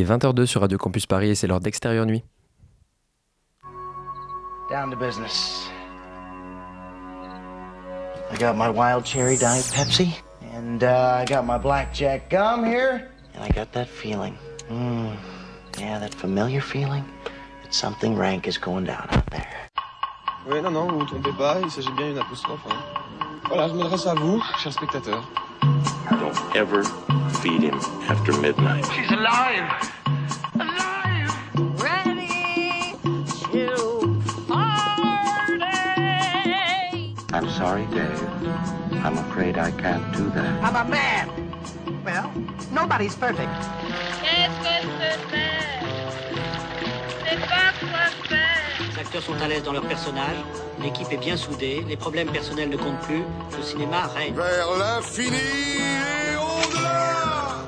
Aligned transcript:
Il 0.00 0.10
est 0.10 0.16
20h02 0.16 0.46
sur 0.46 0.62
Radio 0.62 0.78
Campus 0.78 1.04
Paris 1.04 1.28
et 1.28 1.34
c'est 1.34 1.46
l'heure 1.46 1.60
d'extérieur 1.60 2.06
nuit. 2.06 2.24
Down 4.70 4.90
to 4.90 4.96
business. 4.96 5.68
I 8.32 8.38
got 8.38 8.56
my 8.56 8.70
wild 8.70 9.04
cherry 9.04 9.36
diet 9.36 9.70
Pepsi, 9.74 10.14
and 10.54 10.82
uh, 10.82 11.20
I 11.20 11.26
got 11.26 11.44
my 11.44 11.58
blackjack 11.58 12.30
gum 12.30 12.64
here, 12.64 13.10
and 13.34 13.44
I 13.44 13.50
got 13.50 13.72
that 13.72 13.88
feeling. 13.88 14.38
Mm, 14.70 15.16
yeah, 15.78 15.98
that 15.98 16.14
familiar 16.14 16.62
feeling 16.62 17.04
that 17.62 17.74
something 17.74 18.16
rank 18.16 18.48
is 18.48 18.56
going 18.56 18.86
down 18.86 19.06
out 19.10 19.28
there. 19.30 19.69
Oui, 20.46 20.60
non, 20.62 20.70
non, 20.70 20.86
vous 20.88 21.00
vous 21.00 21.04
trompez 21.04 21.32
pas, 21.32 21.58
il 21.62 21.70
s'agit 21.70 21.92
bien 21.92 22.08
d'une 22.08 22.18
apostrophe. 22.18 22.60
Hein. 22.70 22.76
Voilà, 23.48 23.68
je 23.68 23.74
m'adresse 23.74 24.06
à 24.06 24.14
vous, 24.14 24.42
chers 24.58 24.72
spectateurs. 24.72 25.22
Don't 26.10 26.56
ever 26.56 26.82
feed 27.42 27.62
him 27.62 27.78
after 28.08 28.32
midnight. 28.40 28.84
She's 28.92 29.10
alive! 29.10 29.68
Alive! 30.58 31.30
Ready 31.78 32.94
to 33.52 34.08
party! 34.48 35.04
I'm 37.32 37.48
sorry, 37.50 37.86
Dave. 37.92 38.22
I'm 39.04 39.18
afraid 39.18 39.58
I 39.58 39.70
can't 39.72 40.10
do 40.16 40.30
that. 40.30 40.62
I'm 40.64 40.76
a 40.76 40.84
man. 40.88 41.28
Well, 42.04 42.30
nobody's 42.72 43.14
perfect. 43.14 43.50
Qu'est-ce 44.22 44.58
que 44.62 44.74
c'est 45.30 45.60
C'est 47.28 47.40
pas 47.40 47.72
quoi 47.78 48.06
faire 48.28 48.59
acteurs 49.00 49.22
sont 49.22 49.40
à 49.42 49.48
l'aise 49.48 49.62
dans 49.62 49.72
leur 49.72 49.86
personnage, 49.86 50.36
l'équipe 50.82 51.10
est 51.10 51.16
bien 51.16 51.36
soudée, 51.36 51.82
les 51.88 51.96
problèmes 51.96 52.30
personnels 52.30 52.68
ne 52.68 52.76
comptent 52.76 53.00
plus, 53.00 53.22
le 53.56 53.62
cinéma 53.62 54.06
règne. 54.14 54.34
Vers 54.34 54.68
l'infini 54.78 55.36
et 55.36 56.36
au-delà 56.36 57.64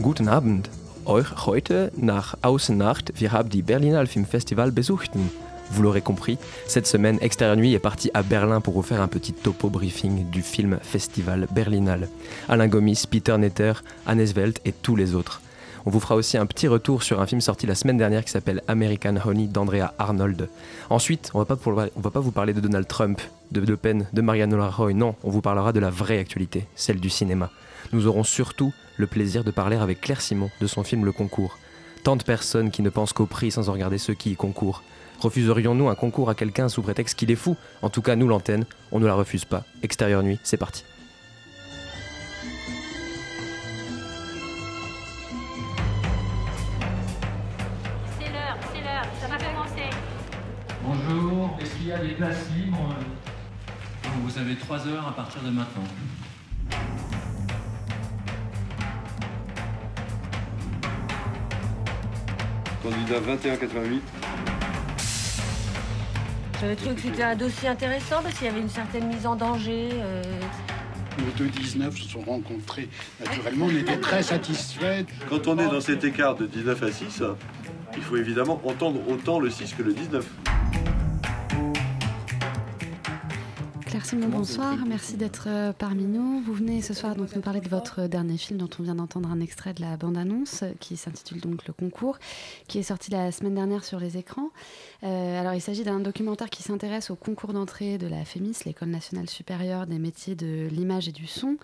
Guten 0.00 0.28
Abend. 0.28 0.70
Euch 1.04 1.46
heute 1.46 1.92
nach 1.96 2.36
Außennacht, 2.42 3.12
wir 3.20 3.32
haben 3.32 3.50
die 3.50 3.62
Berliner 3.62 4.06
Filmfestival 4.06 4.72
besuchten. 4.72 5.30
Vous 5.70 5.82
l'aurez 5.82 6.00
compris, 6.00 6.38
cette 6.66 6.86
semaine, 6.86 7.18
Extérieur 7.20 7.56
Nuit 7.56 7.74
est 7.74 7.78
parti 7.78 8.10
à 8.14 8.22
Berlin 8.22 8.60
pour 8.60 8.74
vous 8.74 8.82
faire 8.82 9.02
un 9.02 9.08
petit 9.08 9.32
topo 9.32 9.68
briefing 9.68 10.30
du 10.30 10.42
film 10.42 10.78
Festival 10.80 11.48
Berlinale. 11.50 12.08
Alain 12.48 12.68
Gomis, 12.68 13.04
Peter 13.08 13.36
Netter, 13.36 13.74
Hannes 14.06 14.32
Welt 14.34 14.60
et 14.64 14.72
tous 14.72 14.96
les 14.96 15.14
autres. 15.14 15.42
On 15.88 15.90
vous 15.90 16.00
fera 16.00 16.16
aussi 16.16 16.36
un 16.36 16.46
petit 16.46 16.66
retour 16.66 17.04
sur 17.04 17.20
un 17.20 17.26
film 17.26 17.40
sorti 17.40 17.64
la 17.64 17.76
semaine 17.76 17.96
dernière 17.96 18.24
qui 18.24 18.32
s'appelle 18.32 18.60
American 18.66 19.14
Honey 19.24 19.46
d'Andrea 19.46 19.94
Arnold. 20.00 20.48
Ensuite, 20.90 21.30
on 21.32 21.38
on 21.38 22.00
va 22.00 22.10
pas 22.10 22.20
vous 22.20 22.32
parler 22.32 22.52
de 22.52 22.58
Donald 22.58 22.88
Trump, 22.88 23.20
de 23.52 23.60
Le 23.60 23.76
Pen, 23.76 24.08
de 24.12 24.20
Mariano 24.20 24.60
Rajoy, 24.60 24.94
non, 24.94 25.14
on 25.22 25.30
vous 25.30 25.42
parlera 25.42 25.72
de 25.72 25.78
la 25.78 25.90
vraie 25.90 26.18
actualité, 26.18 26.66
celle 26.74 26.98
du 26.98 27.08
cinéma. 27.08 27.52
Nous 27.92 28.08
aurons 28.08 28.24
surtout 28.24 28.74
le 28.96 29.06
plaisir 29.06 29.44
de 29.44 29.52
parler 29.52 29.76
avec 29.76 30.00
Claire 30.00 30.20
Simon 30.20 30.50
de 30.60 30.66
son 30.66 30.82
film 30.82 31.04
Le 31.04 31.12
Concours. 31.12 31.56
Tant 32.02 32.16
de 32.16 32.24
personnes 32.24 32.72
qui 32.72 32.82
ne 32.82 32.90
pensent 32.90 33.12
qu'au 33.12 33.26
prix 33.26 33.52
sans 33.52 33.68
en 33.68 33.72
regarder 33.72 33.98
ceux 33.98 34.14
qui 34.14 34.32
y 34.32 34.36
concourent. 34.36 34.82
Refuserions-nous 35.20 35.88
un 35.88 35.94
concours 35.94 36.30
à 36.30 36.34
quelqu'un 36.34 36.68
sous 36.68 36.82
prétexte 36.82 37.16
qu'il 37.16 37.30
est 37.30 37.36
fou? 37.36 37.56
En 37.82 37.90
tout 37.90 38.02
cas, 38.02 38.16
nous, 38.16 38.26
l'antenne, 38.26 38.66
on 38.90 38.98
ne 38.98 39.06
la 39.06 39.14
refuse 39.14 39.44
pas. 39.44 39.62
Extérieur 39.84 40.24
nuit, 40.24 40.40
c'est 40.42 40.56
parti. 40.56 40.82
Ça 49.20 49.26
va 49.28 49.36
commencer. 49.36 49.90
Bonjour, 50.84 51.56
est-ce 51.60 51.74
qu'il 51.76 51.86
y 51.88 51.92
a 51.92 51.98
des 51.98 52.14
places 52.14 52.48
libres 52.56 52.94
Vous 54.22 54.38
avez 54.38 54.56
trois 54.56 54.86
heures 54.86 55.06
à 55.08 55.12
partir 55.12 55.42
de 55.42 55.50
maintenant. 55.50 55.82
Candidat 62.82 63.20
2188. 63.20 64.02
J'avais 66.60 66.76
trouvé 66.76 66.94
que 66.94 67.00
c'était 67.02 67.22
un 67.22 67.36
dossier 67.36 67.68
intéressant 67.68 68.22
parce 68.22 68.34
qu'il 68.36 68.46
y 68.46 68.50
avait 68.50 68.60
une 68.60 68.70
certaine 68.70 69.08
mise 69.08 69.26
en 69.26 69.36
danger. 69.36 69.88
euh, 69.92 70.22
Nos 71.18 71.30
deux 71.36 71.48
19 71.48 71.96
se 71.98 72.08
sont 72.08 72.20
rencontrés 72.20 72.88
naturellement. 73.20 73.66
On 73.66 73.70
était 73.76 73.98
très 74.00 74.22
satisfaits. 74.22 75.04
Quand 75.28 75.46
on 75.48 75.58
est 75.58 75.68
dans 75.68 75.80
cet 75.80 76.04
écart 76.04 76.34
de 76.36 76.46
19 76.46 76.82
à 76.82 76.92
6, 76.92 77.22
il 77.96 78.02
faut 78.02 78.16
évidemment 78.16 78.60
entendre 78.64 79.00
autant 79.08 79.40
le 79.40 79.50
6 79.50 79.74
que 79.74 79.82
le 79.82 79.92
19. 79.92 80.45
Simon, 84.06 84.28
bonsoir. 84.28 84.76
Merci 84.86 85.16
d'être 85.16 85.46
euh, 85.48 85.72
parmi 85.72 86.04
nous. 86.04 86.40
Vous 86.40 86.52
venez 86.52 86.80
ce 86.80 86.94
soir 86.94 87.16
donc 87.16 87.34
nous 87.34 87.42
parler 87.42 87.60
de 87.60 87.68
votre 87.68 88.06
dernier 88.06 88.36
film 88.36 88.56
dont 88.56 88.68
on 88.78 88.84
vient 88.84 88.94
d'entendre 88.94 89.28
un 89.32 89.40
extrait 89.40 89.74
de 89.74 89.80
la 89.80 89.96
bande-annonce 89.96 90.62
euh, 90.62 90.70
qui 90.78 90.96
s'intitule 90.96 91.40
donc 91.40 91.66
Le 91.66 91.72
Concours, 91.72 92.20
qui 92.68 92.78
est 92.78 92.84
sorti 92.84 93.10
la 93.10 93.32
semaine 93.32 93.56
dernière 93.56 93.82
sur 93.82 93.98
les 93.98 94.16
écrans. 94.16 94.50
Euh, 95.02 95.40
alors 95.40 95.54
il 95.54 95.60
s'agit 95.60 95.82
d'un 95.82 95.98
documentaire 95.98 96.50
qui 96.50 96.62
s'intéresse 96.62 97.10
au 97.10 97.16
concours 97.16 97.52
d'entrée 97.52 97.98
de 97.98 98.06
la 98.06 98.24
FEMIS, 98.24 98.58
l'École 98.64 98.90
nationale 98.90 99.28
supérieure 99.28 99.88
des 99.88 99.98
métiers 99.98 100.36
de 100.36 100.68
l'image 100.70 101.08
et 101.08 101.12
du 101.12 101.26
son. 101.26 101.56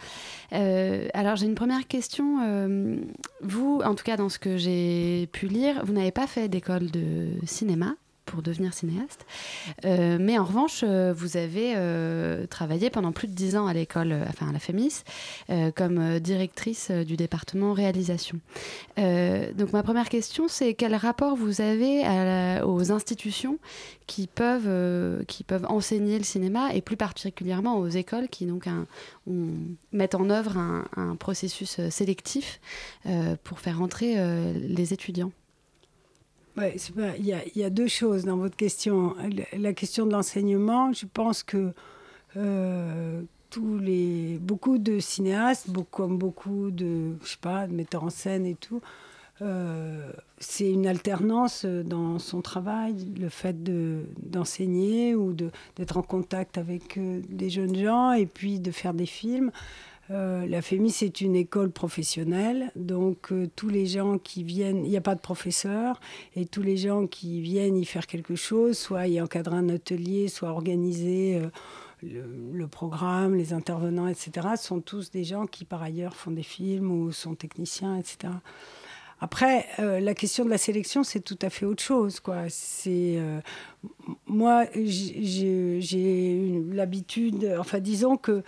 Euh, 0.53 1.07
alors 1.15 1.37
j'ai 1.37 1.47
une 1.47 1.55
première 1.55 1.87
question. 1.87 2.41
Euh, 2.43 2.97
vous, 3.43 3.81
en 3.85 3.95
tout 3.95 4.03
cas 4.03 4.17
dans 4.17 4.29
ce 4.29 4.41
que 4.41 4.57
j'ai 4.57 5.29
pu 5.31 5.47
lire, 5.47 5.85
vous 5.85 5.93
n'avez 5.93 6.11
pas 6.11 6.27
fait 6.27 6.49
d'école 6.49 6.91
de 6.91 7.29
cinéma 7.47 7.95
pour 8.25 8.43
devenir 8.43 8.75
cinéaste. 8.75 9.27
Euh, 9.85 10.19
mais 10.21 10.39
en 10.39 10.45
revanche, 10.45 10.85
euh, 10.85 11.13
vous 11.13 11.37
avez 11.37 11.75
euh, 11.77 12.47
travaillé 12.47 12.91
pendant 12.91 13.13
plus 13.13 13.29
de 13.29 13.35
dix 13.35 13.57
ans 13.57 13.67
à 13.67 13.75
l'école, 13.75 14.15
enfin 14.29 14.49
à 14.49 14.53
la 14.53 14.59
FEMIS, 14.59 15.03
comme 15.75 16.19
directrice 16.19 16.91
du 16.91 17.17
département 17.17 17.73
réalisation. 17.73 18.39
Donc 18.97 19.73
ma 19.73 19.83
première 19.83 20.09
question, 20.09 20.49
c'est 20.49 20.75
quel 20.75 20.95
rapport 20.95 21.37
vous 21.37 21.61
avez 21.61 22.03
aux 22.63 22.93
institutions 22.93 23.59
qui 24.07 24.27
peuvent, 24.27 25.25
qui 25.27 25.45
peuvent 25.45 25.67
enseigner 25.69 26.19
le 26.19 26.25
cinéma 26.25 26.73
et 26.75 26.81
plus 26.81 26.97
particulièrement 26.97 27.79
aux 27.79 27.89
écoles 27.89 28.29
qui 28.29 28.47
donc 28.47 28.69
mettent 29.93 30.15
en 30.15 30.31
œuvre 30.31 30.59
un, 30.59 31.17
processus 31.17 31.81
sélectif 31.91 32.61
pour 33.45 33.61
faire 33.61 33.83
entrer 33.83 34.17
les 34.55 34.93
étudiants? 34.93 35.33
Ouais, 36.57 36.77
il, 37.19 37.25
y 37.57 37.65
a, 37.65 37.71
deux 37.71 37.89
choses 37.89 38.25
dans 38.25 38.37
votre 38.37 38.57
question. 38.57 39.15
La- 39.57 39.73
question 39.73 40.05
de 40.07 40.13
l'enseignement, 40.13 40.93
je 40.93 41.07
pense 41.07 41.43
que 41.43 41.73
euh, 42.37 43.23
tous 43.49 43.79
les, 43.79 44.39
beaucoup 44.39 44.79
de 44.79 44.99
cinéastes, 44.99 45.69
comme 45.91 46.19
beaucoup 46.19 46.71
de, 46.71 47.13
je 47.23 47.29
sais 47.29 47.37
pas, 47.41 47.67
de 47.67 47.73
metteurs 47.73 48.05
en 48.05 48.11
scène 48.11 48.45
et 48.45 48.55
tout, 48.55 48.83
euh, 49.41 50.13
c'est 50.39 50.71
une 50.71 50.87
alternance 50.87 51.65
dans 51.65 52.19
son 52.19 52.43
travail, 52.43 52.95
le 53.19 53.29
fait 53.31 53.63
de- 53.63 54.05
d'enseigner 54.23 55.15
ou 55.15 55.33
de- 55.33 55.51
d'être 55.77 55.97
en 55.97 56.03
contact 56.03 56.59
avec 56.59 56.99
euh, 56.99 57.21
des 57.29 57.49
jeunes 57.51 57.75
gens 57.75 58.13
et 58.13 58.27
puis 58.27 58.61
de 58.61 58.71
faire 58.71 58.93
des 58.95 59.07
films. 59.07 59.51
Euh, 60.13 60.47
la 60.47 60.61
FEMI, 60.61 60.91
c'est 60.91 61.23
une 61.23 61.35
école 61.35 61.71
professionnelle, 61.71 62.71
donc 62.77 63.33
euh, 63.33 63.49
tous 63.57 63.71
les 63.71 63.87
gens 63.87 64.19
qui 64.19 64.43
viennent, 64.43 64.85
il 64.85 64.91
n'y 64.91 64.97
a 64.97 65.01
pas 65.01 65.15
de 65.15 65.21
professeur, 65.21 66.01
et 66.37 66.45
tous 66.45 66.61
les 66.61 66.77
gens 66.77 67.07
qui 67.07 67.41
viennent 67.41 67.79
y 67.79 67.87
faire 67.87 68.07
quelque 68.07 68.35
chose, 68.35 68.77
soit 68.77 69.07
y 69.07 69.21
encadrer 69.21 69.57
un 69.57 69.71
atelier, 69.71 70.29
soit 70.29 70.51
organiser 70.51 71.37
euh, 71.37 71.49
le, 72.03 72.25
le 72.53 72.69
programme, 72.69 73.37
les 73.37 73.55
intervenants, 73.55 74.09
etc., 74.09 74.49
sont 74.59 74.81
tous 74.83 75.11
des 75.11 75.25
gens 75.25 75.47
qui 75.47 75.65
par 75.65 75.83
ailleurs 75.83 76.15
font 76.15 76.33
des 76.33 76.43
films 76.43 76.91
ou 76.91 77.11
sont 77.13 77.35
techniciens, 77.35 77.97
etc. 77.97 78.35
Après, 79.25 79.67
euh, 79.79 80.01
la 80.01 80.15
question 80.15 80.45
de 80.45 80.51
la 80.51 80.59
sélection, 80.59 81.05
c'est 81.05 81.21
tout 81.21 81.39
à 81.43 81.49
fait 81.49 81.65
autre 81.65 81.81
chose. 81.83 82.19
Quoi. 82.19 82.47
Euh, 82.89 83.41
moi, 84.27 84.65
j'ai- 84.75 85.81
l'habitude, 86.73 87.55
enfin 87.57 87.79
disons 87.79 88.17
que 88.17 88.43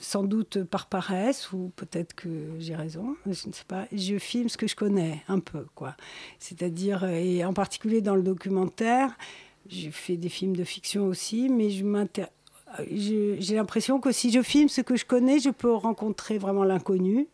sans 0.00 0.24
doute 0.24 0.64
par 0.64 0.86
paresse, 0.88 1.52
ou 1.52 1.70
peut-être 1.76 2.12
que 2.16 2.28
j'ai 2.58 2.74
raison, 2.74 3.14
je 3.24 3.46
ne 3.46 3.52
sais 3.52 3.64
pas, 3.68 3.86
je 3.92 4.18
filme 4.18 4.48
ce 4.48 4.56
que 4.56 4.66
je 4.66 4.74
connais 4.74 5.22
un 5.28 5.38
peu. 5.38 5.64
C'est-à-dire, 6.40 7.04
euh, 7.04 7.10
et 7.10 7.44
en 7.44 7.52
particulier 7.52 8.00
dans 8.00 8.16
le 8.16 8.22
documentaire, 8.22 9.16
j'ai 9.68 9.92
fait 9.92 10.16
des 10.16 10.28
films 10.28 10.56
de 10.56 10.64
fiction 10.64 11.06
aussi, 11.06 11.48
mais 11.48 11.70
je- 11.70 13.36
j'ai 13.38 13.54
l'impression 13.54 14.00
que 14.00 14.10
si 14.10 14.32
je 14.32 14.42
filme 14.42 14.68
ce 14.68 14.80
que 14.80 14.96
je 14.96 15.04
connais, 15.04 15.38
je 15.38 15.50
peux 15.50 15.72
rencontrer 15.72 16.36
vraiment 16.36 16.64
l'inconnu. 16.64 17.28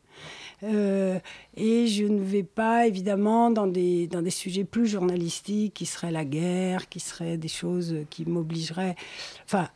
Euh, 0.65 1.19
et 1.57 1.87
je 1.87 2.05
ne 2.05 2.21
vais 2.21 2.43
pas 2.43 2.87
évidemment 2.87 3.51
dans 3.51 3.67
des, 3.67 4.07
dans 4.07 4.23
des 4.23 4.31
sujets 4.31 4.65
plus 4.65 4.87
journalistiques 4.87 5.75
qui 5.75 5.87
seraient 5.87 6.13
la 6.13 6.25
guerre, 6.25 6.89
qui 6.89 7.01
seraient 7.01 7.37
des 7.37 7.49
choses 7.49 7.97
qui 8.11 8.25
m'obligeraient. 8.25 8.97
Enfin, 9.45 9.69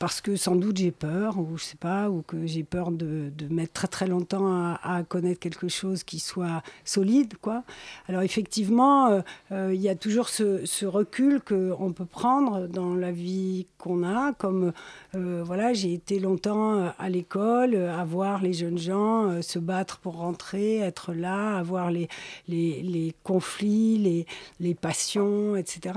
parce 0.00 0.22
que 0.22 0.34
sans 0.34 0.56
doute 0.56 0.78
j'ai 0.78 0.92
peur, 0.92 1.38
ou 1.38 1.58
je 1.58 1.62
sais 1.62 1.76
pas, 1.76 2.08
ou 2.08 2.22
que 2.22 2.46
j'ai 2.46 2.64
peur 2.64 2.90
de, 2.90 3.30
de, 3.36 3.52
mettre 3.52 3.74
très 3.74 3.86
très 3.86 4.06
longtemps 4.06 4.74
à, 4.82 5.02
connaître 5.06 5.38
quelque 5.38 5.68
chose 5.68 6.04
qui 6.04 6.20
soit 6.20 6.62
solide, 6.86 7.34
quoi. 7.42 7.64
Alors 8.08 8.22
effectivement, 8.22 9.08
euh, 9.08 9.20
euh, 9.52 9.74
il 9.74 9.80
y 9.80 9.90
a 9.90 9.94
toujours 9.94 10.30
ce, 10.30 10.64
ce 10.64 10.86
recul 10.86 11.42
qu'on 11.42 11.92
peut 11.92 12.06
prendre 12.06 12.66
dans 12.66 12.94
la 12.94 13.12
vie 13.12 13.66
qu'on 13.76 14.02
a, 14.02 14.32
comme 14.32 14.72
euh, 15.14 15.42
voilà, 15.44 15.74
j'ai 15.74 15.92
été 15.92 16.18
longtemps 16.18 16.94
à 16.98 17.08
l'école, 17.10 17.76
à 17.76 18.02
voir 18.02 18.42
les 18.42 18.54
jeunes 18.54 18.78
gens 18.78 19.42
se 19.42 19.58
battre 19.58 19.98
pour 19.98 20.16
rentrer, 20.16 20.78
être 20.78 21.12
là, 21.12 21.58
à 21.58 21.62
voir 21.62 21.90
les, 21.90 22.08
les, 22.48 22.80
les 22.80 23.14
conflits, 23.22 23.98
les, 23.98 24.26
les 24.60 24.74
passions, 24.74 25.56
etc. 25.56 25.94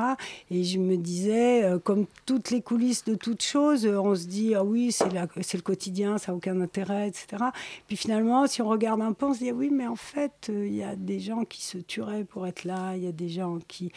Et 0.51 0.65
je 0.65 0.77
me 0.77 0.97
disais, 0.97 1.63
comme 1.85 2.05
toutes 2.25 2.51
les 2.51 2.61
coulisses 2.61 3.05
de 3.05 3.15
toute 3.15 3.41
chose, 3.41 3.92
on 3.99 4.15
se 4.15 4.27
dit, 4.27 4.55
ah 4.55 4.63
oui, 4.63 4.91
c'est 4.91 5.11
le 5.11 5.61
quotidien, 5.61 6.17
ça 6.17 6.31
n'a 6.31 6.37
aucun 6.37 6.59
intérêt, 6.61 7.07
etc. 7.07 7.43
Puis 7.87 7.97
finalement, 7.97 8.47
si 8.47 8.61
on 8.61 8.67
regarde 8.67 9.01
un 9.01 9.13
peu, 9.13 9.27
on 9.27 9.33
se 9.33 9.39
dit, 9.39 9.49
ah 9.49 9.53
oui, 9.53 9.69
mais 9.71 9.87
en 9.87 9.95
fait, 9.95 10.49
euh, 10.49 10.67
il 10.67 10.75
y 10.75 10.83
a 10.83 10.95
des 10.95 11.19
gens 11.19 11.43
qui 11.45 11.63
se 11.63 11.77
tueraient 11.77 12.23
pour 12.23 12.47
être 12.47 12.63
là, 12.63 12.95
il 12.95 13.03
y 13.03 13.07
a 13.07 13.11
des 13.11 13.29
gens 13.29 13.59
qui... 13.67 13.91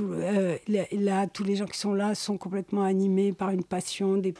Euh, 0.00 0.56
là, 0.92 1.26
tous 1.26 1.44
les 1.44 1.56
gens 1.56 1.66
qui 1.66 1.78
sont 1.78 1.94
là 1.94 2.14
sont 2.14 2.36
complètement 2.36 2.82
animés 2.82 3.32
par 3.32 3.50
une 3.50 3.64
passion, 3.64 4.16
des, 4.16 4.34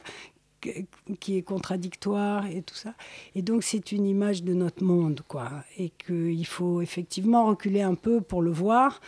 qui 1.21 1.37
est 1.37 1.43
contradictoire 1.43 2.47
et 2.47 2.63
tout 2.63 2.75
ça. 2.75 2.95
Et 3.35 3.43
donc 3.43 3.63
c'est 3.63 3.93
une 3.93 4.07
image 4.07 4.43
de 4.43 4.55
notre 4.55 4.85
monde, 4.85 5.23
quoi. 5.27 5.51
Et 5.79 5.91
qu'il 5.91 6.47
faut 6.47 6.81
effectivement 6.81 7.47
reculer 7.47 7.83
un 7.83 7.95
peu 7.95 8.21
pour 8.21 8.43
le 8.43 8.51
voir. 8.51 9.01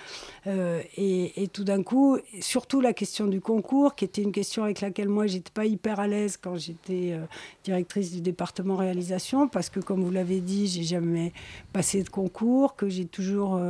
Euh, 0.47 0.83
et, 0.97 1.49
tout 1.53 1.65
d'un 1.65 1.83
coup, 1.83 2.19
surtout 2.41 2.81
la 2.81 2.93
question 2.93 3.27
du 3.27 3.41
concours, 3.41 3.95
qui 3.95 4.05
était 4.05 4.23
une 4.23 4.33
question 4.33 4.65
avec 4.65 4.81
laquelle 4.81 5.09
moi 5.09 5.27
j'étais 5.27 5.51
pas 5.53 5.67
hyper 5.67 6.01
à 6.01 6.07
l'aise 6.07 6.37
quand 6.37 6.57
j'étais 6.57 7.13
euh, 7.13 7.25
directrice 7.63 8.13
du 8.13 8.21
département 8.21 8.77
réalisation, 8.77 9.49
parce 9.49 9.71
que 9.71 9.81
comme 9.81 10.03
vous 10.03 10.11
l'avez 10.11 10.41
dit, 10.41 10.67
j'ai 10.67 10.83
jamais 10.83 11.33
passé 11.73 12.03
de 12.03 12.09
concours, 12.09 12.77
que 12.77 12.89
j'ai 12.89 13.05
toujours 13.05 13.61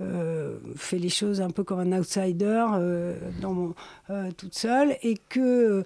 euh, 0.00 0.58
fait 0.76 0.98
les 0.98 1.08
choses 1.08 1.40
un 1.40 1.50
peu 1.50 1.64
comme 1.64 1.80
un 1.80 1.98
outsider, 1.98 2.66
dans 3.40 3.52
mon, 3.52 3.74
toute 4.36 4.54
seule, 4.54 4.96
et 5.02 5.16
que 5.28 5.84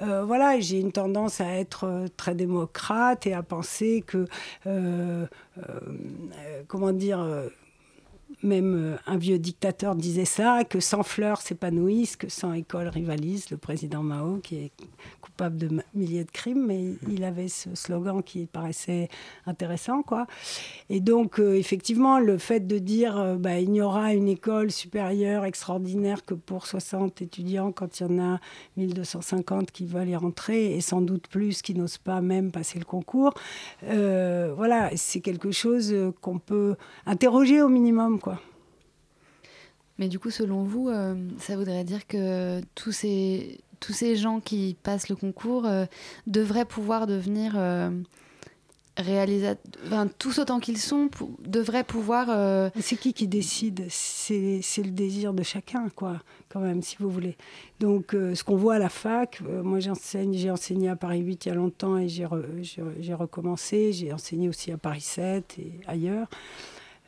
voilà, 0.00 0.58
j'ai 0.60 0.80
une 0.80 0.92
tendance 0.96 1.42
à 1.42 1.52
être 1.58 1.84
euh, 1.84 2.06
très 2.16 2.34
démocrate 2.34 3.26
et 3.26 3.34
à 3.34 3.42
penser 3.42 4.02
que, 4.06 4.24
euh, 4.66 5.26
euh, 5.58 6.62
comment 6.68 6.92
dire, 6.92 7.20
même 8.46 8.98
un 9.06 9.16
vieux 9.16 9.38
dictateur 9.38 9.94
disait 9.94 10.24
ça, 10.24 10.64
que 10.64 10.80
sans 10.80 11.02
fleurs 11.02 11.40
s'épanouissent, 11.40 12.16
que 12.16 12.28
sans 12.28 12.52
école 12.52 12.88
rivalisent. 12.88 13.50
Le 13.50 13.56
président 13.56 14.02
Mao, 14.02 14.38
qui 14.38 14.56
est 14.56 14.72
coupable 15.20 15.56
de 15.56 15.82
milliers 15.94 16.24
de 16.24 16.30
crimes, 16.30 16.66
mais 16.66 16.94
il 17.08 17.24
avait 17.24 17.48
ce 17.48 17.74
slogan 17.74 18.22
qui 18.22 18.46
paraissait 18.46 19.08
intéressant. 19.46 20.02
Quoi. 20.02 20.26
Et 20.88 21.00
donc, 21.00 21.40
euh, 21.40 21.54
effectivement, 21.54 22.18
le 22.18 22.38
fait 22.38 22.66
de 22.66 22.78
dire 22.78 23.18
euh, 23.18 23.36
bah, 23.36 23.58
il 23.58 23.70
n'y 23.70 23.80
aura 23.80 24.14
une 24.14 24.28
école 24.28 24.70
supérieure 24.70 25.44
extraordinaire 25.44 26.24
que 26.24 26.34
pour 26.34 26.66
60 26.66 27.22
étudiants 27.22 27.72
quand 27.72 28.00
il 28.00 28.02
y 28.04 28.06
en 28.06 28.34
a 28.34 28.40
1250 28.76 29.70
qui 29.70 29.86
veulent 29.86 30.08
y 30.08 30.16
rentrer 30.16 30.76
et 30.76 30.80
sans 30.80 31.00
doute 31.00 31.26
plus 31.28 31.62
qui 31.62 31.74
n'osent 31.74 31.98
pas 31.98 32.20
même 32.20 32.50
passer 32.52 32.78
le 32.78 32.84
concours, 32.84 33.34
euh, 33.84 34.52
voilà, 34.56 34.90
c'est 34.96 35.20
quelque 35.20 35.50
chose 35.50 35.94
qu'on 36.20 36.38
peut 36.38 36.76
interroger 37.04 37.62
au 37.62 37.68
minimum. 37.68 38.20
Quoi. 38.20 38.35
Mais 39.98 40.08
du 40.08 40.18
coup, 40.18 40.30
selon 40.30 40.62
vous, 40.62 40.88
euh, 40.88 41.14
ça 41.38 41.56
voudrait 41.56 41.84
dire 41.84 42.06
que 42.06 42.60
tous 42.74 42.92
ces, 42.92 43.60
tous 43.80 43.92
ces 43.92 44.16
gens 44.16 44.40
qui 44.40 44.76
passent 44.82 45.08
le 45.08 45.16
concours 45.16 45.66
euh, 45.66 45.86
devraient 46.26 46.66
pouvoir 46.66 47.06
devenir 47.06 47.54
euh, 47.56 47.90
réalisateurs, 48.98 49.62
enfin, 49.86 50.06
tous 50.18 50.38
autant 50.38 50.60
qu'ils 50.60 50.78
sont, 50.78 51.08
devraient 51.40 51.84
pouvoir... 51.84 52.70
C'est 52.78 52.96
qui 52.96 53.14
qui 53.14 53.26
décide? 53.26 53.86
C'est 53.88 54.60
le 54.78 54.90
désir 54.90 55.32
de 55.32 55.42
chacun, 55.42 55.88
quoi, 55.94 56.20
quand 56.50 56.60
même, 56.60 56.82
si 56.82 56.96
vous 56.98 57.10
voulez. 57.10 57.36
Donc, 57.80 58.12
ce 58.12 58.42
qu'on 58.44 58.56
voit 58.56 58.74
à 58.74 58.78
la 58.78 58.90
fac, 58.90 59.40
moi 59.62 59.80
j'enseigne, 59.80 60.34
j'ai 60.34 60.50
enseigné 60.50 60.90
à 60.90 60.96
Paris 60.96 61.20
8 61.20 61.46
il 61.46 61.48
y 61.48 61.52
a 61.52 61.54
longtemps 61.54 61.96
et 61.96 62.08
j'ai 62.08 62.24
re, 62.26 62.42
recommencé, 63.12 63.92
j'ai 63.92 64.12
enseigné 64.12 64.48
aussi 64.48 64.72
à 64.72 64.78
Paris 64.78 65.02
7 65.02 65.58
et 65.58 65.72
ailleurs. 65.86 66.28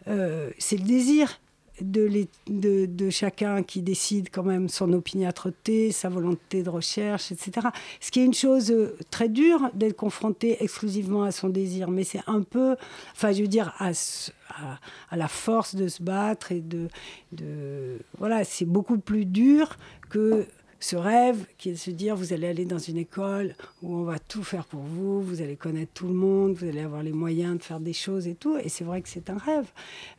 c'est 0.06 0.76
le 0.76 0.84
désir 0.84 1.38
de, 1.80 2.26
de, 2.48 3.10
chacun 3.10 3.62
qui 3.62 3.82
décide 3.82 4.28
quand 4.30 4.42
même 4.42 4.68
son 4.68 4.92
opiniâtreté, 4.92 5.92
sa 5.92 6.08
volonté 6.08 6.62
de 6.62 6.70
recherche, 6.70 7.32
etc. 7.32 7.68
Ce 8.00 8.10
qui 8.10 8.20
est 8.20 8.24
une 8.24 8.34
chose 8.34 8.70
euh, 8.70 8.96
très 9.10 9.28
dure 9.28 9.70
d'être 9.74 9.96
confronté 9.96 10.62
exclusivement 10.62 11.22
à 11.22 11.32
son 11.32 11.48
désir, 11.48 11.90
mais 11.90 12.04
c'est 12.04 12.22
un 12.26 12.42
peu, 12.42 12.76
enfin 13.12 13.32
je 13.32 13.42
veux 13.42 13.48
dire, 13.48 13.74
à, 13.78 13.90
à, 13.90 14.78
à, 15.10 15.16
la 15.16 15.28
force 15.28 15.74
de 15.74 15.88
se 15.88 16.02
battre 16.02 16.52
et 16.52 16.60
de... 16.60 16.88
de 17.32 17.98
voilà, 18.18 18.44
c'est 18.44 18.64
beaucoup 18.64 18.98
plus 18.98 19.24
dur 19.24 19.76
que 20.10 20.46
ce 20.80 20.96
rêve 20.96 21.44
qui 21.56 21.70
est 21.70 21.72
de 21.72 21.78
se 21.78 21.90
dire 21.90 22.14
vous 22.14 22.32
allez 22.32 22.46
aller 22.46 22.64
dans 22.64 22.78
une 22.78 22.98
école 22.98 23.54
où 23.82 23.96
on 23.96 24.04
va 24.04 24.18
tout 24.18 24.44
faire 24.44 24.64
pour 24.64 24.80
vous, 24.80 25.20
vous 25.20 25.42
allez 25.42 25.56
connaître 25.56 25.92
tout 25.92 26.06
le 26.06 26.14
monde, 26.14 26.54
vous 26.54 26.68
allez 26.68 26.80
avoir 26.80 27.02
les 27.02 27.12
moyens 27.12 27.58
de 27.58 27.62
faire 27.62 27.80
des 27.80 27.92
choses 27.92 28.28
et 28.28 28.34
tout. 28.34 28.56
Et 28.58 28.68
c'est 28.68 28.84
vrai 28.84 29.02
que 29.02 29.08
c'est 29.08 29.28
un 29.30 29.38
rêve. 29.38 29.66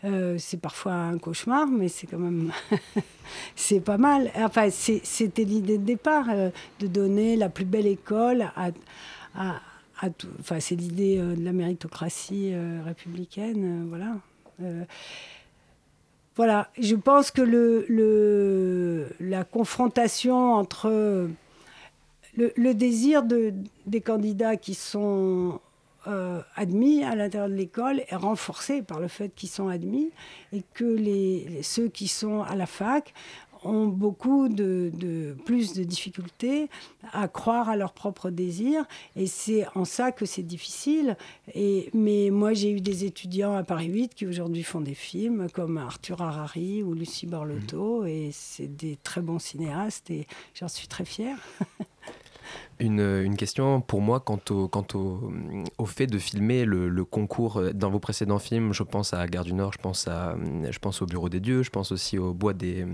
Euh, 0.04 0.36
c'est 0.38 0.60
parfois 0.60 0.94
un 0.94 1.18
cauchemar, 1.18 1.68
mais 1.68 1.88
c'est 1.88 2.08
quand 2.08 2.20
même. 2.20 2.52
c'est 3.56 3.80
pas 3.80 3.98
mal. 3.98 4.32
Enfin, 4.36 4.70
c'était 4.70 5.44
l'idée 5.44 5.78
de 5.78 5.86
départ, 5.86 6.28
euh, 6.30 6.50
de 6.80 6.88
donner 6.88 7.36
la 7.36 7.50
plus 7.50 7.66
belle 7.66 7.88
école 7.88 8.52
à. 8.56 8.72
tout. 10.10 10.28
Enfin, 10.40 10.60
c'est 10.60 10.76
l'idée 10.76 11.18
euh, 11.20 11.36
de 11.36 11.44
la 11.44 11.54
méritocratie 11.54 12.54
républicaine, 12.86 13.88
voilà. 13.88 14.18
Voilà, 16.40 16.70
je 16.80 16.96
pense 16.96 17.32
que 17.32 17.42
la 19.20 19.44
confrontation 19.44 20.54
entre 20.54 20.88
le, 22.38 22.54
le 22.56 22.74
désir 22.74 23.24
de, 23.24 23.54
des 23.88 24.00
candidats 24.00 24.56
qui 24.56 24.74
sont 24.74 25.60
euh, 26.08 26.40
admis 26.56 27.04
à 27.04 27.14
l'intérieur 27.14 27.50
de 27.50 27.56
l'école 27.56 28.04
est 28.08 28.16
renforcé 28.16 28.82
par 28.82 29.02
le 29.02 29.10
fait 29.10 29.36
qu'ils 29.36 29.50
sont 29.50 29.68
admis 29.68 30.12
et 30.54 30.64
que 30.74 30.96
ceux 31.62 31.90
qui 31.90 32.08
sont 32.08 32.42
à 32.44 32.56
la 32.56 32.68
fac 32.68 33.14
ont 33.64 33.88
beaucoup 33.88 34.48
de, 34.48 34.92
de, 34.94 35.36
plus 35.46 35.74
de 35.74 35.84
difficultés 35.84 36.70
à 37.12 37.28
croire 37.28 37.70
à 37.70 37.76
leur 37.76 37.94
propre 37.94 38.30
désir 38.30 38.86
et 39.16 39.28
c'est 39.28 39.66
en 39.76 39.86
ça 39.86 40.12
que 40.12 40.26
c'est 40.26 40.44
difficile 40.44 41.18
et 41.54 41.90
mais 41.94 42.30
moi 42.32 42.54
j'ai 42.54 42.72
eu 42.72 42.82
des 42.82 43.06
étudiants 43.06 43.56
à 43.56 43.64
Paris 43.64 43.88
8 43.88 44.16
qui 44.16 44.26
aujourd'hui 44.26 44.64
font 44.64 44.82
des 44.82 44.94
films 44.94 45.48
comme 45.52 45.78
Arthur 45.78 46.22
Harari 46.22 46.84
ou 46.84 46.94
Lucie 46.94 47.28
Borlotto 47.28 48.04
mmh. 48.04 48.08
et 48.08 48.30
c'est 48.32 48.76
des 48.76 48.98
très 48.98 49.22
bons 49.22 49.40
cinéastes 49.40 50.10
et 50.12 50.28
j'en 50.54 50.68
suis 50.68 50.88
très 50.88 51.06
fière 51.06 51.38
Une, 52.80 53.02
une, 53.02 53.36
question 53.36 53.82
pour 53.82 54.02
moi 54.02 54.20
quant 54.22 54.40
au, 54.50 54.68
quant 54.68 54.86
au, 54.94 55.32
au 55.78 55.86
fait 55.86 56.08
de 56.08 56.18
filmer 56.18 56.64
le, 56.64 56.88
le, 56.88 57.04
concours 57.04 57.62
dans 57.74 57.90
vos 57.90 58.00
précédents 58.00 58.40
films. 58.40 58.74
Je 58.74 58.84
pense 58.84 59.14
à 59.14 59.28
Gare 59.28 59.44
du 59.44 59.54
Nord, 59.54 59.74
je 59.74 59.80
pense, 59.80 60.08
à, 60.08 60.36
je 60.70 60.80
pense 60.80 61.02
au 61.02 61.06
Bureau 61.06 61.28
des 61.28 61.40
Dieux, 61.40 61.64
je 61.64 61.70
pense 61.70 61.92
aussi 61.92 62.18
au 62.18 62.34
Bois, 62.34 62.54
des, 62.54 62.86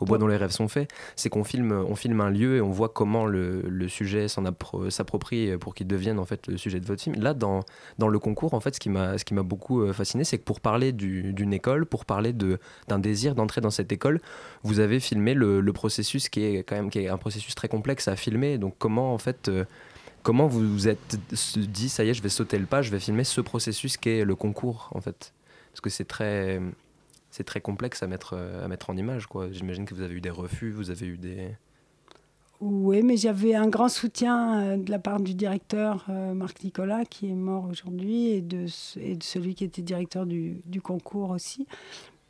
au 0.00 0.06
bois 0.06 0.18
dont 0.18 0.26
les 0.26 0.36
rêves 0.36 0.50
sont 0.50 0.68
faits. 0.68 0.90
C'est 1.16 1.28
qu'on 1.28 1.44
filme, 1.44 1.72
on 1.72 1.94
filme 1.94 2.20
un 2.20 2.30
lieu 2.30 2.56
et 2.56 2.60
on 2.60 2.70
voit 2.70 2.88
comment 2.88 3.26
le, 3.26 3.60
le 3.62 3.88
sujet 3.88 4.26
s'approprie 4.28 5.56
pour 5.58 5.74
qu'il 5.74 5.86
devienne 5.86 6.18
en 6.18 6.24
fait 6.24 6.46
le 6.46 6.56
sujet 6.56 6.80
de 6.80 6.86
votre 6.86 7.02
film. 7.02 7.16
Là, 7.16 7.34
dans, 7.34 7.60
dans 7.98 8.08
le 8.08 8.18
concours, 8.18 8.54
en 8.54 8.60
fait, 8.60 8.74
ce 8.74 8.80
qui 8.80 8.88
m'a 9.34 9.42
beaucoup 9.42 9.82
euh, 9.82 9.92
fasciné, 9.92 10.24
c'est 10.24 10.38
que 10.38 10.44
pour 10.44 10.60
parler 10.60 10.92
d'une 10.92 11.52
école, 11.52 11.86
pour 11.86 12.04
parler 12.04 12.32
d'un 12.32 12.98
désir 12.98 13.34
d'entrer 13.34 13.60
dans 13.60 13.70
cette 13.70 13.92
école, 13.92 14.20
vous 14.62 14.80
avez 14.80 15.00
filmé 15.00 15.34
le, 15.34 15.60
le, 15.60 15.72
processus 15.72 16.28
qui 16.28 16.42
est 16.42 16.58
quand 16.62 16.76
même 16.76 16.90
qui 16.90 17.00
est 17.00 17.08
un 17.08 17.18
processus 17.18 17.54
très 17.54 17.68
complexe 17.68 18.08
à 18.08 18.16
filmer. 18.16 18.58
Donc 18.58 18.74
comment 18.78 19.12
en 19.12 19.18
fait, 19.18 19.25
euh, 19.48 19.64
comment 20.22 20.46
vous 20.46 20.66
vous 20.66 20.88
êtes 20.88 21.18
dit, 21.56 21.88
ça 21.88 22.04
y 22.04 22.10
est, 22.10 22.14
je 22.14 22.22
vais 22.22 22.28
sauter 22.28 22.58
le 22.58 22.66
pas, 22.66 22.82
je 22.82 22.90
vais 22.90 23.00
filmer 23.00 23.24
ce 23.24 23.40
processus 23.40 23.96
qui 23.96 24.10
est 24.10 24.24
le 24.24 24.34
concours, 24.34 24.90
en 24.94 25.00
fait? 25.00 25.32
Parce 25.70 25.80
que 25.80 25.90
c'est 25.90 26.04
très, 26.04 26.60
c'est 27.30 27.44
très 27.44 27.60
complexe 27.60 28.02
à 28.02 28.06
mettre, 28.06 28.34
euh, 28.36 28.64
à 28.64 28.68
mettre 28.68 28.90
en 28.90 28.96
image, 28.96 29.26
quoi. 29.26 29.50
J'imagine 29.50 29.84
que 29.84 29.94
vous 29.94 30.02
avez 30.02 30.14
eu 30.14 30.20
des 30.20 30.30
refus, 30.30 30.70
vous 30.70 30.90
avez 30.90 31.06
eu 31.06 31.16
des... 31.16 31.50
Oui, 32.60 33.02
mais 33.02 33.18
j'avais 33.18 33.54
un 33.54 33.68
grand 33.68 33.90
soutien 33.90 34.60
euh, 34.62 34.76
de 34.78 34.90
la 34.90 34.98
part 34.98 35.20
du 35.20 35.34
directeur 35.34 36.06
Marc 36.08 36.64
Nicolas, 36.64 37.04
qui 37.04 37.28
est 37.28 37.34
mort 37.34 37.66
aujourd'hui, 37.70 38.28
et 38.28 38.40
de, 38.40 38.66
et 38.98 39.16
de 39.16 39.22
celui 39.22 39.54
qui 39.54 39.64
était 39.64 39.82
directeur 39.82 40.24
du 40.26 40.80
concours 40.82 41.30
aussi 41.30 41.66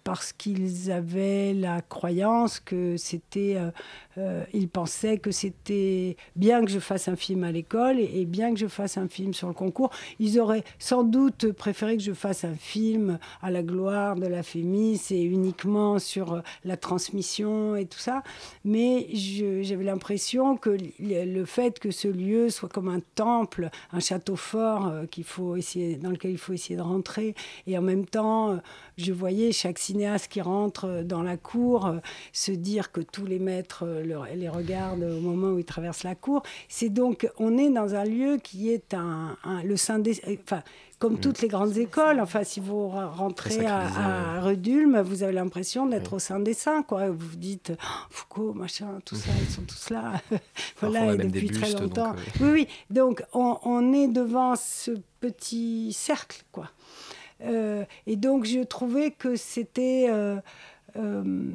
parce 0.07 0.33
qu'ils 0.33 0.93
avaient 0.93 1.53
la 1.53 1.83
croyance 1.83 2.61
que 2.61 2.97
c'était. 2.97 3.57
Euh, 3.57 3.73
euh, 4.19 4.45
ils 4.55 4.69
pensaient 4.69 5.19
que 5.19 5.33
c'était 5.33 6.17
bien 6.37 6.65
que 6.65 6.71
je 6.71 6.79
fasse 6.79 7.09
un 7.09 7.17
film 7.17 7.43
à 7.43 7.51
l'école 7.51 7.99
et, 7.99 8.25
bien 8.25 8.55
que 8.55 8.61
je 8.61 8.69
fasse 8.69 8.97
un 8.99 9.09
film 9.09 9.35
sur 9.35 9.49
le 9.49 9.53
concours. 9.53 9.91
Ils 10.21 10.39
auraient 10.39 10.63
sans 10.79 11.03
doute 11.03 11.51
préféré 11.53 11.97
que 11.97 12.05
je 12.05 12.13
fasse 12.13 12.45
un 12.45 12.55
film 12.55 13.19
à 13.43 13.51
la 13.51 13.65
gloire 13.65 14.15
de 14.15 14.27
la 14.27 14.45
Fémis 14.45 15.03
et 15.11 15.23
uniquement 15.23 15.99
sur 15.99 16.35
euh, 16.35 16.41
la 16.65 16.77
transmission 16.77 17.75
et 17.75 17.87
tout 17.87 17.99
ça. 17.99 18.23
Mais 18.65 19.09
j'avais 19.13 19.85
l'impression 19.85 20.57
que 20.57 20.79
le 21.01 21.45
fait 21.45 21.81
que 21.81 21.91
ce 21.91 22.07
lieu 22.07 22.49
soit 22.49 22.69
comme 22.69 22.89
un 22.89 23.01
temple, 23.17 23.71
un 23.93 24.01
château 24.01 24.37
fort 24.37 24.93
qu'il 25.11 25.25
faut 25.25 25.57
essayer, 25.57 25.97
dans 25.97 26.11
lequel 26.11 26.31
il 26.31 26.39
faut 26.39 26.53
essayer 26.53 26.77
de 26.77 26.83
rentrer, 26.83 27.35
et 27.67 27.77
en 27.77 27.83
même 27.83 28.07
temps, 28.07 28.61
je 28.97 29.13
voyais 29.13 29.51
chaque 29.53 29.79
cinéaste 29.97 30.29
qui 30.29 30.43
rentre 30.43 31.03
dans 31.05 31.23
la 31.23 31.39
cour 31.39 31.87
euh, 31.87 31.99
se 32.33 32.53
dire 32.53 32.93
que 32.93 33.01
tous 33.01 33.25
les 33.25 33.39
maîtres 33.39 33.85
euh, 33.87 34.27
les 34.35 34.49
regardent 34.49 35.05
au 35.05 35.21
moment 35.21 35.49
où 35.49 35.59
ils 35.59 35.65
traversent 35.65 36.05
la 36.05 36.15
cour. 36.15 36.43
C'est 36.69 36.91
donc, 36.91 37.27
on 37.39 37.57
est 37.57 37.71
dans 37.71 37.95
un 37.95 38.05
lieu 38.05 38.37
qui 38.43 38.71
est 38.71 38.93
un, 38.93 39.37
le 39.65 39.77
sein 39.77 39.99
des... 39.99 40.21
Enfin, 40.43 40.63
comme 40.99 41.15
mm. 41.15 41.21
toutes 41.21 41.43
les 41.43 41.49
grandes 41.49 41.77
écoles, 41.77 42.21
enfin, 42.21 42.45
si 42.45 42.61
vous 42.61 42.89
rentrez 42.89 43.67
à, 43.67 44.37
à, 44.37 44.41
Redulme, 44.41 45.01
vous 45.01 45.23
avez 45.23 45.33
l'impression 45.33 45.87
d'être 45.87 46.15
au 46.15 46.19
sein 46.19 46.41
des 46.41 46.55
saints, 46.55 46.83
quoi. 46.83 47.09
Vous 47.11 47.29
vous 47.29 47.37
dites, 47.37 47.73
oh, 47.75 48.07
Foucault, 48.11 48.55
machin, 48.55 48.99
tout 49.05 49.17
ça, 49.17 49.31
ils 49.41 49.53
sont 49.53 49.63
tous 49.63 49.91
là. 49.91 50.13
voilà, 50.81 51.15
et 51.15 51.19
depuis 51.19 51.51
très 51.51 51.73
longtemps. 51.73 52.13
Euh, 52.13 52.41
oui, 52.41 52.51
oui. 52.53 52.69
Donc, 52.91 53.23
on, 53.35 53.59
on, 53.65 53.93
est 53.93 54.09
devant 54.09 54.57
ce 54.57 54.93
petit 55.21 55.93
cercle, 55.93 56.43
quoi. 56.51 56.71
Euh, 57.43 57.85
et 58.07 58.17
donc, 58.17 58.45
je 58.45 58.61
trouvais 58.61 59.11
que 59.11 59.37
c'était 59.37 60.07
euh, 60.09 60.37
euh, 60.97 61.51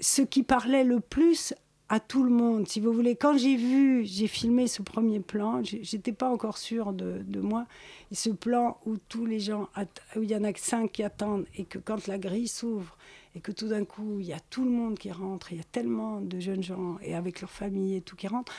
ce 0.00 0.22
qui 0.22 0.42
parlait 0.42 0.84
le 0.84 1.00
plus 1.00 1.54
à 1.88 1.98
tout 1.98 2.22
le 2.22 2.30
monde, 2.30 2.68
si 2.68 2.78
vous 2.78 2.92
voulez. 2.92 3.16
Quand 3.16 3.36
j'ai 3.36 3.56
vu, 3.56 4.04
j'ai 4.04 4.28
filmé 4.28 4.68
ce 4.68 4.80
premier 4.80 5.18
plan, 5.18 5.60
j'étais 5.64 6.12
pas 6.12 6.30
encore 6.30 6.56
sûre 6.56 6.92
de, 6.92 7.40
moi. 7.40 7.66
Ce 8.12 8.30
plan 8.30 8.78
où 8.86 8.96
tous 9.08 9.26
les 9.26 9.40
gens, 9.40 9.68
où 10.14 10.22
il 10.22 10.30
y 10.30 10.36
en 10.36 10.44
a 10.44 10.54
cinq 10.54 10.92
qui 10.92 11.02
attendent, 11.02 11.46
et 11.56 11.64
que 11.64 11.78
quand 11.78 12.06
la 12.06 12.18
grille 12.18 12.46
s'ouvre, 12.46 12.96
et 13.34 13.40
que 13.40 13.50
tout 13.50 13.66
d'un 13.66 13.84
coup, 13.84 14.20
il 14.20 14.26
y 14.26 14.32
a 14.32 14.38
tout 14.50 14.64
le 14.64 14.70
monde 14.70 14.98
qui 15.00 15.10
rentre, 15.10 15.52
il 15.52 15.58
y 15.58 15.60
a 15.60 15.64
tellement 15.64 16.20
de 16.20 16.38
jeunes 16.38 16.62
gens, 16.62 16.96
et 17.02 17.16
avec 17.16 17.40
leur 17.40 17.50
famille 17.50 17.96
et 17.96 18.02
tout 18.02 18.14
qui 18.14 18.28
rentrent, 18.28 18.52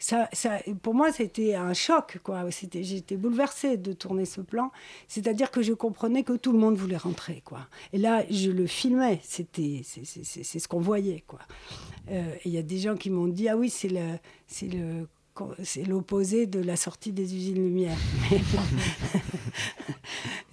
ça, 0.00 0.28
pour 0.82 0.94
moi, 0.94 1.12
c'était 1.12 1.54
un 1.54 1.74
choc. 1.74 2.18
J'étais 2.72 3.16
bouleversée 3.16 3.76
de 3.76 3.92
tourner 3.92 4.24
ce 4.24 4.40
plan. 4.40 4.72
C'est-à-dire 5.08 5.50
que 5.50 5.60
je 5.60 5.74
comprenais 5.74 6.22
que 6.22 6.32
tout 6.32 6.52
le 6.52 6.58
monde 6.58 6.76
voulait 6.76 6.96
rentrer. 6.96 7.42
Et 7.92 7.98
là, 7.98 8.24
je 8.30 8.50
le 8.50 8.66
filmais. 8.66 9.20
C'est, 9.22 9.46
ce 9.54 10.68
qu'on 10.68 10.80
voyait. 10.80 11.22
Euh, 12.10 12.34
il 12.46 12.50
y 12.50 12.56
a 12.56 12.62
des 12.62 12.78
gens 12.78 12.96
qui 12.96 13.10
m'ont 13.10 13.28
dit, 13.28 13.50
ah 13.50 13.58
oui, 13.58 13.68
c'est 13.68 13.90
l'opposé 15.86 16.46
de 16.46 16.60
la 16.60 16.76
sortie 16.76 17.12
des 17.12 17.34
usines 17.34 17.56
Lumière. 17.56 17.98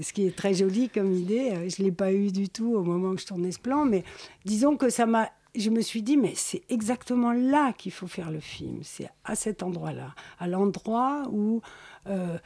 ce 0.01 0.11
qui 0.11 0.27
est 0.27 0.35
très 0.35 0.53
joli 0.55 0.89
comme 0.89 1.13
idée. 1.13 1.53
Je 1.69 1.81
ne 1.81 1.87
l'ai 1.87 1.93
pas 1.93 2.11
eu 2.11 2.33
du 2.33 2.49
tout 2.49 2.75
au 2.75 2.83
moment 2.83 3.11
où 3.11 3.17
je 3.17 3.25
tournais 3.25 3.53
ce 3.53 3.59
plan, 3.59 3.85
mais 3.85 4.03
disons 4.43 4.75
que 4.75 4.89
ça 4.89 5.05
m'a 5.05 5.31
je 5.57 5.69
me 5.69 5.81
suis 5.81 6.01
dit, 6.01 6.17
mais 6.17 6.33
c'est 6.35 6.61
exactement 6.69 7.31
là 7.33 7.73
qu'il 7.73 7.91
faut 7.91 8.07
faire 8.07 8.31
le 8.31 8.39
film. 8.39 8.79
C'est 8.83 9.09
à 9.25 9.35
cet 9.35 9.63
endroit-là, 9.63 10.13
à 10.39 10.47
l'endroit 10.47 11.23
où 11.31 11.61
euh, 12.07 12.37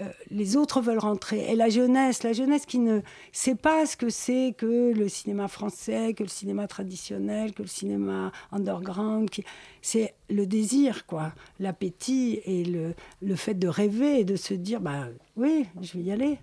euh, 0.00 0.08
les 0.30 0.56
autres 0.56 0.80
veulent 0.80 0.98
rentrer. 0.98 1.50
Et 1.50 1.56
la 1.56 1.68
jeunesse, 1.68 2.22
la 2.22 2.32
jeunesse 2.32 2.66
qui 2.66 2.78
ne 2.78 3.00
sait 3.32 3.54
pas 3.54 3.86
ce 3.86 3.96
que 3.96 4.10
c'est 4.10 4.54
que 4.56 4.92
le 4.92 5.08
cinéma 5.08 5.48
français, 5.48 6.14
que 6.14 6.22
le 6.22 6.28
cinéma 6.28 6.68
traditionnel, 6.68 7.52
que 7.52 7.62
le 7.62 7.68
cinéma 7.68 8.32
underground, 8.52 9.28
c'est 9.82 10.14
le 10.28 10.46
désir, 10.46 11.06
quoi, 11.06 11.32
l'appétit 11.58 12.40
et 12.44 12.64
le, 12.64 12.94
le 13.22 13.36
fait 13.36 13.54
de 13.54 13.68
rêver 13.68 14.20
et 14.20 14.24
de 14.24 14.36
se 14.36 14.54
dire, 14.54 14.80
bah 14.80 15.08
oui, 15.36 15.66
je 15.80 15.98
vais 15.98 16.04
y 16.04 16.12
aller. 16.12 16.38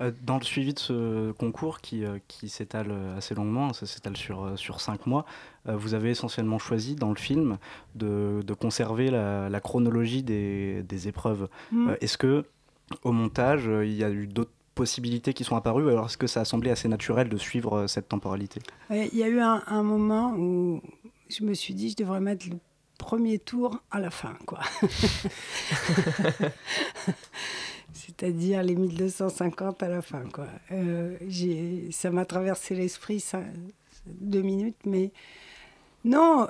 Euh, 0.00 0.12
dans 0.22 0.38
le 0.38 0.44
suivi 0.44 0.72
de 0.74 0.78
ce 0.78 1.32
concours 1.32 1.80
qui, 1.80 2.04
euh, 2.04 2.18
qui 2.28 2.48
s'étale 2.48 2.88
euh, 2.90 3.18
assez 3.18 3.34
longuement, 3.34 3.72
ça 3.72 3.86
s'étale 3.86 4.16
sur, 4.16 4.58
sur 4.58 4.80
cinq 4.80 5.06
mois, 5.06 5.24
vous 5.66 5.92
avez 5.92 6.10
essentiellement 6.10 6.58
choisi 6.58 6.94
dans 6.94 7.10
le 7.10 7.16
film 7.16 7.58
de, 7.94 8.42
de 8.46 8.54
conserver 8.54 9.10
la, 9.10 9.60
chronologie 9.60 10.22
des, 10.22 10.82
des 10.82 11.06
épreuves. 11.06 11.48
Mm. 11.70 11.92
est-ce 12.00 12.16
que 12.16 12.46
au 13.04 13.12
montage, 13.12 13.66
il 13.66 13.92
y 13.92 14.02
a 14.02 14.10
eu 14.10 14.26
d'autres 14.26 14.50
possibilités 14.74 15.34
qui 15.34 15.44
sont 15.44 15.56
apparues 15.56 15.90
alors 15.90 16.06
est-ce 16.06 16.16
que 16.16 16.26
ça 16.26 16.40
a 16.40 16.44
semblé 16.46 16.70
assez 16.70 16.88
naturel 16.88 17.28
de 17.28 17.36
suivre 17.36 17.86
cette 17.86 18.08
temporalité? 18.08 18.62
Il 18.88 19.14
y 19.14 19.22
a 19.22 19.28
eu 19.28 19.38
un, 19.38 19.62
un, 19.66 19.82
moment 19.82 20.32
où 20.32 20.80
je 21.28 21.44
me 21.44 21.52
suis 21.52 21.74
dit 21.74 21.90
je 21.90 21.96
devrais 21.96 22.20
mettre 22.20 22.48
le 22.48 22.56
premier 22.96 23.38
tour 23.38 23.82
à 23.90 24.00
la 24.00 24.10
fin 24.10 24.34
quoi. 24.46 24.60
c'est-à-dire 28.10 28.62
les 28.62 28.74
1250 28.74 29.82
à 29.82 29.88
la 29.88 30.02
fin. 30.02 30.24
Quoi. 30.32 30.46
Euh, 30.72 31.16
ça 31.90 32.10
m'a 32.10 32.24
traversé 32.24 32.74
l'esprit 32.74 33.24
deux 34.06 34.42
minutes, 34.42 34.78
mais 34.84 35.12
non, 36.04 36.48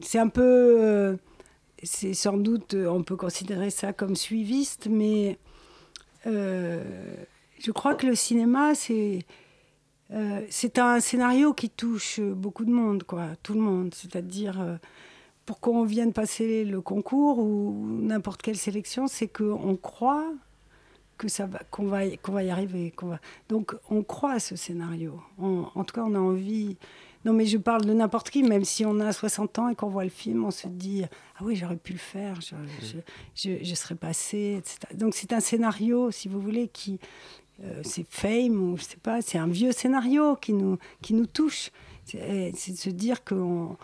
c'est 0.00 0.18
un 0.18 0.28
peu, 0.28 0.42
euh, 0.42 1.16
c'est 1.82 2.14
sans 2.14 2.36
doute, 2.36 2.74
on 2.74 3.02
peut 3.02 3.16
considérer 3.16 3.70
ça 3.70 3.92
comme 3.92 4.16
suiviste, 4.16 4.88
mais 4.90 5.38
euh, 6.26 6.82
je 7.58 7.70
crois 7.70 7.94
que 7.94 8.06
le 8.06 8.14
cinéma, 8.14 8.74
c'est 8.74 9.20
c'est 10.50 10.78
un 10.78 11.00
scénario 11.00 11.54
qui 11.54 11.70
touche 11.70 12.20
beaucoup 12.20 12.66
de 12.66 12.70
monde, 12.70 13.02
quoi, 13.02 13.28
tout 13.42 13.54
le 13.54 13.60
monde, 13.60 13.94
c'est-à-dire 13.94 14.78
pour 15.46 15.60
qu'on 15.60 15.84
vienne 15.84 16.12
passer 16.12 16.64
le 16.64 16.80
concours 16.80 17.38
ou 17.38 17.86
n'importe 17.88 18.42
quelle 18.42 18.56
sélection, 18.56 19.08
c'est 19.08 19.28
qu'on 19.28 19.76
croit 19.76 20.32
que 21.18 21.28
ça 21.28 21.46
va, 21.46 21.60
qu'on 21.70 21.86
va, 21.86 22.08
qu'on 22.16 22.32
va 22.32 22.42
y 22.42 22.50
arriver. 22.50 22.90
Qu'on 22.90 23.06
va... 23.08 23.20
Donc 23.48 23.74
on 23.90 24.02
croit 24.02 24.32
à 24.32 24.38
ce 24.38 24.56
scénario. 24.56 25.20
en 25.38 25.84
tout 25.84 25.94
cas, 25.94 26.02
on 26.04 26.14
a 26.14 26.18
envie. 26.18 26.76
Non, 27.24 27.32
mais 27.32 27.46
je 27.46 27.58
parle 27.58 27.84
de 27.84 27.92
n'importe 27.92 28.30
qui, 28.30 28.42
même 28.42 28.64
si 28.64 28.84
on 28.84 28.98
a 28.98 29.12
60 29.12 29.58
ans 29.60 29.68
et 29.68 29.76
qu'on 29.76 29.88
voit 29.88 30.02
le 30.02 30.10
film, 30.10 30.44
on 30.44 30.50
se 30.50 30.66
dit 30.66 31.04
Ah 31.36 31.44
oui, 31.44 31.54
j'aurais 31.54 31.76
pu 31.76 31.92
le 31.92 31.98
faire, 31.98 32.40
je, 32.40 33.74
serais 33.74 33.94
passé, 33.94 34.56
etc. 34.58 34.78
Donc 34.94 35.14
c'est 35.14 35.32
un 35.32 35.40
scénario, 35.40 36.10
si 36.10 36.28
vous 36.28 36.40
voulez, 36.40 36.68
qui. 36.68 36.98
Euh, 37.62 37.80
c'est 37.84 38.06
Fame, 38.08 38.60
ou 38.60 38.76
je 38.76 38.82
sais 38.82 38.96
pas, 38.96 39.22
c'est 39.22 39.38
un 39.38 39.46
vieux 39.46 39.72
scénario 39.72 40.34
qui 40.36 40.52
nous, 40.52 40.78
qui 41.00 41.14
nous 41.14 41.26
touche. 41.26 41.70
C'est, 42.04 42.50
c'est 42.56 42.72
de 42.72 42.76
se 42.76 42.90
dire 42.90 43.22
qu'on 43.22 43.76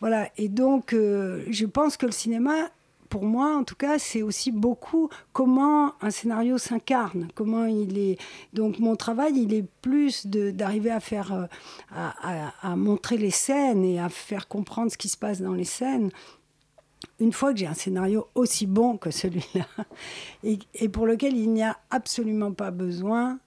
voilà, 0.00 0.30
et 0.38 0.48
donc 0.48 0.94
euh, 0.94 1.44
je 1.50 1.66
pense 1.66 1.98
que 1.98 2.06
le 2.06 2.12
cinéma, 2.12 2.70
pour 3.10 3.24
moi 3.24 3.54
en 3.54 3.64
tout 3.64 3.74
cas, 3.74 3.98
c'est 3.98 4.22
aussi 4.22 4.50
beaucoup 4.50 5.10
comment 5.34 5.92
un 6.00 6.10
scénario 6.10 6.56
s'incarne, 6.56 7.28
comment 7.34 7.66
il 7.66 7.98
est. 7.98 8.18
Donc 8.54 8.78
mon 8.78 8.96
travail, 8.96 9.34
il 9.36 9.52
est 9.52 9.66
plus 9.82 10.26
d'arriver 10.26 10.90
à 10.90 11.00
faire, 11.00 11.32
euh, 11.32 11.46
à, 11.92 12.76
montrer 12.76 13.18
les 13.18 13.30
scènes 13.30 13.84
et 13.84 14.00
à 14.00 14.08
faire 14.08 14.48
comprendre 14.48 14.90
ce 14.90 14.96
qui 14.96 15.08
se 15.08 15.18
passe 15.18 15.42
dans 15.42 15.54
les 15.54 15.64
scènes. 15.64 16.10
Une 17.18 17.32
fois 17.32 17.52
que 17.52 17.58
j'ai 17.58 17.66
un 17.66 17.74
scénario 17.74 18.26
aussi 18.34 18.66
bon 18.66 18.96
que 18.96 19.10
celui-là, 19.10 19.66
et 20.74 20.88
pour 20.88 21.06
lequel 21.06 21.36
il 21.36 21.52
n'y 21.52 21.62
a 21.62 21.76
absolument 21.90 22.52
pas 22.52 22.70
besoin 22.70 23.38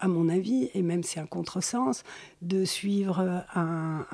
à 0.00 0.08
mon 0.08 0.28
avis, 0.28 0.70
et 0.74 0.82
même 0.82 1.02
c'est 1.02 1.20
un 1.20 1.26
contresens, 1.26 2.04
de 2.42 2.64
suivre 2.64 3.44
un, 3.54 4.06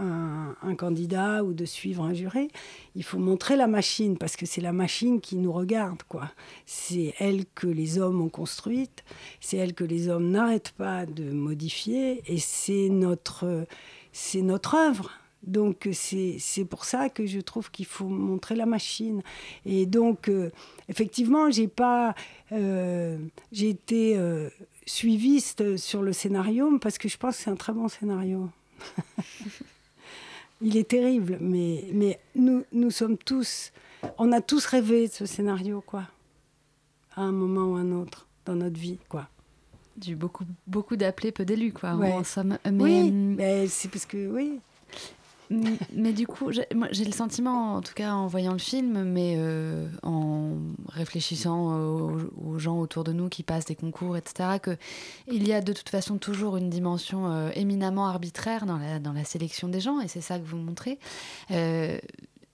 un, 0.63 0.75
candidat 0.77 1.45
ou 1.45 1.53
de 1.53 1.65
suivre 1.65 2.03
un 2.03 2.15
juré. 2.15 2.49
Il 2.95 3.05
faut 3.05 3.19
montrer 3.19 3.57
la 3.57 3.67
machine, 3.67 4.17
parce 4.17 4.37
que 4.37 4.47
c'est 4.47 4.61
la 4.61 4.73
machine 4.73 5.21
qui 5.21 5.37
nous 5.37 5.53
regarde. 5.53 6.03
quoi. 6.09 6.31
C'est 6.67 7.15
elle 7.19 7.45
que 7.55 7.67
les 7.67 7.99
hommes 7.99 8.21
ont 8.21 8.29
construite, 8.29 9.05
c'est 9.41 9.57
elle 9.57 9.75
que 9.75 9.85
les 9.85 10.09
hommes 10.09 10.31
n'arrêtent 10.31 10.73
pas 10.73 11.07
de 11.07 11.31
modifier, 11.31 12.23
et 12.27 12.39
c'est 12.39 12.89
notre, 12.89 13.67
c'est 14.13 14.43
notre 14.43 14.75
œuvre. 14.75 15.11
Donc 15.47 15.89
c'est 15.93 16.65
pour 16.69 16.85
ça 16.85 17.09
que 17.11 17.27
je 17.27 17.41
trouve 17.41 17.71
qu'il 17.71 17.87
faut 17.87 18.09
montrer 18.09 18.55
la 18.55 18.67
machine. 18.67 19.23
Et 19.67 19.87
donc, 19.87 20.29
euh, 20.29 20.51
effectivement, 20.89 21.51
j'ai 21.51 21.69
pas... 21.69 22.15
Euh, 22.53 23.19
j'ai 23.53 23.69
été... 23.69 24.17
Euh, 24.17 24.49
suiviste 24.87 25.77
sur 25.77 26.03
le 26.03 26.13
scénario 26.13 26.79
parce 26.79 26.99
que 26.99 27.09
je 27.09 27.17
pense 27.17 27.37
que 27.37 27.43
c'est 27.45 27.51
un 27.51 27.57
très 27.57 27.73
bon 27.73 27.89
scénario. 27.89 28.51
Il 30.61 30.77
est 30.77 30.89
terrible, 30.89 31.39
mais, 31.41 31.85
mais 31.93 32.21
nous, 32.35 32.65
nous 32.73 32.91
sommes 32.91 33.19
tous, 33.19 33.73
on 34.19 34.33
a 34.33 34.41
tous 34.41 34.65
rêvé 34.67 35.09
de 35.09 35.13
ce 35.13 35.27
scénario, 35.27 35.83
quoi, 35.85 36.05
à 37.17 37.23
un 37.23 37.33
moment 37.33 37.73
ou 37.73 37.77
à 37.77 37.81
un 37.81 37.93
autre 37.93 38.27
dans 38.47 38.55
notre 38.55 38.79
vie, 38.79 38.99
quoi. 39.09 39.29
Du 39.97 40.17
beaucoup, 40.17 40.45
beaucoup 40.67 40.97
d'appelés, 40.97 41.33
peu 41.33 41.45
d'élus, 41.45 41.73
quoi. 41.73 41.91
En 41.91 42.25
somme. 42.25 42.59
Mais... 42.65 42.83
Oui, 42.83 43.11
mais 43.13 43.67
c'est 43.69 43.89
parce 43.89 44.07
que, 44.07 44.29
oui. 44.29 44.61
Mais 45.51 46.13
du 46.13 46.27
coup, 46.27 46.51
j'ai 46.53 47.05
le 47.05 47.13
sentiment, 47.13 47.75
en 47.75 47.83
tout 47.83 47.95
cas 47.95 48.13
en 48.13 48.27
voyant 48.27 48.53
le 48.53 48.59
film, 48.59 49.05
mais 49.05 49.35
euh, 49.37 49.87
en 50.03 50.53
réfléchissant 50.89 51.77
aux, 51.77 52.59
gens 52.59 52.79
autour 52.79 53.05
de 53.05 53.13
nous 53.13 53.29
qui 53.29 53.43
passent 53.43 53.67
des 53.67 53.75
concours, 53.75 54.17
etc., 54.17 54.59
qu'il 54.63 55.47
y 55.47 55.53
a 55.53 55.61
de 55.61 55.73
toute 55.73 55.89
façon 55.89 56.19
toujours 56.19 56.57
une 56.57 56.71
dimension 56.71 57.31
euh, 57.31 57.51
éminemment 57.55 58.07
arbitraire 58.07 58.67
dans 58.67 58.79
la, 58.79 58.99
dans 58.99 59.13
la 59.13 59.25
sélection 59.25 59.69
des 59.69 59.81
gens, 59.81 60.01
et 60.01 60.09
c'est 60.09 60.21
ça 60.21 60.39
que 60.39 60.45
vous 60.45 60.57
montrez. 60.57 60.99
Euh, 61.51 61.99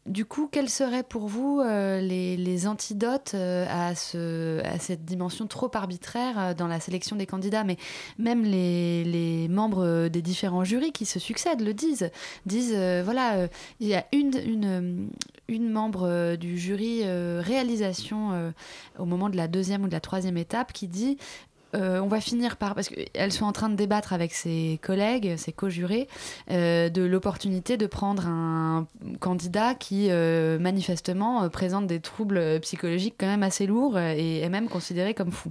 du 0.07 0.25
coup, 0.25 0.49
quels 0.51 0.71
seraient 0.71 1.03
pour 1.03 1.29
vous 1.29 1.61
euh, 1.61 2.01
les, 2.01 2.67
antidotes 2.67 3.33
euh, 3.35 3.67
à, 3.69 3.95
ce, 3.95 4.61
à 4.65 4.79
cette 4.79 5.05
dimension 5.05 5.47
trop 5.47 5.71
arbitraire 5.75 6.39
euh, 6.39 6.55
dans 6.55 6.67
la 6.67 6.81
sélection 6.81 7.17
des 7.17 7.27
candidats? 7.27 7.65
Mais 7.65 7.77
même 8.19 8.43
les, 8.43 9.47
membres 9.51 10.09
des 10.09 10.23
différents 10.23 10.65
jurys 10.65 10.93
qui 10.93 11.05
se 11.05 11.19
succèdent 11.19 11.61
le 11.61 11.75
disent. 11.75 12.11
Disent, 12.47 12.77
voilà, 13.05 13.49
il 13.79 13.89
y 13.89 13.95
a 13.95 14.07
une, 14.13 14.33
une, 14.45 15.11
une 15.49 15.71
membre 15.71 16.37
du 16.37 16.59
jury 16.59 17.03
réalisation 17.05 18.53
au 18.99 19.05
moment 19.05 19.29
de 19.29 19.37
la 19.37 19.49
deuxième 19.49 19.85
ou 19.85 19.89
de 19.89 19.93
la 19.93 20.01
troisième 20.01 20.37
étape 20.37 20.73
qui 20.73 20.89
dit 20.89 21.19
euh, 21.75 22.01
on 22.01 22.07
va 22.07 22.21
finir 22.21 22.57
par, 22.57 22.75
parce 22.75 22.89
qu'elles 22.89 23.33
sont 23.33 23.45
en 23.45 23.53
train 23.53 23.69
de 23.69 23.77
débattre 23.77 24.13
avec 24.13 24.33
ses 24.33 24.79
collègues, 24.83 25.37
ses 25.37 25.53
co-jurés, 25.53 26.09
euh, 26.51 26.89
de 26.89 27.03
l'opportunité 27.03 27.77
de 27.77 27.87
prendre 27.87 28.27
un 28.27 28.87
candidat 29.21 29.75
qui 29.75 30.09
euh, 30.11 30.59
manifestement 30.59 31.49
présente 31.49 31.87
des 31.87 32.01
troubles 32.01 32.61
psychologiques 32.61 33.15
quand 33.19 33.27
même 33.27 33.43
assez 33.43 33.67
lourds 33.67 33.99
et 33.99 34.41
est 34.41 34.49
même 34.49 34.69
considéré 34.69 35.15
comme 35.15 35.31
fou. 35.31 35.51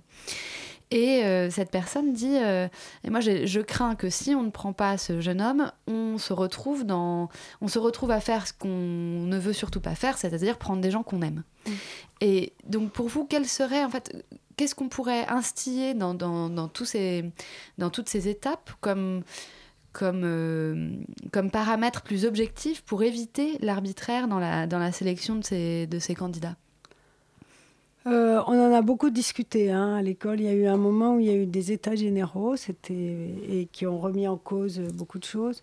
Et 0.91 1.21
cette 1.51 1.69
personne 1.69 2.13
dit, 2.13 2.35
et 2.35 3.09
moi 3.11 3.19
je 3.19 3.59
crains 3.59 3.93
que 3.93 4.09
si 4.09 4.33
on 4.33 4.41
ne 4.41 4.49
prend 4.49 4.73
pas 4.73 4.97
ce 4.97 5.21
jeune 5.21 5.39
homme, 5.39 5.71
on 5.85 6.17
se 6.17 6.33
retrouve 6.33 6.83
dans, 6.83 7.29
on 7.61 7.67
se 7.67 7.77
retrouve 7.77 8.09
à 8.09 8.19
faire 8.19 8.47
ce 8.47 8.53
qu'on 8.53 8.67
ne 8.67 9.37
veut 9.37 9.53
surtout 9.53 9.81
pas 9.81 9.93
faire, 9.93 10.17
c'est-à-dire 10.17 10.57
prendre 10.57 10.81
des 10.81 10.89
gens 10.89 11.03
qu'on 11.03 11.21
aime. 11.21 11.43
Mmh. 11.67 11.71
Et 12.21 12.53
donc 12.67 12.91
pour 12.91 13.07
vous, 13.07 13.23
quel 13.25 13.45
serait 13.45 13.83
en 13.83 13.89
fait 13.89 14.25
qu'est-ce 14.59 14.75
qu'on 14.75 14.89
pourrait 14.89 15.25
instiller 15.29 15.93
dans, 15.93 16.13
dans, 16.13 16.67
tous 16.67 16.83
ces, 16.83 17.31
dans 17.77 17.89
toutes 17.89 18.09
ces 18.09 18.27
étapes 18.27 18.71
comme, 18.81 19.23
comme, 19.93 20.23
euh, 20.25 20.91
comme 21.31 21.49
paramètre 21.49 22.01
plus 22.01 22.25
objectif 22.25 22.81
pour 22.81 23.01
éviter 23.03 23.57
l'arbitraire 23.61 24.27
dans 24.27 24.37
la, 24.37 24.67
dans 24.67 24.79
la 24.79 24.91
sélection 24.91 25.35
de 25.35 25.45
ces, 25.45 25.87
de 25.87 25.97
ces 25.97 26.13
candidats? 26.13 26.57
Euh, 28.07 28.41
on 28.47 28.59
en 28.59 28.73
a 28.73 28.81
beaucoup 28.81 29.09
discuté 29.09 29.71
hein, 29.71 29.95
à 29.95 30.01
l'école. 30.01 30.39
Il 30.39 30.45
y 30.45 30.49
a 30.49 30.53
eu 30.53 30.65
un 30.65 30.77
moment 30.77 31.15
où 31.15 31.19
il 31.19 31.25
y 31.25 31.29
a 31.29 31.35
eu 31.35 31.45
des 31.45 31.71
états 31.71 31.95
généraux 31.95 32.55
et 32.89 33.67
qui 33.71 33.85
ont 33.85 33.99
remis 33.99 34.27
en 34.27 34.37
cause 34.37 34.79
beaucoup 34.93 35.19
de 35.19 35.25
choses. 35.25 35.61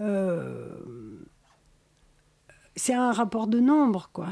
Euh, 0.00 0.68
c'est 2.76 2.94
un 2.94 3.12
rapport 3.12 3.46
de 3.46 3.60
nombre, 3.60 4.10
quoi. 4.12 4.28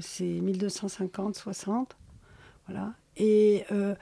c'est 0.00 0.24
1250, 0.24 1.36
60. 1.36 1.96
Voilà. 2.68 2.92
Et 3.16 3.64
euh, 3.72 3.94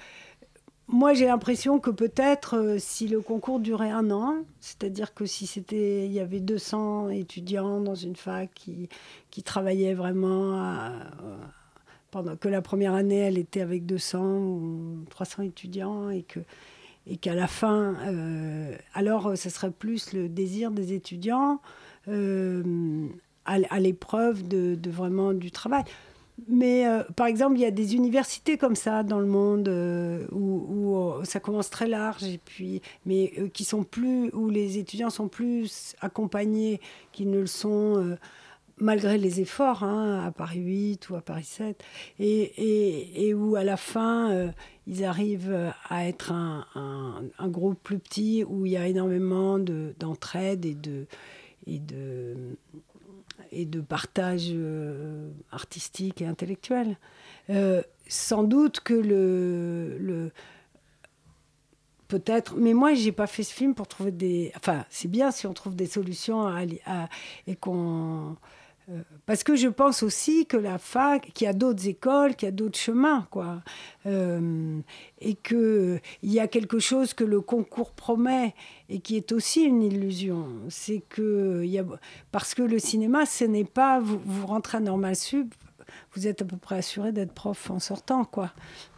moi, 0.88 1.14
j'ai 1.14 1.26
l'impression 1.26 1.78
que 1.78 1.90
peut-être 1.90 2.56
euh, 2.56 2.76
si 2.78 3.08
le 3.08 3.20
concours 3.20 3.60
durait 3.60 3.90
un 3.90 4.10
an, 4.10 4.38
c'est-à-dire 4.60 5.14
que 5.14 5.24
si 5.26 5.46
c'était, 5.46 6.06
il 6.06 6.12
y 6.12 6.20
avait 6.20 6.40
200 6.40 7.10
étudiants 7.10 7.80
dans 7.80 7.94
une 7.94 8.16
fac 8.16 8.50
qui, 8.54 8.88
travaillaient 9.44 9.94
vraiment 9.94 10.58
euh, 10.58 10.90
que 12.40 12.48
la 12.48 12.62
première 12.62 12.94
année, 12.94 13.18
elle 13.18 13.38
était 13.38 13.60
avec 13.60 13.86
200 13.86 14.38
ou 14.38 15.04
300 15.10 15.42
étudiants 15.44 16.10
et 16.10 16.22
que 16.22 16.40
et 17.06 17.16
qu'à 17.16 17.34
la 17.34 17.46
fin, 17.46 17.96
alors 18.94 19.36
ce 19.36 19.48
serait 19.48 19.70
plus 19.70 20.12
le 20.12 20.28
désir 20.28 20.70
des 20.70 20.92
étudiants 20.92 21.60
à, 23.46 23.80
l'épreuve 23.80 24.46
de, 24.46 24.90
vraiment 24.90 25.32
du 25.32 25.50
travail. 25.50 25.84
Mais 26.48 26.86
euh, 26.86 27.02
par 27.16 27.26
exemple, 27.26 27.56
il 27.56 27.60
y 27.60 27.66
a 27.66 27.70
des 27.70 27.94
universités 27.94 28.56
comme 28.56 28.74
ça 28.74 29.02
dans 29.02 29.18
le 29.18 29.26
monde 29.26 29.68
euh, 29.68 30.26
où, 30.32 30.96
euh, 30.96 31.24
ça 31.24 31.38
commence 31.38 31.68
très 31.68 31.86
large, 31.86 32.24
et 32.24 32.40
puis, 32.42 32.80
mais 33.04 33.50
qui 33.52 33.64
sont 33.64 33.84
plus, 33.84 34.30
où 34.32 34.48
les 34.48 34.78
étudiants 34.78 35.10
sont 35.10 35.28
plus 35.28 35.94
accompagnés 36.00 36.80
qu'ils 37.12 37.30
ne 37.30 37.40
le 37.40 37.46
sont 37.46 38.16
malgré 38.80 39.18
les 39.18 39.40
efforts, 39.40 39.82
hein, 39.82 40.24
à 40.26 40.30
Paris 40.30 40.60
8 40.60 41.10
ou 41.10 41.16
à 41.16 41.20
Paris 41.20 41.44
7, 41.44 41.82
et, 42.18 43.34
où 43.34 43.56
à 43.56 43.64
la 43.64 43.76
fin, 43.76 44.52
ils 44.86 45.04
arrivent 45.04 45.72
à 45.88 46.06
être 46.06 46.32
un, 46.32 47.22
groupe 47.42 47.78
plus 47.82 47.98
petit, 47.98 48.44
où 48.44 48.66
il 48.66 48.72
y 48.72 48.76
a 48.76 48.86
énormément 48.86 49.58
d'entraide 49.58 50.64
et 50.64 50.74
de... 50.74 51.06
Partage 53.88 54.50
euh, 54.52 55.30
artistique 55.50 56.22
et 56.22 56.26
intellectuel. 56.26 56.96
Euh, 57.50 57.82
sans 58.08 58.42
doute 58.42 58.80
que 58.80 58.94
le, 58.94 60.30
peut-être, 62.10 62.56
mais 62.56 62.74
moi 62.74 62.94
j'ai 62.94 63.12
pas 63.12 63.26
fait 63.26 63.44
ce 63.44 63.54
film 63.54 63.74
pour 63.74 63.86
trouver 63.86 64.10
des, 64.10 64.52
enfin 64.56 64.84
c'est 64.90 65.08
bien 65.08 65.30
si 65.30 65.46
on 65.46 65.54
trouve 65.54 65.76
des 65.76 65.86
solutions 65.86 66.48
et 67.46 67.56
qu'on 67.56 68.30
euh, 68.30 68.34
parce 69.26 69.44
que 69.44 69.56
je 69.56 69.68
pense 69.68 70.02
aussi 70.02 70.46
que 70.46 70.56
la 70.56 70.78
fac, 70.78 71.30
qu'il 71.32 71.44
y 71.44 71.48
a 71.48 71.52
d'autres 71.52 71.86
écoles, 71.86 72.34
qu'il 72.34 72.46
y 72.46 72.48
a 72.48 72.52
d'autres 72.52 72.78
chemins, 72.78 73.26
quoi. 73.30 73.62
Euh, 74.06 74.80
et 75.20 75.34
qu'il 75.34 76.00
y 76.22 76.40
a 76.40 76.48
quelque 76.48 76.78
chose 76.78 77.14
que 77.14 77.24
le 77.24 77.40
concours 77.40 77.92
promet 77.92 78.54
et 78.88 79.00
qui 79.00 79.16
est 79.16 79.32
aussi 79.32 79.62
une 79.62 79.82
illusion. 79.82 80.46
C'est 80.68 81.02
que, 81.08 81.64
y 81.64 81.78
a, 81.78 81.84
parce 82.32 82.54
que 82.54 82.62
le 82.62 82.78
cinéma, 82.78 83.26
ce 83.26 83.44
n'est 83.44 83.64
pas 83.64 84.00
vous, 84.00 84.20
vous 84.24 84.46
rentrez 84.46 84.78
à 84.78 84.80
Normal 84.80 85.16
Sup 85.16 85.54
vous 86.14 86.26
êtes 86.26 86.42
à 86.42 86.44
peu 86.44 86.56
près 86.56 86.76
assuré 86.76 87.12
d'être 87.12 87.32
prof 87.32 87.70
en 87.70 87.78
sortant, 87.78 88.24
quoi. 88.24 88.52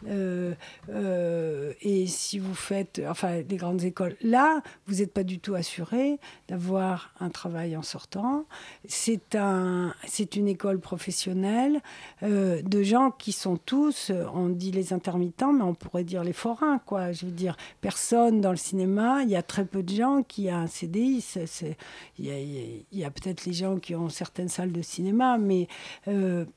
Euh, 0.07 0.53
euh, 0.89 1.73
et 1.81 2.07
si 2.07 2.39
vous 2.39 2.55
faites, 2.55 3.01
enfin, 3.07 3.41
des 3.41 3.57
grandes 3.57 3.83
écoles, 3.83 4.15
là, 4.21 4.61
vous 4.87 4.95
n'êtes 4.95 5.13
pas 5.13 5.23
du 5.23 5.39
tout 5.39 5.53
assuré 5.53 6.19
d'avoir 6.47 7.13
un 7.19 7.29
travail 7.29 7.77
en 7.77 7.83
sortant. 7.83 8.45
C'est 8.85 9.35
un, 9.35 9.93
c'est 10.07 10.35
une 10.35 10.47
école 10.47 10.79
professionnelle 10.79 11.81
euh, 12.23 12.61
de 12.63 12.81
gens 12.81 13.11
qui 13.11 13.31
sont 13.31 13.57
tous, 13.57 14.11
on 14.33 14.49
dit 14.49 14.71
les 14.71 14.91
intermittents, 14.91 15.53
mais 15.53 15.63
on 15.63 15.75
pourrait 15.75 16.03
dire 16.03 16.23
les 16.23 16.33
forains, 16.33 16.79
quoi. 16.79 17.11
Je 17.11 17.25
veux 17.25 17.31
dire, 17.31 17.55
personne 17.81 18.41
dans 18.41 18.51
le 18.51 18.57
cinéma, 18.57 19.21
il 19.23 19.29
y 19.29 19.35
a 19.35 19.43
très 19.43 19.65
peu 19.65 19.83
de 19.83 19.93
gens 19.93 20.23
qui 20.23 20.49
ont 20.49 20.55
un 20.55 20.67
CDI. 20.67 21.23
Il 22.17 22.25
y 22.91 23.03
a, 23.03 23.07
a 23.07 23.11
peut-être 23.11 23.45
les 23.45 23.53
gens 23.53 23.77
qui 23.77 23.93
ont 23.95 24.09
certaines 24.09 24.49
salles 24.49 24.71
de 24.71 24.81
cinéma, 24.81 25.37
mais 25.37 25.67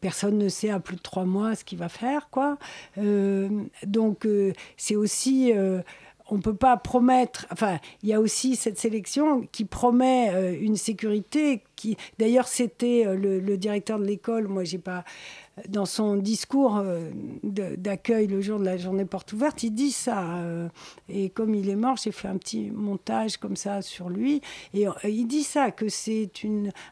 personne 0.01 0.39
ne 0.39 0.46
sait 0.49 0.71
à 0.71 0.81
plus 0.81 0.97
de 0.97 1.03
trois 1.03 1.25
mois 1.25 1.55
ce 1.55 1.65
qu'il 1.65 1.79
va 1.79 1.89
faire, 1.89 2.29
quoi. 2.31 2.59
Euh, 2.99 3.49
donc 3.85 4.27
euh, 4.27 4.53
c'est 4.77 4.97
aussi 4.97 5.53
euh, 5.53 5.81
on 6.29 6.37
ne 6.37 6.43
peut 6.43 6.57
pas 6.57 6.77
promettre. 6.77 7.47
Enfin, 7.53 7.79
il 8.03 8.09
y 8.09 8.13
a 8.13 8.21
aussi 8.21 8.57
cette 8.57 8.79
sélection 8.79 9.47
qui 9.53 9.65
promet 9.65 10.57
une 10.61 10.77
sécurité. 10.77 11.63
Qui, 11.77 11.97
d'ailleurs, 12.19 12.49
c'était 12.49 13.05
le, 13.05 13.39
le, 13.39 13.57
directeur 13.57 14.01
de 14.01 14.05
l'école. 14.05 14.49
Moi, 14.49 14.65
j'ai 14.65 14.79
pas 14.79 15.05
dans 15.69 15.87
son 15.87 16.17
discours 16.17 16.77
euh, 16.77 17.11
d'accueil 17.43 18.27
le 18.27 18.43
jour 18.43 18.59
de 18.59 18.65
la 18.65 18.77
journée 18.77 19.07
porte 19.07 19.33
ouverte, 19.33 19.63
il 19.63 19.71
dit 19.71 19.91
ça. 19.91 20.37
Euh, 20.37 20.69
et 21.09 21.31
comme 21.31 21.55
il 21.55 21.71
est 21.71 21.77
mort, 21.77 21.97
j'ai 21.97 22.13
fait 22.13 22.29
un 22.29 22.37
petit 22.37 22.71
montage 22.71 23.39
comme 23.39 23.57
ça 23.57 23.81
sur 23.81 24.11
lui. 24.11 24.43
Et 24.75 24.87
euh, 24.87 24.93
il 25.05 25.27
dit 25.27 25.43
ça, 25.43 25.71
que 25.71 25.89
c'est 25.89 26.31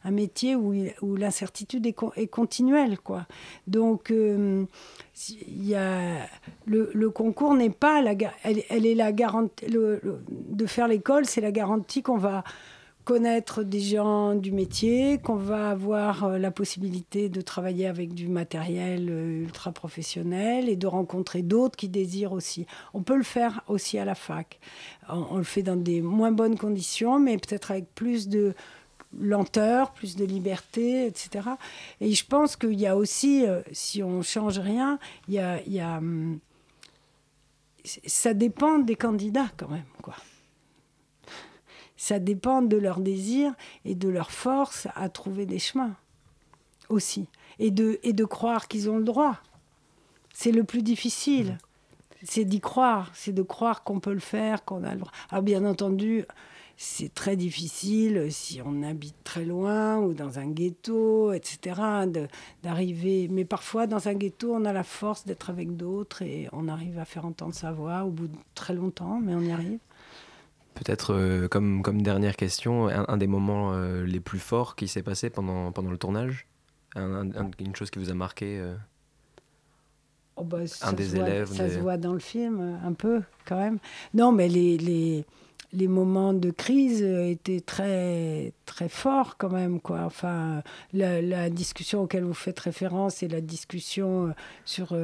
un 0.05 0.11
métier 0.11 0.57
où, 0.57 0.73
l'incertitude 1.17 1.87
est, 1.87 2.27
continuelle. 2.27 2.99
Quoi. 2.99 3.27
Donc, 3.67 4.11
il 4.11 4.67
y 5.67 5.75
a, 5.75 6.27
le, 6.65 7.11
concours 7.11 7.55
n'est 7.55 7.71
pas 7.71 8.01
la, 8.01 8.15
elle 8.45 8.87
est 8.87 8.95
la 8.95 9.13
garantie 9.13 9.67
de 9.67 10.67
faire 10.67 10.89
l'école, 10.89 11.27
c'est 11.27 11.41
la 11.41 11.53
garantie 11.53 12.03
qu'on 12.03 12.17
va 12.17 12.45
connaître 13.05 13.63
des 13.63 13.81
gens 13.81 14.35
du 14.35 14.51
métier, 14.51 15.19
qu'on 15.19 15.37
va 15.37 15.71
avoir 15.71 16.25
euh, 16.25 16.39
la 16.39 16.51
possibilité 16.51 17.29
de 17.29 17.41
travailler 17.41 17.87
avec 17.87 18.15
du 18.15 18.29
matériel 18.29 19.09
euh, 19.11 19.43
ultra 19.43 19.73
professionnel 19.73 20.69
et 20.69 20.77
de 20.77 20.87
rencontrer 20.87 21.43
d'autres 21.43 21.77
qui 21.77 21.89
désirent 21.89 22.33
aussi. 22.33 22.67
On 22.95 23.03
peut 23.03 23.17
le 23.17 23.23
faire 23.23 23.63
aussi 23.69 23.99
à 23.99 24.05
la 24.05 24.15
fac. 24.15 24.59
On, 25.09 25.37
le 25.37 25.45
fait 25.45 25.63
dans 25.63 25.77
des 25.77 26.01
moins 26.01 26.33
bonnes 26.33 26.57
conditions, 26.57 27.19
mais 27.19 27.37
peut-être 27.37 27.71
avec 27.71 27.95
plus 27.95 28.29
de 28.29 28.55
lenteur, 29.19 29.93
plus 29.93 30.17
de 30.17 30.25
liberté, 30.25 31.07
etc. 31.07 31.51
Et 32.01 32.13
je 32.13 32.27
pense 32.27 32.57
qu'il 32.57 32.81
y 32.81 32.87
a 32.87 32.97
aussi, 32.97 33.47
euh, 33.47 33.61
si 33.73 34.03
on 34.03 34.23
change 34.23 34.59
rien, 34.59 34.99
il 35.29 35.35
y 35.35 35.39
a, 35.39 35.61
il 35.67 35.73
y 35.73 35.81
a 35.81 35.99
hum, 35.99 36.39
ça 37.85 38.33
dépend 38.33 38.79
des 38.79 38.97
candidats 38.97 39.51
quand 39.59 39.69
même, 39.69 39.85
quoi 40.03 40.15
ça 42.05 42.19
dépend 42.19 42.61
de 42.61 42.77
leur 42.77 43.01
désir 43.01 43.55
et 43.87 43.95
de 43.95 44.11
leur 44.11 44.31
force 44.31 44.89
à 44.95 45.09
trouver 45.09 45.47
des 45.47 45.59
chemins 45.59 45.97
aussi. 46.91 47.29
Et 47.59 47.71
de, 47.71 47.99
et 48.03 48.13
de 48.13 48.27
croire 48.27 48.69
qu'ils 48.69 48.91
ont 48.91 48.99
le 48.99 49.05
droit. 49.05 49.39
C'est 50.35 50.53
le 50.53 50.65
plus 50.65 50.83
difficile. 50.83 51.57
C'est 52.23 52.45
d'y 52.45 52.61
croire, 52.61 53.11
c'est 53.15 53.33
de 53.33 53.41
croire 53.41 53.85
qu'on 53.85 54.01
peut 54.01 54.13
le 54.13 54.21
faire, 54.21 54.67
qu'on 54.67 54.85
a 54.85 54.93
le 54.93 55.01
droit. 55.01 55.13
Alors 55.31 55.43
bien 55.43 55.65
entendu, 55.65 56.27
c'est 56.77 57.15
très 57.15 57.37
difficile 57.37 58.27
si 58.31 58.61
on 58.63 58.83
habite 58.83 59.17
très 59.25 59.47
loin 59.47 59.97
ou 59.97 60.13
dans 60.13 60.39
un 60.39 60.51
ghetto, 60.51 61.33
etc., 61.33 61.81
d'arriver. 62.63 63.29
Mais 63.31 63.47
parfois, 63.47 63.87
dans 63.87 64.09
un 64.09 64.15
ghetto, 64.15 64.55
on 64.55 64.67
a 64.67 64.75
la 64.75 64.85
force 64.85 65.25
d'être 65.25 65.49
avec 65.49 65.75
d'autres 65.75 66.21
et 66.21 66.51
on 66.53 66.69
arrive 66.69 66.99
à 66.99 67.07
faire 67.07 67.25
entendre 67.25 67.55
sa 67.55 67.73
voix 67.73 68.05
au 68.05 68.11
bout 68.11 68.29
de 68.29 68.37
très 68.55 68.75
longtemps, 68.75 69.21
mais 69.23 69.35
on 69.35 69.41
y 69.41 69.53
arrive. 69.53 69.79
Peut-être 70.75 71.15
euh, 71.15 71.49
comme, 71.49 71.83
comme 71.83 72.03
dernière 72.03 72.37
question, 72.37 72.89
un, 72.89 73.17
des 73.17 73.29
moments 73.29 73.73
euh, 73.75 74.05
les 74.05 74.21
plus 74.21 74.41
forts 74.41 74.75
qui 74.75 74.89
s'est 74.89 75.03
passé 75.03 75.31
pendant, 75.31 75.71
pendant 75.73 75.91
le 75.91 75.99
tournage? 75.99 76.47
Une 76.97 77.75
chose 77.75 77.91
qui 77.91 77.99
vous 77.99 78.11
a 78.11 78.15
marqué 78.15 78.59
euh, 78.59 78.75
oh 80.37 80.45
bah, 80.45 80.59
Un 80.83 80.93
des 80.93 81.17
élèves 81.17 81.53
Ça 81.53 81.69
se 81.69 81.79
voit 81.79 81.97
dans 81.97 82.13
le 82.13 82.19
film, 82.19 82.79
un 82.85 82.93
peu, 82.93 83.23
quand 83.47 83.59
même. 83.59 83.79
Non, 84.15 84.33
mais 84.33 84.49
les, 84.49 84.79
les, 84.79 85.25
les 85.73 85.89
moments 85.89 86.35
de 86.35 86.51
crise 86.51 87.03
étaient 87.03 87.61
très, 87.61 88.53
très 88.67 88.89
forts, 88.89 89.37
quand 89.39 89.51
même. 89.51 89.81
Quoi. 89.81 90.03
Enfin, 90.03 90.63
la, 90.93 91.23
la 91.23 91.51
discussion 91.51 92.03
auquel 92.03 92.25
vous 92.25 92.35
faites 92.35 92.61
référence 92.61 93.23
et 93.23 93.29
la 93.29 93.41
discussion 93.41 94.35
sur 94.65 94.97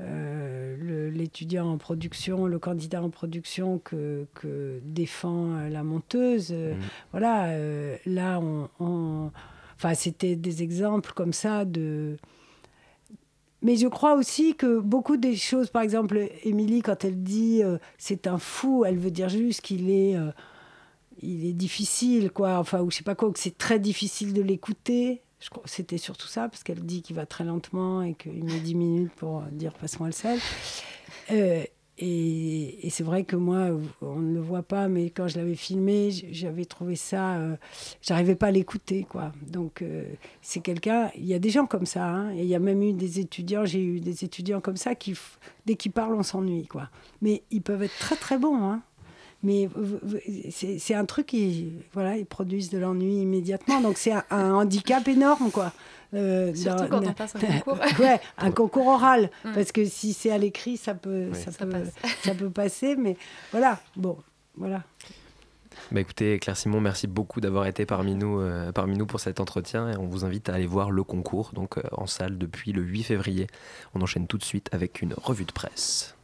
euh, 0.00 1.10
l'étudiant 1.10 1.72
en 1.72 1.76
production, 1.76 2.46
le 2.46 2.60
candidat 2.60 3.02
en 3.02 3.10
production 3.10 3.80
que, 3.80 4.26
que 4.34 4.80
défend 4.84 5.56
euh, 5.56 5.68
la 5.68 5.82
monteuse. 5.82 6.50
Euh, 6.52 6.74
mmh. 6.74 6.80
Voilà, 7.10 7.58
là, 8.06 8.40
on, 8.40 9.30
Enfin, 9.76 9.94
c'était 9.94 10.34
des 10.34 10.62
exemples 10.62 11.12
comme 11.14 11.32
ça 11.32 11.64
de... 11.64 12.16
Mais 13.62 13.76
je 13.76 13.86
crois 13.88 14.14
aussi 14.14 14.54
que 14.54 14.78
beaucoup 14.78 15.16
des 15.16 15.34
choses, 15.34 15.70
par 15.70 15.82
exemple, 15.82 16.28
Émilie, 16.44 16.82
quand 16.82 17.04
elle 17.04 17.22
dit 17.22 17.62
c'est 17.96 18.28
un 18.28 18.38
fou, 18.38 18.84
elle 18.84 18.98
veut 18.98 19.10
dire 19.10 19.28
juste 19.28 19.62
qu'il 19.62 19.90
est, 19.90 20.16
il 21.22 21.44
est 21.44 21.52
difficile, 21.52 22.30
quoi. 22.30 22.58
Enfin, 22.58 22.82
ou 22.82 22.90
je 22.90 22.98
sais 22.98 23.04
pas 23.04 23.16
quoi, 23.16 23.32
que 23.32 23.38
c'est 23.38 23.58
très 23.58 23.80
difficile 23.80 24.32
de 24.32 24.42
l'écouter. 24.42 25.22
C'était 25.64 25.98
surtout 25.98 26.26
ça, 26.26 26.48
parce 26.48 26.62
qu'elle 26.62 26.84
dit 26.84 27.02
qu'il 27.02 27.16
va 27.16 27.26
très 27.26 27.44
lentement 27.44 28.02
et 28.02 28.14
qu'il 28.14 28.44
met 28.44 28.60
10 28.60 28.74
minutes 28.74 29.12
pour 29.14 29.42
dire 29.52 29.72
passe-moi 29.74 30.08
le 30.08 30.12
sel. 30.12 30.38
Euh, 31.30 31.62
et, 32.00 32.86
et 32.86 32.90
c'est 32.90 33.02
vrai 33.02 33.24
que 33.24 33.34
moi, 33.34 33.70
on 34.02 34.20
ne 34.20 34.34
le 34.34 34.40
voit 34.40 34.62
pas, 34.62 34.88
mais 34.88 35.10
quand 35.10 35.26
je 35.26 35.36
l'avais 35.36 35.56
filmé, 35.56 36.10
j'avais 36.30 36.64
trouvé 36.64 36.94
ça. 36.94 37.36
Euh, 37.36 37.56
j'arrivais 38.02 38.36
pas 38.36 38.48
à 38.48 38.50
l'écouter, 38.52 39.04
quoi. 39.08 39.32
Donc, 39.46 39.82
euh, 39.82 40.04
c'est 40.40 40.60
quelqu'un. 40.60 41.10
Il 41.16 41.26
y 41.26 41.34
a 41.34 41.40
des 41.40 41.50
gens 41.50 41.66
comme 41.66 41.86
ça, 41.86 42.06
hein, 42.06 42.32
et 42.34 42.42
il 42.42 42.48
y 42.48 42.54
a 42.54 42.60
même 42.60 42.82
eu 42.82 42.92
des 42.92 43.18
étudiants. 43.18 43.64
J'ai 43.64 43.82
eu 43.82 44.00
des 44.00 44.24
étudiants 44.24 44.60
comme 44.60 44.76
ça 44.76 44.94
qui, 44.94 45.14
dès 45.66 45.74
qu'ils 45.74 45.92
parlent, 45.92 46.14
on 46.14 46.22
s'ennuie, 46.22 46.66
quoi. 46.66 46.88
Mais 47.20 47.42
ils 47.50 47.62
peuvent 47.62 47.82
être 47.82 47.98
très, 47.98 48.16
très 48.16 48.38
bons, 48.38 48.62
hein. 48.62 48.82
Mais 49.42 49.68
c'est 50.50 50.94
un 50.94 51.04
truc 51.04 51.26
qui, 51.26 51.72
voilà, 51.92 52.16
ils 52.16 52.26
produisent 52.26 52.70
de 52.70 52.78
l'ennui 52.78 53.20
immédiatement. 53.20 53.80
Donc 53.80 53.96
c'est 53.96 54.12
un, 54.30 54.54
handicap 54.54 55.06
énorme, 55.06 55.50
quoi. 55.50 55.72
Euh, 56.14 56.54
Surtout 56.54 56.88
quand 56.88 57.06
on 57.06 57.12
passe 57.12 57.36
un 57.36 57.40
concours. 57.40 57.78
ouais, 58.00 58.20
un 58.38 58.50
concours 58.50 58.86
oral. 58.86 59.30
Mm. 59.44 59.52
Parce 59.54 59.70
que 59.70 59.84
si 59.84 60.14
c'est 60.14 60.30
à 60.30 60.38
l'écrit, 60.38 60.76
ça 60.76 60.94
peut, 60.94 61.28
ça, 61.32 61.64
peut, 61.64 61.84
ça 62.22 62.34
peut 62.34 62.50
passer. 62.50 62.96
Mais 62.96 63.16
voilà, 63.52 63.78
bon, 63.94 64.18
voilà. 64.56 64.82
Bah 65.92 66.00
écoutez, 66.00 66.38
Claire 66.38 66.56
Simon, 66.56 66.80
merci 66.80 67.06
beaucoup 67.06 67.40
d'avoir 67.40 67.66
été 67.66 67.86
parmi 67.86 68.14
nous, 68.14 68.40
euh, 68.40 68.72
parmi 68.72 68.98
nous 68.98 69.06
pour 69.06 69.20
cet 69.20 69.40
entretien 69.40 69.90
et 69.90 69.96
on 69.96 70.06
vous 70.06 70.24
invite 70.24 70.48
à 70.48 70.54
aller 70.54 70.66
voir 70.66 70.90
le 70.90 71.02
concours 71.04 71.52
donc 71.54 71.78
euh, 71.78 71.82
en 71.92 72.06
salle 72.06 72.36
depuis 72.36 72.72
le 72.72 72.82
8 72.82 73.04
février. 73.04 73.46
On 73.94 74.02
enchaîne 74.02 74.26
tout 74.26 74.38
de 74.38 74.44
suite 74.44 74.68
avec 74.72 75.00
une 75.00 75.14
revue 75.14 75.44
de 75.44 75.52
presse. 75.52 76.14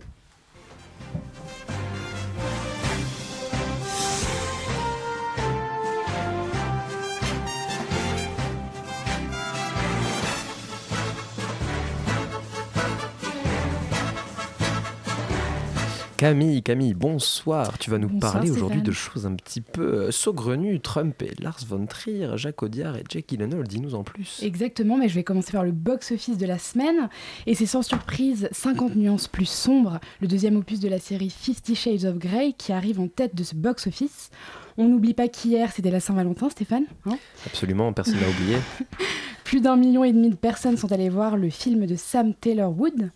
Camille, 16.24 16.62
Camille, 16.62 16.94
bonsoir. 16.94 17.76
Tu 17.76 17.90
vas 17.90 17.98
nous 17.98 18.18
parler 18.18 18.50
aujourd'hui 18.50 18.80
de 18.80 18.92
choses 18.92 19.26
un 19.26 19.34
petit 19.34 19.60
peu 19.60 19.82
euh, 19.82 20.10
saugrenues. 20.10 20.80
Trump 20.80 21.20
et 21.20 21.32
Lars 21.38 21.60
von 21.68 21.84
Trier, 21.84 22.30
Jacques 22.36 22.62
Audiard 22.62 22.96
et 22.96 23.04
Jake 23.06 23.26
Gyllenhaal. 23.28 23.64
Dis-nous 23.68 23.94
en 23.94 24.04
plus. 24.04 24.40
Exactement, 24.42 24.96
mais 24.96 25.10
je 25.10 25.16
vais 25.16 25.22
commencer 25.22 25.52
par 25.52 25.64
le 25.64 25.72
box-office 25.72 26.38
de 26.38 26.46
la 26.46 26.58
semaine. 26.58 27.10
Et 27.44 27.54
c'est 27.54 27.66
sans 27.66 27.82
surprise 27.82 28.48
50 28.52 28.96
nuances 28.96 29.28
plus 29.28 29.44
sombres, 29.44 30.00
le 30.22 30.26
deuxième 30.26 30.56
opus 30.56 30.80
de 30.80 30.88
la 30.88 30.98
série 30.98 31.28
Fifty 31.28 31.74
Shades 31.74 32.06
of 32.06 32.16
Grey 32.16 32.54
qui 32.56 32.72
arrive 32.72 33.00
en 33.00 33.08
tête 33.08 33.34
de 33.34 33.44
ce 33.44 33.54
box-office. 33.54 34.30
On 34.78 34.88
n'oublie 34.88 35.12
pas 35.12 35.28
qu'hier, 35.28 35.72
c'était 35.72 35.90
la 35.90 36.00
Saint-Valentin, 36.00 36.48
Stéphane 36.48 36.86
hein? 37.04 37.18
Absolument, 37.44 37.92
personne 37.92 38.18
n'a 38.18 38.30
oublié. 38.30 38.56
Plus 39.44 39.60
d'un 39.60 39.76
million 39.76 40.04
et 40.04 40.12
demi 40.12 40.30
de 40.30 40.36
personnes 40.36 40.76
sont 40.78 40.90
allées 40.90 41.10
voir 41.10 41.36
le 41.36 41.50
film 41.50 41.86
de 41.86 41.96
Sam 41.96 42.32
Taylor 42.34 42.74
Wood. 42.76 43.10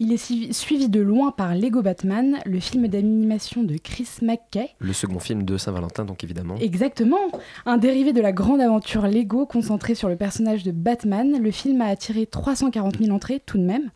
Il 0.00 0.12
est 0.12 0.52
suivi 0.52 0.88
de 0.88 1.00
loin 1.00 1.30
par 1.30 1.54
Lego 1.54 1.82
Batman, 1.82 2.38
le 2.46 2.58
film 2.58 2.88
d'animation 2.88 3.62
de 3.62 3.76
Chris 3.76 4.08
McKay. 4.22 4.70
Le 4.78 4.94
second 4.94 5.18
film 5.18 5.42
de 5.42 5.58
Saint-Valentin, 5.58 6.06
donc 6.06 6.24
évidemment. 6.24 6.56
Exactement 6.56 7.18
Un 7.66 7.76
dérivé 7.76 8.12
de 8.14 8.22
la 8.22 8.32
grande 8.32 8.62
aventure 8.62 9.06
Lego 9.06 9.44
concentré 9.44 9.94
sur 9.94 10.08
le 10.08 10.16
personnage 10.16 10.62
de 10.62 10.72
Batman. 10.72 11.38
Le 11.40 11.50
film 11.50 11.82
a 11.82 11.86
attiré 11.86 12.26
340 12.26 12.98
000 12.98 13.14
entrées 13.14 13.40
tout 13.44 13.58
de 13.58 13.64
même. 13.64 13.90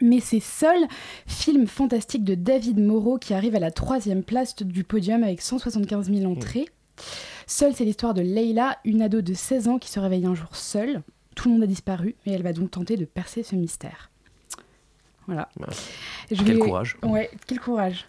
Mais 0.00 0.20
c'est 0.20 0.40
seul 0.40 0.78
film 1.26 1.66
fantastique 1.66 2.22
de 2.24 2.34
David 2.34 2.78
Moreau 2.78 3.18
qui 3.18 3.34
arrive 3.34 3.54
à 3.54 3.60
la 3.60 3.70
troisième 3.70 4.22
place 4.22 4.54
du 4.56 4.84
podium 4.84 5.22
avec 5.22 5.40
175 5.40 6.12
000 6.12 6.30
entrées. 6.30 6.66
Seule, 7.48 7.74
c'est 7.74 7.86
l'histoire 7.86 8.12
de 8.12 8.20
Leila, 8.20 8.76
une 8.84 9.00
ado 9.00 9.22
de 9.22 9.32
16 9.32 9.68
ans 9.68 9.78
qui 9.78 9.90
se 9.90 9.98
réveille 9.98 10.26
un 10.26 10.34
jour 10.34 10.54
seule. 10.54 11.00
Tout 11.34 11.48
le 11.48 11.54
monde 11.54 11.62
a 11.62 11.66
disparu 11.66 12.14
et 12.26 12.32
elle 12.32 12.42
va 12.42 12.52
donc 12.52 12.70
tenter 12.70 12.98
de 12.98 13.06
percer 13.06 13.42
ce 13.42 13.56
mystère. 13.56 14.10
Voilà. 15.26 15.48
quel 16.28 16.58
courage. 16.58 16.98
Ouais, 17.02 17.30
quel 17.46 17.58
courage. 17.58 18.06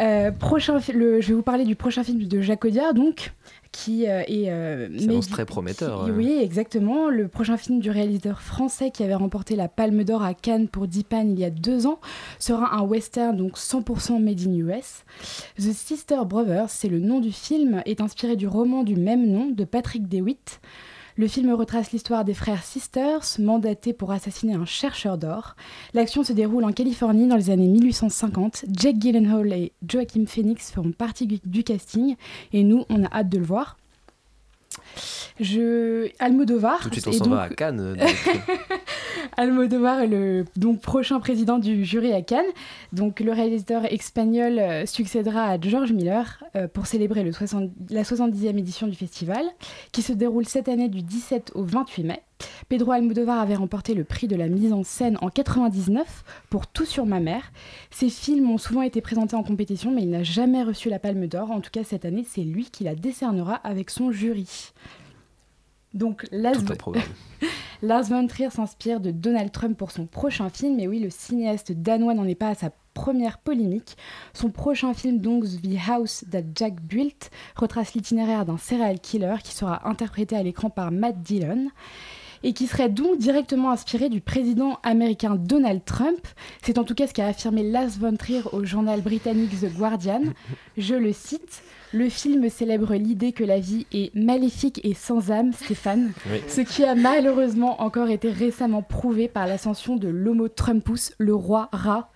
Euh, 0.00 0.30
prochain, 0.32 0.80
le... 0.92 1.22
Je 1.22 1.28
vais 1.28 1.34
vous 1.34 1.42
parler 1.42 1.64
du 1.64 1.76
prochain 1.76 2.04
film 2.04 2.24
de 2.24 2.40
Jacques 2.42 2.66
Audiard, 2.66 2.92
donc, 2.92 3.32
qui 3.74 4.08
euh, 4.08 4.22
est... 4.28 4.50
Euh, 4.50 5.20
très 5.30 5.44
prometteur. 5.44 6.08
Oui, 6.14 6.38
exactement. 6.40 7.08
Le 7.10 7.26
prochain 7.26 7.56
film 7.56 7.80
du 7.80 7.90
réalisateur 7.90 8.40
français 8.40 8.92
qui 8.92 9.02
avait 9.02 9.14
remporté 9.14 9.56
la 9.56 9.66
Palme 9.66 10.04
d'Or 10.04 10.22
à 10.22 10.32
Cannes 10.32 10.68
pour 10.68 10.86
Dipan 10.86 11.26
il 11.28 11.40
y 11.40 11.44
a 11.44 11.50
deux 11.50 11.86
ans 11.86 11.98
sera 12.38 12.76
un 12.76 12.82
western, 12.82 13.36
donc 13.36 13.58
100% 13.58 14.22
made 14.22 14.46
in 14.46 14.54
US. 14.54 15.04
The 15.58 15.72
Sister 15.72 16.20
Brothers, 16.24 16.70
c'est 16.70 16.88
le 16.88 17.00
nom 17.00 17.18
du 17.18 17.32
film, 17.32 17.82
est 17.84 18.00
inspiré 18.00 18.36
du 18.36 18.46
roman 18.46 18.84
du 18.84 18.94
même 18.94 19.26
nom 19.26 19.50
de 19.50 19.64
Patrick 19.64 20.08
DeWitt. 20.08 20.60
Le 21.16 21.28
film 21.28 21.52
retrace 21.52 21.92
l'histoire 21.92 22.24
des 22.24 22.34
frères 22.34 22.64
Sisters, 22.64 23.22
mandatés 23.38 23.92
pour 23.92 24.10
assassiner 24.10 24.54
un 24.54 24.64
chercheur 24.64 25.16
d'or. 25.16 25.54
L'action 25.92 26.24
se 26.24 26.32
déroule 26.32 26.64
en 26.64 26.72
Californie 26.72 27.28
dans 27.28 27.36
les 27.36 27.50
années 27.50 27.68
1850. 27.68 28.64
Jake 28.72 28.98
Gyllenhaal 28.98 29.52
et 29.52 29.72
Joaquin 29.88 30.26
Phoenix 30.26 30.72
feront 30.72 30.90
partie 30.90 31.40
du 31.44 31.62
casting 31.62 32.16
et 32.52 32.64
nous, 32.64 32.84
on 32.88 33.04
a 33.04 33.12
hâte 33.12 33.28
de 33.28 33.38
le 33.38 33.44
voir. 33.44 33.76
Je... 35.40 36.08
Almodovar. 36.18 36.80
Tout 36.82 36.90
de 36.90 36.94
suite, 36.94 37.08
on 37.08 37.12
s'en 37.12 37.30
va 37.30 37.42
à 37.42 37.48
Cannes. 37.48 37.96
Almodovar 39.36 40.00
est 40.00 40.06
le 40.06 40.44
donc, 40.56 40.80
prochain 40.80 41.18
président 41.20 41.58
du 41.58 41.84
jury 41.84 42.12
à 42.12 42.22
Cannes. 42.22 42.44
Donc, 42.92 43.20
le 43.20 43.32
réalisateur 43.32 43.84
espagnol 43.92 44.58
euh, 44.58 44.86
succédera 44.86 45.44
à 45.44 45.60
George 45.60 45.92
Miller 45.92 46.44
euh, 46.56 46.68
pour 46.68 46.86
célébrer 46.86 47.24
le 47.24 47.32
la 47.90 48.02
70e 48.02 48.58
édition 48.58 48.86
du 48.86 48.94
festival, 48.94 49.44
qui 49.92 50.02
se 50.02 50.12
déroule 50.12 50.46
cette 50.46 50.68
année 50.68 50.88
du 50.88 51.02
17 51.02 51.52
au 51.54 51.64
28 51.64 52.04
mai. 52.04 52.22
Pedro 52.68 52.92
Almodovar 52.92 53.40
avait 53.40 53.54
remporté 53.54 53.94
le 53.94 54.04
prix 54.04 54.28
de 54.28 54.36
la 54.36 54.48
mise 54.48 54.72
en 54.72 54.84
scène 54.84 55.18
en 55.20 55.28
99 55.28 56.24
pour 56.50 56.66
Tout 56.66 56.84
sur 56.84 57.06
ma 57.06 57.20
mère. 57.20 57.52
Ses 57.90 58.08
films 58.08 58.50
ont 58.50 58.58
souvent 58.58 58.82
été 58.82 59.00
présentés 59.00 59.36
en 59.36 59.42
compétition, 59.42 59.90
mais 59.90 60.02
il 60.02 60.10
n'a 60.10 60.22
jamais 60.22 60.62
reçu 60.62 60.88
la 60.88 60.98
Palme 60.98 61.26
d'Or. 61.26 61.50
En 61.50 61.60
tout 61.60 61.70
cas, 61.70 61.84
cette 61.84 62.04
année, 62.04 62.24
c'est 62.28 62.42
lui 62.42 62.70
qui 62.70 62.84
la 62.84 62.94
décernera 62.94 63.54
avec 63.56 63.90
son 63.90 64.10
jury. 64.10 64.72
Donc, 65.94 66.26
Lars, 66.32 66.56
Lars 67.82 68.04
von 68.04 68.26
Trier 68.26 68.50
s'inspire 68.50 69.00
de 69.00 69.10
Donald 69.12 69.52
Trump 69.52 69.78
pour 69.78 69.92
son 69.92 70.06
prochain 70.06 70.50
film. 70.50 70.80
Et 70.80 70.88
oui, 70.88 70.98
le 70.98 71.10
cinéaste 71.10 71.72
danois 71.72 72.14
n'en 72.14 72.26
est 72.26 72.34
pas 72.34 72.48
à 72.48 72.54
sa 72.54 72.70
première 72.94 73.38
polémique. 73.38 73.96
Son 74.32 74.50
prochain 74.50 74.94
film, 74.94 75.18
donc 75.18 75.44
The 75.44 75.88
House 75.88 76.24
That 76.30 76.42
Jack 76.54 76.80
Built, 76.80 77.30
retrace 77.56 77.94
l'itinéraire 77.94 78.44
d'un 78.44 78.58
serial 78.58 79.00
killer 79.00 79.36
qui 79.42 79.54
sera 79.54 79.88
interprété 79.88 80.36
à 80.36 80.42
l'écran 80.42 80.70
par 80.70 80.90
Matt 80.90 81.20
Dillon 81.22 81.68
et 82.44 82.52
qui 82.52 82.68
serait 82.68 82.88
donc 82.88 83.18
directement 83.18 83.72
inspiré 83.72 84.08
du 84.08 84.20
président 84.20 84.78
américain 84.84 85.34
Donald 85.34 85.80
Trump. 85.84 86.20
C'est 86.62 86.78
en 86.78 86.84
tout 86.84 86.94
cas 86.94 87.08
ce 87.08 87.12
qu'a 87.14 87.26
affirmé 87.26 87.62
Lars 87.64 87.88
von 87.98 88.14
Trier 88.16 88.42
au 88.52 88.64
journal 88.64 89.00
britannique 89.00 89.58
The 89.60 89.72
Guardian. 89.76 90.22
Je 90.76 90.94
le 90.94 91.12
cite. 91.12 91.62
Le 91.92 92.08
film 92.08 92.48
célèbre 92.50 92.94
l'idée 92.94 93.30
que 93.32 93.44
la 93.44 93.60
vie 93.60 93.86
est 93.92 94.12
maléfique 94.16 94.80
et 94.84 94.94
sans 94.94 95.30
âme, 95.30 95.52
Stéphane, 95.52 96.12
ce 96.48 96.60
qui 96.60 96.82
a 96.84 96.94
malheureusement 96.96 97.82
encore 97.82 98.08
été 98.10 98.30
récemment 98.30 98.82
prouvé 98.82 99.28
par 99.28 99.46
l'ascension 99.46 99.94
de 99.96 100.08
l'homo 100.08 100.48
Trumpus, 100.48 101.12
le 101.18 101.34
roi 101.36 101.68
rat. 101.72 102.10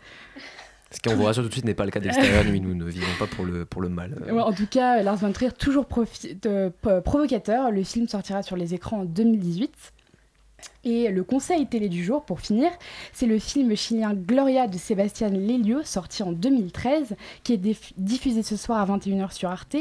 Ce 0.90 0.98
qu'on 1.00 1.14
vous 1.16 1.24
rassure 1.24 1.42
tout 1.44 1.48
de 1.48 1.52
suite 1.54 1.64
n'est 1.64 1.74
pas 1.74 1.84
le 1.84 1.90
cas 1.92 2.00
d'extérieur 2.00 2.44
nuit, 2.44 2.60
nous 2.60 2.74
ne 2.74 2.84
vivons 2.86 3.06
pas 3.20 3.26
pour 3.26 3.44
le, 3.44 3.64
pour 3.66 3.80
le 3.82 3.88
mal. 3.88 4.16
Ouais, 4.28 4.40
en 4.40 4.52
tout 4.52 4.66
cas, 4.66 5.00
Lars 5.02 5.16
von 5.16 5.30
Trier, 5.32 5.52
toujours 5.52 5.84
profi- 5.84 6.34
de- 6.40 6.70
p- 6.82 7.00
provocateur, 7.04 7.70
le 7.70 7.84
film 7.84 8.08
sortira 8.08 8.42
sur 8.42 8.56
les 8.56 8.74
écrans 8.74 9.00
en 9.00 9.04
2018. 9.04 9.70
Et 10.84 11.10
le 11.10 11.24
conseil 11.24 11.66
télé 11.66 11.88
du 11.88 12.04
jour, 12.04 12.24
pour 12.24 12.40
finir, 12.40 12.70
c'est 13.12 13.26
le 13.26 13.38
film 13.38 13.74
chilien 13.76 14.14
Gloria 14.14 14.68
de 14.68 14.78
Sébastien 14.78 15.28
Lelio, 15.28 15.82
sorti 15.82 16.22
en 16.22 16.30
2013, 16.32 17.16
qui 17.42 17.52
est 17.54 17.60
diffusé 17.98 18.42
ce 18.44 18.56
soir 18.56 18.78
à 18.80 18.96
21h 18.96 19.32
sur 19.32 19.50
Arte. 19.50 19.76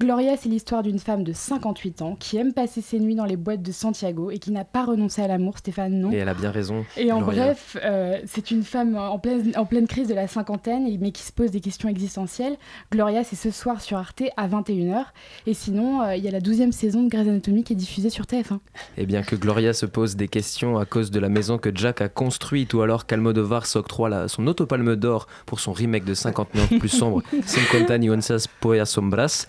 Gloria, 0.00 0.36
c'est 0.36 0.48
l'histoire 0.48 0.82
d'une 0.84 1.00
femme 1.00 1.24
de 1.24 1.32
58 1.32 2.00
ans 2.02 2.16
qui 2.18 2.36
aime 2.36 2.52
passer 2.52 2.80
ses 2.80 3.00
nuits 3.00 3.16
dans 3.16 3.24
les 3.24 3.36
boîtes 3.36 3.60
de 3.62 3.72
Santiago 3.72 4.30
et 4.30 4.38
qui 4.38 4.52
n'a 4.52 4.64
pas 4.64 4.84
renoncé 4.84 5.20
à 5.20 5.26
l'amour, 5.26 5.58
Stéphane, 5.58 5.98
non 5.98 6.12
Et 6.12 6.16
elle 6.16 6.28
a 6.28 6.34
bien 6.34 6.52
raison. 6.52 6.84
et 6.96 7.10
en 7.12 7.18
Gloria. 7.18 7.46
bref, 7.46 7.76
euh, 7.82 8.18
c'est 8.26 8.50
une 8.52 8.62
femme 8.62 8.96
en 8.96 9.18
pleine, 9.18 9.52
en 9.56 9.66
pleine 9.66 9.88
crise 9.88 10.06
de 10.08 10.14
la 10.14 10.28
cinquantaine, 10.28 10.86
et- 10.86 10.96
mais 10.96 11.10
qui 11.10 11.22
se 11.24 11.32
pose 11.32 11.50
des 11.50 11.60
questions 11.60 11.88
existentielles. 11.88 12.56
Gloria, 12.92 13.24
c'est 13.24 13.36
ce 13.36 13.50
soir 13.50 13.80
sur 13.80 13.98
Arte 13.98 14.22
à 14.36 14.46
21h. 14.46 15.12
Et 15.46 15.54
sinon, 15.54 16.02
euh, 16.02 16.14
il 16.16 16.22
y 16.24 16.28
a 16.28 16.30
la 16.30 16.40
12e 16.40 16.70
saison 16.72 17.02
de 17.02 17.08
Grey's 17.10 17.28
Anatomy 17.28 17.64
qui 17.64 17.72
est 17.72 17.76
diffusée 17.76 18.10
sur 18.10 18.26
TF1. 18.26 18.60
Eh 18.96 19.06
bien 19.06 19.22
que 19.22 19.34
Gloria 19.36 19.72
se 19.72 19.84
pose 19.86 20.14
des 20.16 20.28
questions 20.28 20.35
à 20.78 20.84
cause 20.84 21.10
de 21.10 21.18
la 21.20 21.28
maison 21.28 21.58
que 21.58 21.70
Jack 21.74 22.00
a 22.00 22.08
construite 22.08 22.74
ou 22.74 22.82
alors 22.82 23.06
qu'Almodovar 23.06 23.66
s'octroie 23.66 24.08
la- 24.08 24.28
son 24.28 24.46
autopalme 24.46 24.96
d'or 24.96 25.26
pour 25.46 25.60
son 25.60 25.72
remake 25.72 26.04
de 26.04 26.14
59 26.14 26.78
plus 26.78 26.88
sombre, 26.88 27.22
Cinquanta 27.44 27.96
y 27.96 28.10
onzas 28.10 28.46
poe 28.60 28.84
sombras. 28.84 29.46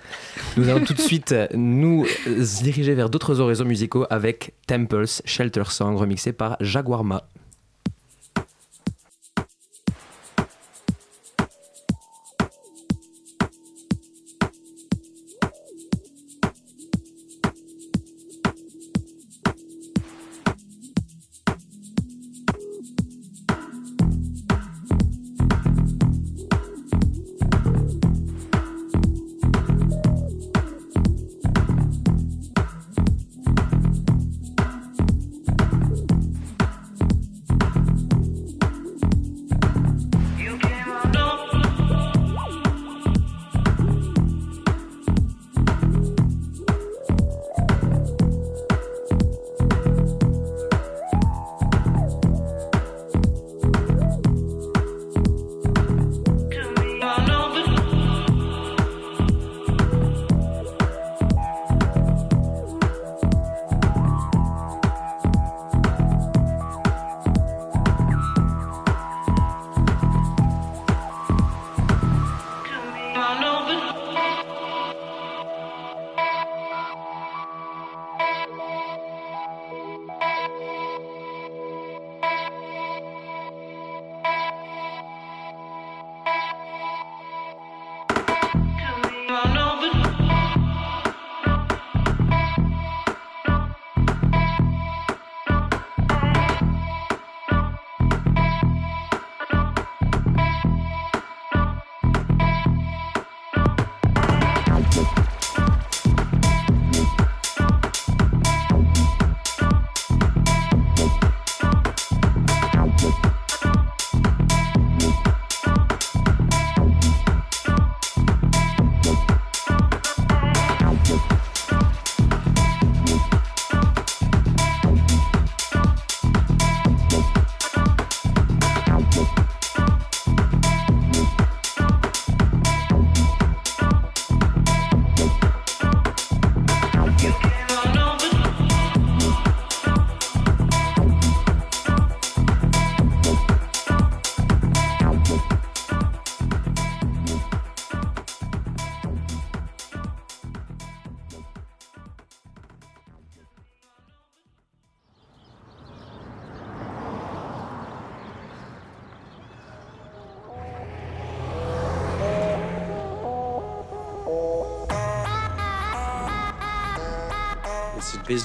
Nous 0.55 0.69
allons 0.69 0.83
tout 0.85 0.93
de 0.93 1.01
suite 1.01 1.33
nous 1.53 2.05
euh, 2.27 2.43
diriger 2.61 2.93
vers 2.95 3.09
d'autres 3.09 3.39
horizons 3.39 3.65
musicaux 3.65 4.05
avec 4.09 4.53
Temples 4.67 5.05
Shelter 5.25 5.63
Song 5.69 5.95
remixé 5.97 6.33
par 6.33 6.57
Jaguarma. 6.59 7.23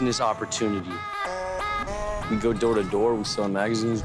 Business 0.02 0.20
opportunity. 0.20 0.90
We 2.28 2.36
go 2.36 2.52
door 2.52 2.74
to 2.74 2.82
door, 2.82 3.14
we 3.14 3.22
sell 3.22 3.46
magazines, 3.46 4.02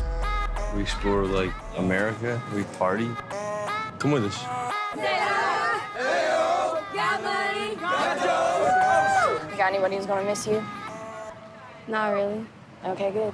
we 0.75 0.83
explore 0.83 1.25
like 1.25 1.51
America, 1.75 2.39
we 2.53 2.65
party. 2.77 3.09
Come 3.97 4.11
with 4.11 4.25
us. 4.25 4.39
You 9.49 9.57
got 9.57 9.73
anybody 9.73 9.95
who's 9.95 10.05
gonna 10.05 10.23
miss 10.23 10.45
you? 10.45 10.63
Not 11.87 12.09
really. 12.13 12.45
Okay, 12.85 13.09
good. 13.11 13.33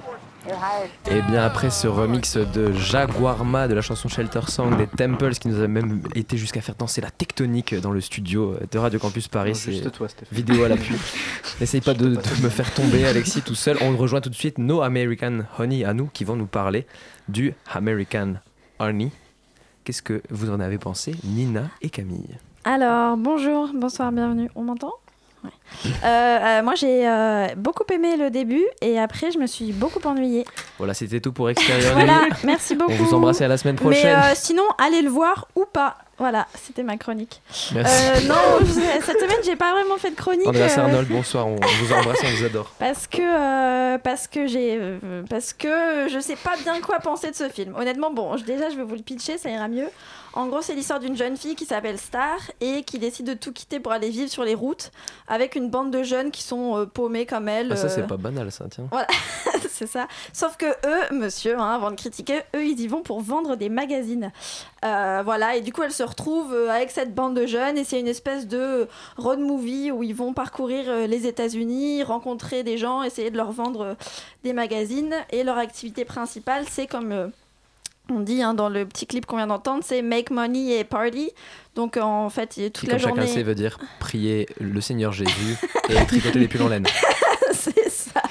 Et 1.10 1.22
bien 1.22 1.42
après 1.44 1.70
ce 1.70 1.86
remix 1.88 2.36
de 2.36 2.72
Jaguarma 2.72 3.66
de 3.68 3.74
la 3.74 3.80
chanson 3.80 4.08
Shelter 4.08 4.40
Song 4.48 4.76
des 4.76 4.86
Temples 4.86 5.32
qui 5.34 5.48
nous 5.48 5.62
a 5.62 5.66
même 5.68 6.02
été 6.14 6.36
jusqu'à 6.36 6.60
faire 6.60 6.74
danser 6.74 7.00
la 7.00 7.10
tectonique 7.10 7.74
dans 7.80 7.90
le 7.92 8.00
studio 8.00 8.56
de 8.70 8.78
Radio 8.78 8.98
Campus 8.98 9.28
Paris. 9.28 9.50
Non, 9.52 9.54
juste 9.72 9.84
C'est 9.84 9.90
toi, 9.90 10.08
Stéphane. 10.08 10.28
vidéo 10.36 10.64
à 10.64 10.68
l'appui. 10.68 10.94
N'essaye 11.60 11.80
pas 11.80 11.94
de, 11.94 12.08
de 12.08 12.42
me 12.42 12.48
faire 12.48 12.72
tomber 12.74 13.06
Alexis 13.06 13.42
tout 13.42 13.54
seul. 13.54 13.78
On 13.80 13.96
rejoint 13.96 14.20
tout 14.20 14.30
de 14.30 14.34
suite 14.34 14.58
No 14.58 14.82
American 14.82 15.40
Honey 15.58 15.84
à 15.84 15.94
nous 15.94 16.06
qui 16.12 16.24
vont 16.24 16.36
nous 16.36 16.46
parler 16.46 16.86
du 17.28 17.54
American 17.72 18.34
Honey. 18.78 19.10
Qu'est-ce 19.84 20.02
que 20.02 20.22
vous 20.30 20.50
en 20.50 20.60
avez 20.60 20.78
pensé, 20.78 21.14
Nina 21.24 21.70
et 21.82 21.90
Camille? 21.90 22.36
Alors, 22.64 23.16
bonjour, 23.16 23.70
bonsoir, 23.74 24.12
bienvenue. 24.12 24.50
On 24.54 24.62
m'entend? 24.64 24.92
Ouais. 25.44 25.50
Euh, 25.86 26.06
euh, 26.06 26.62
Moi, 26.62 26.74
j'ai 26.74 27.06
euh, 27.06 27.48
beaucoup 27.56 27.84
aimé 27.92 28.16
le 28.16 28.30
début 28.30 28.64
et 28.80 28.98
après, 28.98 29.30
je 29.30 29.38
me 29.38 29.46
suis 29.46 29.72
beaucoup 29.72 30.00
ennuyée. 30.06 30.44
Voilà, 30.78 30.94
c'était 30.94 31.20
tout 31.20 31.32
pour 31.32 31.50
Extérieur 31.50 31.92
Voilà, 31.94 32.22
merci 32.44 32.74
beaucoup. 32.74 32.92
On 32.92 32.96
vous 32.96 33.14
embrasse 33.14 33.40
à 33.42 33.48
la 33.48 33.56
semaine 33.56 33.76
prochaine. 33.76 34.18
Mais 34.20 34.34
sinon, 34.34 34.64
allez 34.78 35.02
le 35.02 35.10
voir 35.10 35.48
ou 35.54 35.64
pas. 35.70 35.98
Voilà, 36.16 36.46
c'était 36.54 36.84
ma 36.84 36.96
chronique. 36.96 37.42
Merci. 37.74 38.26
Non, 38.28 38.34
cette 38.64 39.20
semaine, 39.20 39.40
j'ai 39.44 39.56
pas 39.56 39.72
vraiment 39.72 39.98
fait 39.98 40.10
de 40.10 40.16
chronique. 40.16 40.46
Andreas 40.46 40.78
Arnold, 40.78 41.08
bonsoir, 41.08 41.48
on, 41.48 41.56
vous 41.56 41.92
embrasse, 41.92 42.20
on 42.22 42.36
vous 42.36 42.44
adore. 42.44 42.72
Parce 42.78 43.08
que, 43.08 43.96
parce 43.96 44.28
que 44.28 44.46
j'ai, 44.46 44.80
parce 45.28 45.52
que 45.52 46.06
je 46.08 46.20
sais 46.20 46.36
pas 46.36 46.56
bien 46.62 46.80
quoi 46.80 47.00
penser 47.00 47.30
de 47.32 47.36
ce 47.36 47.48
film. 47.48 47.74
Honnêtement, 47.76 48.12
bon, 48.12 48.36
déjà 48.36 48.70
je 48.70 48.76
vais 48.76 48.84
vous 48.84 48.94
le 48.94 49.02
pitcher, 49.02 49.38
ça 49.38 49.50
ira 49.50 49.66
mieux. 49.66 49.88
En 50.34 50.46
gros, 50.48 50.62
c'est 50.62 50.74
l'histoire 50.74 51.00
d'une 51.00 51.16
jeune 51.16 51.36
fille 51.36 51.54
qui 51.54 51.64
s'appelle 51.64 51.98
Star 51.98 52.38
et 52.60 52.82
qui 52.82 52.98
décide 52.98 53.26
de 53.26 53.34
tout 53.34 53.52
quitter 53.52 53.80
pour 53.80 53.92
aller 53.92 54.10
vivre 54.10 54.28
sur 54.28 54.44
les 54.44 54.54
routes 54.54 54.90
avec 55.28 55.54
une 55.54 55.70
bande 55.70 55.90
de 55.90 56.02
jeunes 56.02 56.30
qui 56.30 56.42
sont 56.42 56.76
euh, 56.76 56.86
paumés 56.86 57.24
comme 57.24 57.48
elle. 57.48 57.72
Ah, 57.72 57.76
ça, 57.76 57.86
euh, 57.86 57.88
c'est 57.88 58.06
pas 58.06 58.16
banal, 58.16 58.50
ça, 58.50 58.66
tiens. 58.68 58.88
Voilà, 58.90 59.06
c'est 59.70 59.86
ça. 59.86 60.08
Sauf 60.32 60.56
que 60.56 60.66
eux, 60.66 61.14
monsieur, 61.14 61.58
hein, 61.58 61.74
avant 61.74 61.90
de 61.90 61.96
critiquer, 61.96 62.40
eux, 62.54 62.64
ils 62.64 62.80
y 62.80 62.88
vont 62.88 63.02
pour 63.02 63.20
vendre 63.20 63.56
des 63.56 63.68
magazines. 63.68 64.32
Euh, 64.84 65.22
voilà, 65.24 65.56
et 65.56 65.62
du 65.62 65.72
coup, 65.72 65.82
elle 65.82 65.92
se 65.92 66.02
retrouve 66.02 66.52
euh, 66.52 66.70
avec 66.70 66.90
cette 66.90 67.14
bande 67.14 67.34
de 67.34 67.46
jeunes, 67.46 67.78
et 67.78 67.84
c'est 67.84 67.98
une 67.98 68.08
espèce 68.08 68.46
de 68.46 68.86
road 69.16 69.38
movie 69.38 69.90
où 69.90 70.02
ils 70.02 70.14
vont 70.14 70.34
parcourir 70.34 70.84
euh, 70.88 71.06
les 71.06 71.26
États-Unis, 71.26 72.02
rencontrer 72.02 72.62
des 72.62 72.76
gens, 72.76 73.02
essayer 73.02 73.30
de 73.30 73.36
leur 73.36 73.50
vendre 73.50 73.80
euh, 73.80 73.94
des 74.42 74.52
magazines, 74.52 75.14
et 75.30 75.42
leur 75.42 75.58
activité 75.58 76.04
principale, 76.04 76.64
c'est 76.68 76.86
comme. 76.86 77.30
Euh, 78.10 78.14
on 78.14 78.20
dit 78.20 78.42
hein, 78.42 78.54
dans 78.54 78.68
le 78.68 78.86
petit 78.86 79.06
clip 79.06 79.26
qu'on 79.26 79.36
vient 79.36 79.46
d'entendre, 79.46 79.82
c'est 79.84 80.02
make 80.02 80.30
money 80.30 80.78
et 80.78 80.84
party. 80.84 81.30
Donc 81.74 81.96
en 81.96 82.28
fait, 82.30 82.48
toute 82.48 82.72
Qui, 82.80 82.86
la 82.86 82.92
comme 82.92 83.00
journée. 83.00 83.22
chacun 83.22 83.32
sait, 83.34 83.42
veut 83.42 83.54
dire 83.54 83.78
prier 84.00 84.48
le 84.60 84.80
Seigneur 84.80 85.12
Jésus 85.12 85.56
et 85.88 85.94
tricoter 86.06 86.38
des 86.38 86.48
pulls 86.48 86.62
en 86.62 86.68
laine. 86.68 86.86
c'est 87.52 87.88
ça. 87.90 88.22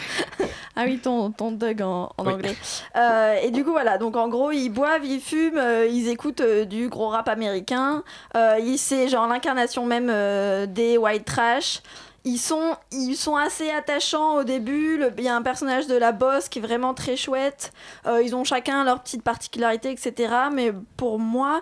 Ah 0.75 0.85
oui, 0.87 0.97
ton, 0.97 1.29
ton 1.31 1.51
Doug 1.51 1.83
en, 1.83 2.11
en 2.17 2.25
Oui. 2.25 2.33
anglais. 2.33 2.55
Euh, 2.95 3.35
et 3.43 3.51
du 3.51 3.63
coup, 3.63 3.71
voilà. 3.73 3.99
Donc, 3.99 4.15
en 4.15 4.27
gros, 4.27 4.51
ils 4.51 4.69
boivent, 4.69 5.05
ils 5.05 5.19
fument, 5.21 5.59
euh, 5.59 5.85
ils 5.87 6.07
écoutent 6.09 6.41
euh, 6.41 6.65
du 6.65 6.89
gros 6.89 7.09
rap 7.09 7.29
américain. 7.29 8.03
Euh, 8.35 8.57
c'est 8.77 9.07
genre 9.07 9.27
l'incarnation 9.27 9.85
même 9.85 10.09
euh, 10.09 10.65
des 10.65 10.97
white 10.97 11.25
trash. 11.25 11.81
Ils 12.25 12.37
sont, 12.37 12.77
ils 12.91 13.15
sont 13.15 13.35
assez 13.35 13.69
attachants 13.69 14.37
au 14.37 14.43
début. 14.43 15.01
Il 15.17 15.23
y 15.23 15.27
a 15.27 15.35
un 15.35 15.41
personnage 15.41 15.87
de 15.87 15.95
la 15.95 16.13
boss 16.13 16.47
qui 16.47 16.59
est 16.59 16.61
vraiment 16.61 16.93
très 16.93 17.17
chouette. 17.17 17.73
Euh, 18.07 18.21
ils 18.23 18.35
ont 18.35 18.45
chacun 18.45 18.83
leur 18.85 19.01
petite 19.01 19.23
particularité, 19.23 19.91
etc. 19.91 20.33
Mais 20.53 20.71
pour 20.95 21.19
moi, 21.19 21.61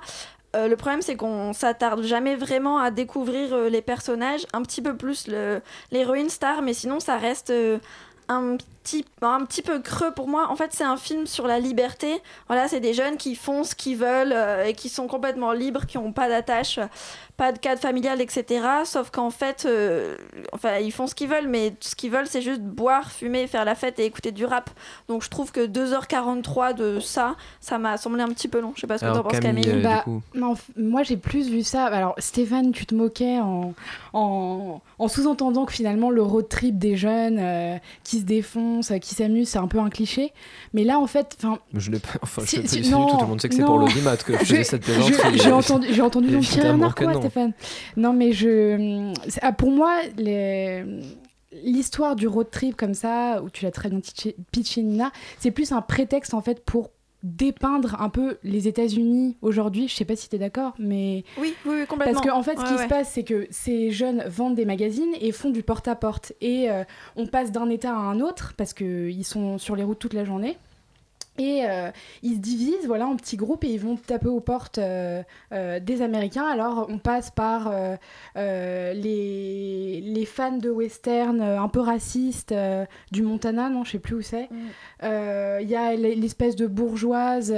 euh, 0.56 0.68
le 0.68 0.76
problème, 0.76 1.02
c'est 1.02 1.16
qu'on 1.16 1.54
s'attarde 1.54 2.04
jamais 2.04 2.36
vraiment 2.36 2.78
à 2.78 2.92
découvrir 2.92 3.54
euh, 3.54 3.70
les 3.70 3.82
personnages, 3.82 4.46
un 4.54 4.62
petit 4.62 4.82
peu 4.82 4.96
plus 4.96 5.28
l'héroïne 5.92 6.30
star, 6.30 6.62
mais 6.62 6.74
sinon, 6.74 7.00
ça 7.00 7.18
reste 7.18 7.52
un 8.28 8.58
petit, 8.84 9.06
un 9.22 9.44
petit 9.46 9.62
peu 9.62 9.80
creux 9.80 10.12
pour 10.14 10.28
moi. 10.28 10.48
En 10.50 10.56
fait, 10.56 10.72
c'est 10.74 10.84
un 10.84 10.98
film 10.98 11.28
sur 11.28 11.48
la 11.48 11.60
liberté. 11.60 12.22
Voilà, 12.48 12.68
c'est 12.68 12.80
des 12.80 12.94
jeunes 12.94 13.18
qui 13.18 13.36
font 13.36 13.64
ce 13.64 13.76
qu'ils 13.76 13.98
veulent 13.98 14.34
euh, 14.34 14.66
et 14.66 14.74
qui 14.74 14.90
sont 14.90 15.08
complètement 15.08 15.52
libres, 15.52 15.86
qui 15.86 15.98
n'ont 15.98 16.12
pas 16.14 16.28
d'attache, 16.30 16.80
pas 17.38 17.52
de 17.52 17.60
cadre 17.60 17.82
familial, 17.82 18.22
etc. 18.22 18.66
Sauf 18.86 19.10
qu'en 19.10 19.30
fait, 19.30 19.64
euh, 19.66 20.16
enfin, 20.54 20.78
ils 20.78 20.92
font 20.92 21.08
ce 21.08 21.16
qu'ils 21.16 21.30
veulent, 21.30 21.48
mais 21.48 21.74
ce 21.80 21.96
qu'ils 21.96 22.12
veulent, 22.12 22.28
c'est 22.28 22.42
juste 22.42 22.62
boire, 22.62 23.12
fumer, 23.12 23.48
faire 23.48 23.66
la 23.66 23.76
fête 23.76 24.00
et 24.00 24.06
écouter 24.06 24.32
du 24.32 24.46
rap. 24.46 24.70
Donc, 25.08 25.24
je 25.24 25.30
trouve 25.30 25.52
que 25.52 25.66
2h43 25.68 26.74
de 26.76 27.00
ça, 27.00 27.36
ça 27.60 27.78
m'a 27.78 27.98
semblé 27.98 28.22
un 28.22 28.30
petit 28.30 28.48
peu 28.48 28.60
long. 28.60 28.74
Je 28.76 28.82
sais 28.82 28.88
pas 28.88 28.98
ce 28.98 29.06
que 29.06 29.10
t'en 29.18 29.24
penses, 29.24 29.40
Camille, 29.40 29.64
Camille. 29.66 29.86
euh, 29.86 29.90
Bah, 29.90 30.06
non, 30.36 30.56
moi 30.78 31.04
j'ai 31.04 31.18
plus 31.18 31.50
vu 31.50 31.64
ça. 31.64 31.86
Alors 31.86 32.16
Stéphane, 32.18 32.72
tu 32.72 32.86
te 32.86 32.96
moquais 32.96 33.40
en, 33.40 33.74
en, 34.14 34.82
en 35.00 35.08
sous-entendant 35.08 35.66
que 35.66 35.74
finalement 35.74 36.10
le 36.10 36.22
road 36.22 36.48
trip 36.50 36.78
des 36.78 36.96
jeunes 36.96 37.38
euh, 37.40 37.78
qui 38.04 38.20
se 38.20 38.26
défoncent, 38.26 38.81
qui 39.00 39.16
s'amusent, 39.16 39.50
c'est 39.50 39.60
un 39.60 39.68
peu 39.68 39.80
un 39.80 39.90
cliché. 39.90 40.34
Mais 40.74 40.84
là 40.84 41.00
en 41.00 41.08
fait, 41.08 41.38
enfin, 41.38 41.60
Je 41.74 41.92
l'ai 41.92 42.00
pas, 42.00 42.10
enfin, 42.22 42.42
je 42.46 42.56
l'ai 42.58 42.62
pas 42.64 42.68
du 42.70 42.82
tout. 42.82 42.90
Tout 42.90 43.18
le 43.22 43.28
monde 43.28 43.42
sait 43.42 43.50
que 43.50 43.56
c'est 43.56 43.64
pour 43.64 43.80
non. 43.80 43.86
l'audimat 43.86 44.18
que 44.18 44.34
je 44.34 44.38
faisais 44.40 44.64
cette 44.64 44.84
plaisanterie. 44.84 45.38
J'ai 45.40 45.52
entendu, 45.52 45.88
j'ai 45.92 46.02
entendu 46.02 46.30
donc 46.30 46.44
tirer 46.44 46.68
un 46.70 46.82
arc. 46.82 47.02
Stéphane. 47.20 47.54
Non, 47.98 48.14
mais 48.14 48.32
je. 48.32 49.12
ah, 49.42 49.52
pour 49.52 49.72
moi, 49.72 49.96
les- 50.18 50.84
l'histoire 51.64 52.16
du 52.16 52.28
road 52.28 52.48
trip 52.50 52.76
comme 52.78 52.94
ça, 52.94 53.42
où 53.44 53.50
tu 53.50 53.66
l'as 53.66 53.72
très 53.72 53.90
bien 53.90 54.00
pitché, 54.52 54.82
Nina, 54.82 55.12
c'est 55.40 55.52
plus 55.52 55.72
un 55.74 55.82
prétexte 55.82 56.34
en 56.34 56.42
fait 56.42 56.64
pour 56.64 56.90
dépeindre 57.24 58.02
un 58.02 58.10
peu 58.10 58.38
les 58.44 58.68
États-Unis 58.68 59.38
aujourd'hui. 59.42 59.88
Je 59.88 59.96
sais 59.96 60.06
pas 60.06 60.16
si 60.16 60.30
tu 60.30 60.36
es 60.36 60.40
d'accord, 60.40 60.74
mais. 60.80 61.24
Oui, 61.38 61.54
oui, 61.66 61.76
oui, 61.82 61.86
complètement. 61.88 62.14
Parce 62.22 62.28
qu'en 62.28 62.38
en 62.40 62.44
fait, 62.44 62.56
ce 62.58 62.62
Ouais, 62.62 62.68
qui 62.68 62.74
ouais. 62.76 62.84
se 62.84 62.88
passe, 62.90 63.12
c'est 63.12 63.24
que 63.24 63.48
ces 63.50 63.92
jeunes 63.92 64.24
vendent 64.28 64.56
des 64.56 64.66
magazines 64.66 65.14
et 65.20 65.32
font 65.32 65.50
du 65.50 65.64
porte-à-porte. 65.64 66.34
Et 66.42 66.70
euh, 66.70 66.84
on 67.16 67.28
passe 67.28 67.52
d'un 67.52 67.70
état 67.70 67.92
à 67.92 68.00
un 68.00 68.20
autre 68.20 68.54
parce 68.58 68.74
qu'ils 68.74 69.26
sont 69.26 69.58
sur 69.58 69.76
les 69.76 69.84
routes 69.84 70.00
toute 70.00 70.14
la 70.14 70.26
journée. 70.26 70.58
Et 71.38 71.64
euh, 71.66 71.90
ils 72.24 72.36
se 72.36 72.40
divisent 72.40 72.86
voilà, 72.86 73.08
en 73.08 73.16
petits 73.16 73.38
groupes 73.38 73.64
et 73.64 73.70
ils 73.70 73.80
vont 73.80 73.96
taper 73.96 74.28
aux 74.28 74.42
portes 74.42 74.78
euh, 74.80 75.24
euh, 75.54 75.80
des 75.80 76.02
Américains. 76.02 76.46
Alors 76.46 76.86
on 76.90 77.00
passe 77.00 77.32
par 77.32 77.74
les, 78.36 80.02
les 80.02 80.26
fans 80.26 80.58
de 80.58 80.70
western 80.70 81.42
un 81.42 81.68
peu 81.70 81.80
racistes 81.80 82.54
du 83.12 83.24
Montana, 83.24 83.70
non, 83.70 83.84
je 83.84 83.92
sais 83.92 84.00
plus 84.00 84.16
où 84.16 84.22
c'est. 84.22 84.50
Il 85.02 85.68
y 85.70 85.76
a 85.76 85.96
l'espèce 85.96 86.56
de 86.56 86.68
bourgeoise 86.68 87.56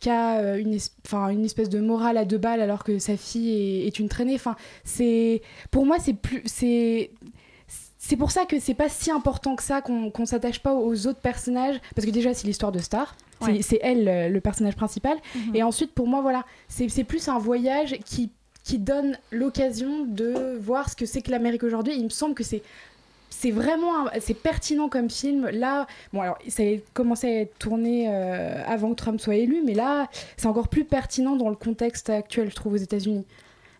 qui 0.00 0.10
a 0.10 0.56
une, 0.56 0.74
es- 0.74 0.92
une 1.12 1.44
espèce 1.44 1.68
de 1.68 1.80
morale 1.80 2.16
à 2.16 2.24
deux 2.24 2.38
balles 2.38 2.60
alors 2.60 2.84
que 2.84 2.98
sa 2.98 3.16
fille 3.16 3.50
est, 3.50 3.86
est 3.88 3.98
une 3.98 4.08
traînée. 4.08 4.36
Enfin, 4.36 4.56
pour 5.70 5.86
moi 5.86 5.96
c'est 5.98 6.14
plus 6.14 6.42
c'est 8.08 8.16
pour 8.16 8.30
ça 8.30 8.46
que 8.46 8.58
c'est 8.58 8.72
pas 8.72 8.88
si 8.88 9.10
important 9.10 9.54
que 9.54 9.62
ça 9.62 9.82
qu'on 9.82 10.24
s'attache 10.24 10.60
pas 10.60 10.72
aux 10.72 11.06
autres 11.06 11.20
personnages. 11.20 11.78
Parce 11.94 12.06
que 12.06 12.10
déjà 12.10 12.32
c'est 12.32 12.46
l'histoire 12.46 12.72
de 12.72 12.78
Star. 12.78 13.14
C'est 13.42 13.52
Ouais. 13.52 13.62
c'est 13.62 13.78
elle 13.82 14.08
euh, 14.08 14.28
le 14.30 14.40
personnage 14.40 14.76
principal. 14.76 15.18
Mhm. 15.34 15.54
et 15.56 15.62
ensuite 15.62 15.92
pour 15.92 16.06
moi 16.08 16.22
voilà 16.22 16.44
c'est 16.68 17.04
plus 17.04 17.28
un 17.28 17.38
voyage 17.38 17.98
qui 18.06 18.30
qui 18.64 18.78
donne 18.78 19.18
l'occasion 19.30 20.06
de 20.06 20.56
voir 20.58 20.88
ce 20.88 20.96
que 20.96 21.04
c'est 21.04 21.20
que 21.20 21.30
l'Amérique 21.30 21.64
aujourd'hui. 21.64 21.94
Il 21.98 22.04
me 22.04 22.08
semble 22.08 22.34
que 22.34 22.44
c'est 22.44 22.62
c'est 23.28 23.50
vraiment 23.50 24.06
c'est 24.20 24.32
pertinent 24.32 24.88
comme 24.88 25.10
film. 25.10 25.46
Là 25.50 25.86
bon 26.14 26.22
alors 26.22 26.38
ça 26.48 26.62
a 26.62 26.78
commencé 26.94 27.26
à 27.26 27.40
être 27.42 27.58
tourné 27.58 28.06
euh, 28.08 28.62
avant 28.66 28.88
que 28.92 28.96
Trump 28.96 29.20
soit 29.20 29.36
élu 29.36 29.62
mais 29.66 29.74
là 29.74 30.08
c'est 30.38 30.46
encore 30.46 30.68
plus 30.68 30.84
pertinent 30.84 31.36
dans 31.36 31.50
le 31.50 31.56
contexte 31.56 32.08
actuel 32.08 32.48
je 32.48 32.54
trouve 32.56 32.72
aux 32.72 32.76
États-Unis 32.88 33.26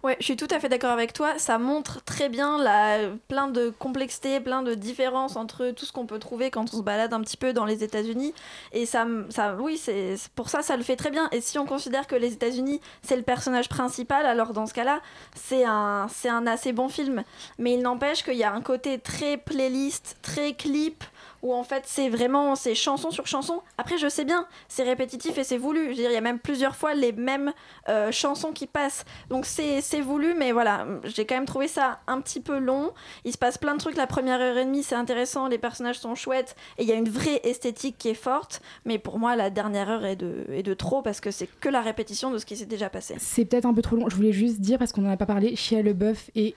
Ouais, 0.05 0.17
je 0.21 0.25
suis 0.27 0.37
tout 0.37 0.47
à 0.53 0.61
fait 0.61 0.69
d'accord 0.69 0.93
avec 0.93 1.13
toi. 1.13 1.39
Ça 1.39 1.59
montre 1.59 2.05
très 2.05 2.29
bien 2.29 2.57
la, 2.63 3.11
plein 3.27 3.49
de 3.49 3.71
complexité, 3.71 4.39
plein 4.39 4.63
de 4.63 4.75
différences 4.75 5.35
entre 5.35 5.71
tout 5.73 5.85
ce 5.85 5.91
qu'on 5.93 6.07
peut 6.07 6.21
trouver 6.21 6.53
quand 6.53 6.73
on 6.73 6.77
se 6.79 6.83
balade 6.83 7.13
un 7.13 7.21
petit 7.21 7.37
peu 7.37 7.53
dans 7.53 7.65
les 7.65 7.83
États-Unis. 7.83 8.33
Et 8.73 8.87
ça, 8.87 9.07
ça 9.29 9.57
oui, 9.59 9.77
c'est- 9.77 10.15
pour 10.37 10.51
ça, 10.51 10.63
ça 10.63 10.77
le 10.77 10.85
fait 10.85 10.95
très 10.95 11.11
bien. 11.11 11.29
Et 11.33 11.41
si 11.41 11.59
on 11.59 11.67
considère 11.67 12.07
que 12.07 12.15
les 12.15 12.33
États-Unis, 12.33 12.81
c'est 13.03 13.17
le 13.17 13.23
personnage 13.23 13.69
principal, 13.69 14.25
alors 14.25 14.53
dans 14.53 14.67
ce 14.67 14.75
cas-là, 14.75 15.01
c'est 15.35 15.65
un, 15.65 16.07
c'est 16.09 16.29
un 16.29 16.47
assez 16.47 16.73
bon 16.73 16.89
film. 16.89 17.25
Mais 17.59 17.75
il 17.75 17.83
n'empêche 17.83 18.23
qu'il 18.23 18.37
y 18.37 18.45
a 18.45 18.53
un 18.53 18.63
côté 18.63 19.01
très 19.01 19.37
playlist, 19.37 20.17
très 20.23 20.53
clip, 20.55 21.03
où 21.43 21.55
en 21.55 21.63
fait 21.63 21.85
c'est 21.87 22.09
vraiment 22.09 22.55
c'est 22.55 22.75
chanson 22.75 23.11
sur 23.11 23.27
chanson. 23.27 23.63
Après 23.77 23.99
je 23.99 24.09
sais 24.09 24.25
bien, 24.25 24.47
c'est 24.69 24.83
répétitif 24.83 25.39
et 25.39 25.45
c'est 25.45 25.59
voulu. 25.59 25.91
Je 25.91 25.95
dire, 25.95 26.11
il 26.11 26.15
y 26.15 26.17
a 26.17 26.21
même 26.21 26.39
plusieurs 26.39 26.77
fois 26.77 26.95
les 26.95 27.13
mêmes 27.13 27.53
euh, 27.89 28.13
chansons 28.13 28.53
qui 28.53 28.67
passent. 28.67 29.05
Donc 29.31 29.47
c'est 29.47 30.01
voulu, 30.01 30.35
mais 30.35 30.53
voilà, 30.53 30.87
j'ai 31.05 31.27
quand 31.27 31.35
même 31.35 31.47
trouvé 31.47 31.69
ça 31.69 32.01
un 32.07 32.21
petit 32.21 32.41
peu 32.41 32.59
long. 32.59 32.93
Il 33.25 33.33
se 33.33 33.39
passe 33.39 33.59
plein 33.59 33.75
de 33.75 33.81
trucs. 33.81 33.97
La 33.97 34.07
première 34.07 34.41
heure 34.41 34.57
et 34.57 34.65
demie 34.65 34.83
c'est 34.83 34.95
intéressant, 34.95 35.49
les 35.49 35.59
personnages 35.59 35.99
sont 35.99 36.15
chouettes 36.15 36.57
et 36.79 36.83
il 36.83 36.89
y 36.89 36.93
a 36.93 36.97
une 36.97 37.09
vraie 37.09 37.41
esthétique 37.45 37.97
qui 37.99 38.09
est 38.09 38.15
forte. 38.15 38.61
Mais 38.85 38.99
pour 38.99 39.19
moi 39.19 39.37
la 39.37 39.51
dernière 39.51 39.91
heure 39.91 40.05
est 40.05 40.17
de, 40.17 40.47
est 40.51 40.63
de 40.63 40.75
trop 40.75 41.03
parce 41.03 41.21
que 41.21 41.31
c'est 41.31 41.49
que 41.61 41.69
la 41.69 41.81
répétition 41.81 42.31
de 42.31 42.39
ce 42.39 42.47
qui 42.47 42.57
s'est 42.57 42.67
déjà 42.67 42.91
passé. 42.91 43.15
C'est 43.19 43.45
peut-être 43.45 43.67
un 43.67 43.75
peu 43.75 43.83
trop 43.83 43.97
long. 43.97 44.09
Je 44.09 44.17
voulais 44.17 44.33
juste 44.33 44.61
dire, 44.61 44.79
parce 44.79 44.93
qu'on 44.93 45.03
n'en 45.03 45.11
a 45.11 45.17
pas 45.17 45.27
parlé, 45.27 45.57
Shia 45.57 45.83
LeBeouf 45.83 46.31
est 46.35 46.55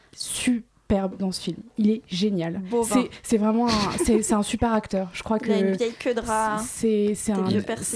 superbe 0.92 1.18
dans 1.18 1.32
ce 1.32 1.42
film. 1.42 1.58
Il 1.78 1.90
est 1.90 2.02
génial. 2.08 2.62
C'est- 2.84 3.10
C'est 3.24 3.38
vraiment 3.38 3.68
un, 3.68 3.72
c'est 4.04 4.22
c'est 4.24 4.34
un 4.34 4.44
super 4.44 4.74
acteur. 4.74 5.08
Je 5.14 5.24
crois 5.24 5.40
que 5.40 5.46
Il 5.52 5.54
a 5.54 5.58
une 5.60 5.76
vieille 5.76 5.94
queue 5.98 6.14
de 6.14 6.20
rat. 6.22 6.58
c'est 6.66 7.14
c'est 7.16 7.32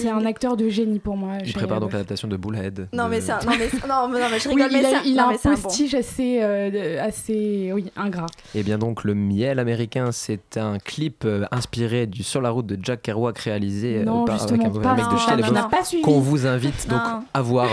un, 0.08 0.26
acteur 0.26 0.56
de 0.58 0.70
génie 0.70 1.00
pour 1.00 1.18
moi. 1.18 1.34
Il 1.46 1.54
prépare 1.54 1.80
donc 1.80 1.92
l'adaptation 1.92 2.28
de 2.28 2.38
Bullhead. 2.38 2.88
Non 2.94 3.06
de- 3.06 3.10
mais, 3.10 3.22
c'est 3.22 3.32
un- 3.34 3.40
non, 3.40 3.52
mais, 3.58 3.70
non, 3.88 4.08
mais- 4.10 4.20
non, 4.20 4.26
mais 4.32 4.40
je 4.40 4.50
Oui, 4.50 4.56
rigole, 4.56 4.70
mais 4.72 4.80
il 4.80 4.86
a, 4.86 4.90
c'est 4.90 4.96
un- 4.96 5.02
il 5.06 5.20
a 5.20 5.22
non, 5.24 5.28
un 5.28 5.32
mais 5.32 5.38
c'est 5.38 5.50
un 5.50 5.54
bon. 5.54 5.62
postige 5.62 5.96
assez, 5.96 6.40
euh, 6.42 7.04
assez 7.04 7.72
oui, 7.74 7.92
ingrat. 7.96 8.26
Et 8.54 8.60
Eh 8.60 8.64
bien 8.64 8.78
donc 8.78 9.04
le 9.04 9.14
miel 9.14 9.60
américain, 9.60 10.12
c'est 10.12 10.58
un 10.58 10.80
clip 10.80 11.24
euh, 11.26 11.46
inspiré 11.52 12.08
du 12.08 12.24
Sur 12.24 12.42
la 12.42 12.50
route 12.50 12.66
de 12.66 12.78
Jack 12.82 13.04
Kerouac 13.04 13.38
réalisé 13.40 13.98
euh, 13.98 14.04
Non, 14.06 14.26
par, 14.26 14.42
avec 14.42 14.62
un, 14.64 14.96
mec 14.96 15.06
de 15.12 15.18
Shia 15.18 16.02
qu'on 16.04 16.20
vous 16.20 16.48
invite 16.48 16.88
donc 16.90 17.02
à 17.34 17.42
voir. 17.42 17.70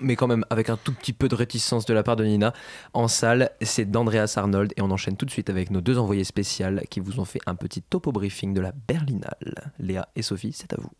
Mais 0.00 0.16
quand 0.16 0.26
même 0.26 0.44
avec 0.50 0.70
un 0.70 0.76
tout 0.76 0.92
petit 0.92 1.12
peu 1.12 1.28
de 1.28 1.34
réticence 1.34 1.86
de 1.86 1.94
la 1.94 2.02
part 2.02 2.16
de 2.16 2.24
Nina 2.24 2.52
en 2.92 3.08
salle, 3.08 3.50
c'est 3.62 3.90
d'Andreas 3.90 4.34
Arnold 4.36 4.72
et 4.76 4.82
on 4.82 4.90
enchaîne 4.90 5.16
tout 5.16 5.26
de 5.26 5.30
suite 5.30 5.50
avec 5.50 5.70
nos 5.70 5.80
deux 5.80 5.98
envoyés 5.98 6.24
spéciales 6.24 6.82
qui 6.90 7.00
vous 7.00 7.20
ont 7.20 7.24
fait 7.24 7.40
un 7.46 7.54
petit 7.54 7.82
topo 7.82 8.10
briefing 8.12 8.54
de 8.54 8.60
la 8.60 8.72
Berlinale. 8.88 9.72
Léa 9.78 10.08
et 10.16 10.22
Sophie, 10.22 10.52
c'est 10.52 10.72
à 10.72 10.76
vous. 10.80 10.90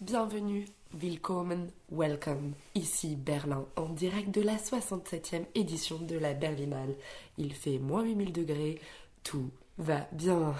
Bienvenue, 0.00 0.66
willkommen, 0.92 1.70
welcome. 1.90 2.52
Ici 2.74 3.16
Berlin, 3.16 3.64
en 3.76 3.88
direct 3.88 4.32
de 4.32 4.42
la 4.42 4.56
67e 4.56 5.46
édition 5.54 5.98
de 5.98 6.16
la 6.16 6.34
Berlinale. 6.34 6.94
Il 7.38 7.54
fait 7.54 7.78
moins 7.78 8.04
8000 8.04 8.32
degrés, 8.32 8.80
tout 9.22 9.50
va 9.78 10.06
bien. 10.12 10.54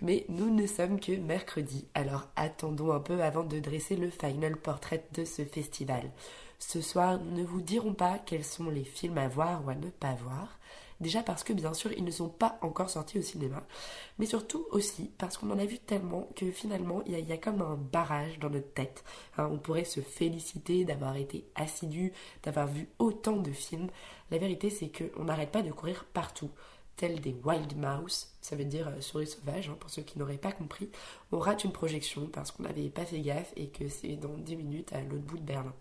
Mais 0.00 0.24
nous 0.28 0.52
ne 0.52 0.66
sommes 0.66 0.98
que 0.98 1.12
mercredi, 1.12 1.86
alors 1.94 2.28
attendons 2.36 2.92
un 2.92 3.00
peu 3.00 3.22
avant 3.22 3.44
de 3.44 3.60
dresser 3.60 3.96
le 3.96 4.10
final 4.10 4.56
portrait 4.56 5.04
de 5.14 5.24
ce 5.24 5.44
festival. 5.44 6.10
Ce 6.64 6.80
soir, 6.80 7.18
ne 7.20 7.42
vous 7.44 7.60
dirons 7.60 7.92
pas 7.92 8.18
quels 8.18 8.44
sont 8.44 8.70
les 8.70 8.84
films 8.84 9.18
à 9.18 9.26
voir 9.28 9.64
ou 9.66 9.70
à 9.70 9.74
ne 9.74 9.90
pas 9.90 10.14
voir. 10.14 10.58
Déjà 11.00 11.22
parce 11.24 11.42
que 11.42 11.52
bien 11.52 11.74
sûr 11.74 11.92
ils 11.92 12.04
ne 12.04 12.10
sont 12.12 12.28
pas 12.28 12.58
encore 12.62 12.88
sortis 12.88 13.18
au 13.18 13.22
cinéma, 13.22 13.66
mais 14.18 14.24
surtout 14.26 14.64
aussi 14.70 15.10
parce 15.18 15.36
qu'on 15.36 15.50
en 15.50 15.58
a 15.58 15.64
vu 15.66 15.78
tellement 15.80 16.28
que 16.36 16.50
finalement 16.52 17.02
il 17.04 17.12
y, 17.12 17.14
a- 17.16 17.18
il 17.18 17.28
y 17.28 17.32
a 17.32 17.36
comme 17.38 17.60
un 17.60 17.74
barrage 17.76 18.38
dans 18.38 18.48
notre 18.50 18.72
tête. 18.72 19.02
Hein, 19.36 19.48
on 19.52 19.58
pourrait 19.58 19.84
se 19.84 20.00
féliciter 20.00 20.84
d'avoir 20.84 21.16
été 21.16 21.44
assidu, 21.56 22.12
d'avoir 22.44 22.68
vu 22.68 22.88
autant 23.00 23.36
de 23.36 23.50
films. 23.52 23.88
La 24.30 24.38
vérité 24.38 24.70
c'est 24.70 24.90
qu'on 24.92 25.24
n'arrête 25.24 25.50
pas 25.50 25.62
de 25.62 25.72
courir 25.72 26.04
partout. 26.14 26.50
tels 26.96 27.20
des 27.20 27.34
wild 27.44 27.76
mouse, 27.76 28.28
ça 28.40 28.54
veut 28.56 28.64
dire 28.66 28.86
euh, 28.88 29.00
souris 29.00 29.26
sauvage, 29.26 29.68
hein, 29.70 29.76
pour 29.80 29.90
ceux 29.90 30.02
qui 30.02 30.18
n'auraient 30.18 30.36
pas 30.38 30.52
compris, 30.52 30.88
on 31.32 31.38
rate 31.38 31.64
une 31.64 31.72
projection 31.72 32.26
parce 32.28 32.50
qu'on 32.52 32.62
n'avait 32.64 32.90
pas 32.90 33.04
fait 33.06 33.20
gaffe 33.20 33.52
et 33.56 33.68
que 33.68 33.88
c'est 33.88 34.16
dans 34.16 34.36
10 34.38 34.56
minutes 34.56 34.92
à 34.92 35.00
l'autre 35.02 35.24
bout 35.24 35.38
de 35.38 35.42
Berlin. 35.42 35.74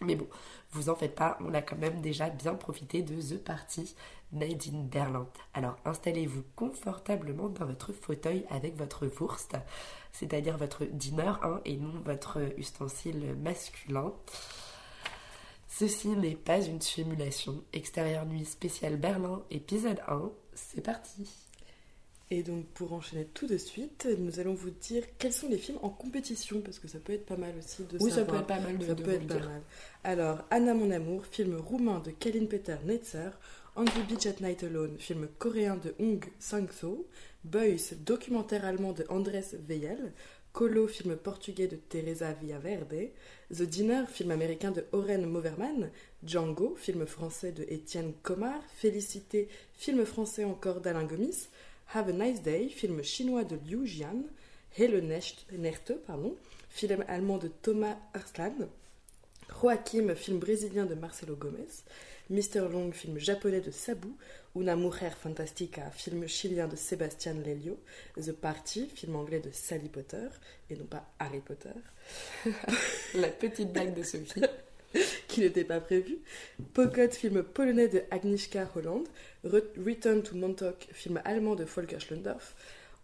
Mais 0.00 0.14
bon, 0.14 0.26
vous 0.72 0.90
en 0.90 0.94
faites 0.94 1.14
pas, 1.14 1.38
on 1.40 1.54
a 1.54 1.62
quand 1.62 1.78
même 1.78 2.00
déjà 2.00 2.28
bien 2.28 2.54
profité 2.54 3.02
de 3.02 3.20
The 3.20 3.42
Party 3.42 3.94
Made 4.32 4.62
in 4.72 4.82
Berlin. 4.82 5.26
Alors 5.54 5.76
installez-vous 5.84 6.42
confortablement 6.54 7.48
dans 7.48 7.64
votre 7.64 7.92
fauteuil 7.92 8.44
avec 8.50 8.76
votre 8.76 9.06
Wurst, 9.06 9.56
c'est-à-dire 10.12 10.58
votre 10.58 10.84
dîner 10.84 11.32
hein, 11.42 11.60
et 11.64 11.76
non 11.76 12.00
votre 12.04 12.40
ustensile 12.58 13.36
masculin. 13.36 14.12
Ceci 15.68 16.08
n'est 16.08 16.36
pas 16.36 16.60
une 16.60 16.80
simulation. 16.80 17.62
Extérieur 17.72 18.26
nuit 18.26 18.44
spéciale 18.44 18.96
Berlin, 18.96 19.42
épisode 19.50 20.00
1, 20.08 20.30
c'est 20.54 20.82
parti. 20.82 21.45
Et 22.30 22.42
donc 22.42 22.66
pour 22.74 22.92
enchaîner 22.92 23.24
tout 23.34 23.46
de 23.46 23.56
suite, 23.56 24.08
nous 24.18 24.40
allons 24.40 24.54
vous 24.54 24.70
dire 24.70 25.04
quels 25.18 25.32
sont 25.32 25.48
les 25.48 25.58
films 25.58 25.78
en 25.82 25.90
compétition, 25.90 26.60
parce 26.60 26.80
que 26.80 26.88
ça 26.88 26.98
peut 26.98 27.12
être 27.12 27.24
pas 27.24 27.36
mal 27.36 27.54
aussi 27.56 27.84
de 27.84 27.98
Oui, 28.00 28.10
ça 28.10 28.16
savoir. 28.16 28.44
peut 28.46 28.52
être 28.54 28.60
pas 28.60 28.66
mal 28.68 28.78
de- 28.78 28.86
Ça 28.86 28.94
de 28.94 29.02
peut 29.04 29.10
vous 29.10 29.16
être 29.16 29.22
le 29.22 29.28
pas 29.28 29.34
dire. 29.36 29.48
mal. 29.48 29.62
Alors, 30.02 30.38
Anna 30.50 30.74
mon 30.74 30.90
amour, 30.90 31.24
film 31.24 31.54
roumain 31.56 32.00
de 32.00 32.10
Kalin 32.10 32.46
Peter 32.46 32.76
Netzer, 32.84 33.30
On 33.76 33.84
the 33.84 34.08
Beach 34.08 34.26
at 34.26 34.40
Night 34.40 34.64
Alone, 34.64 34.96
film 34.98 35.28
coréen 35.38 35.76
de 35.76 35.94
Hong 36.00 36.24
Sang-soo, 36.40 37.06
Boys, 37.44 37.94
documentaire 38.04 38.64
allemand 38.64 38.92
de 38.92 39.04
Andrés 39.08 39.44
Veyel, 39.52 40.12
Colo, 40.52 40.88
film 40.88 41.14
portugais 41.16 41.68
de 41.68 41.76
Teresa 41.76 42.32
Villaverde, 42.32 43.10
The 43.54 43.62
Dinner, 43.62 44.04
film 44.08 44.30
américain 44.32 44.72
de 44.72 44.84
Oren 44.92 45.26
Moverman, 45.26 45.90
Django, 46.24 46.74
film 46.76 47.06
français 47.06 47.52
de 47.52 47.64
Étienne 47.68 48.14
Comard, 48.24 48.62
Félicité, 48.74 49.48
film 49.74 50.04
français 50.06 50.44
encore 50.44 50.80
d'Alain 50.80 51.04
Gomis, 51.04 51.48
Have 51.94 52.08
a 52.08 52.12
Nice 52.12 52.42
Day, 52.42 52.68
film 52.68 53.02
chinois 53.02 53.44
de 53.44 53.56
Liu 53.66 53.86
Jian, 53.86 54.24
Hele 54.76 55.00
Necht- 55.00 55.46
Nerte, 55.52 55.94
pardon, 56.06 56.36
film 56.68 57.04
allemand 57.08 57.38
de 57.38 57.48
Thomas 57.62 57.96
Arslan, 58.12 58.68
Joachim, 59.48 60.14
film 60.14 60.38
brésilien 60.38 60.84
de 60.86 60.94
Marcelo 60.94 61.36
Gomes, 61.36 61.84
Mr. 62.28 62.68
Long, 62.70 62.92
film 62.92 63.18
japonais 63.18 63.60
de 63.60 63.70
Sabu, 63.70 64.08
Una 64.56 64.74
Mujer 64.74 65.12
Fantastica, 65.16 65.90
film 65.90 66.26
chilien 66.26 66.66
de 66.66 66.76
Sébastien 66.76 67.34
Lelio, 67.34 67.78
The 68.16 68.32
Party, 68.32 68.88
film 68.92 69.16
anglais 69.16 69.40
de 69.40 69.50
Sally 69.52 69.88
Potter, 69.88 70.28
et 70.68 70.76
non 70.76 70.86
pas 70.86 71.08
Harry 71.20 71.40
Potter. 71.40 71.70
La 73.14 73.28
petite 73.28 73.72
blague 73.72 73.94
de 73.94 74.02
Sophie. 74.02 74.42
qui 75.28 75.40
n'était 75.40 75.64
pas 75.64 75.80
prévue. 75.80 76.18
Pocket, 76.72 77.14
film 77.14 77.42
polonais 77.42 77.88
de 77.88 78.02
Agnieszka 78.10 78.68
Holland. 78.74 79.04
Re- 79.46 79.84
Return 79.84 80.22
to 80.22 80.36
Montauk, 80.36 80.88
film 80.92 81.20
allemand 81.24 81.56
de 81.56 81.64
Volker 81.64 81.98
Schlendorf. 82.00 82.54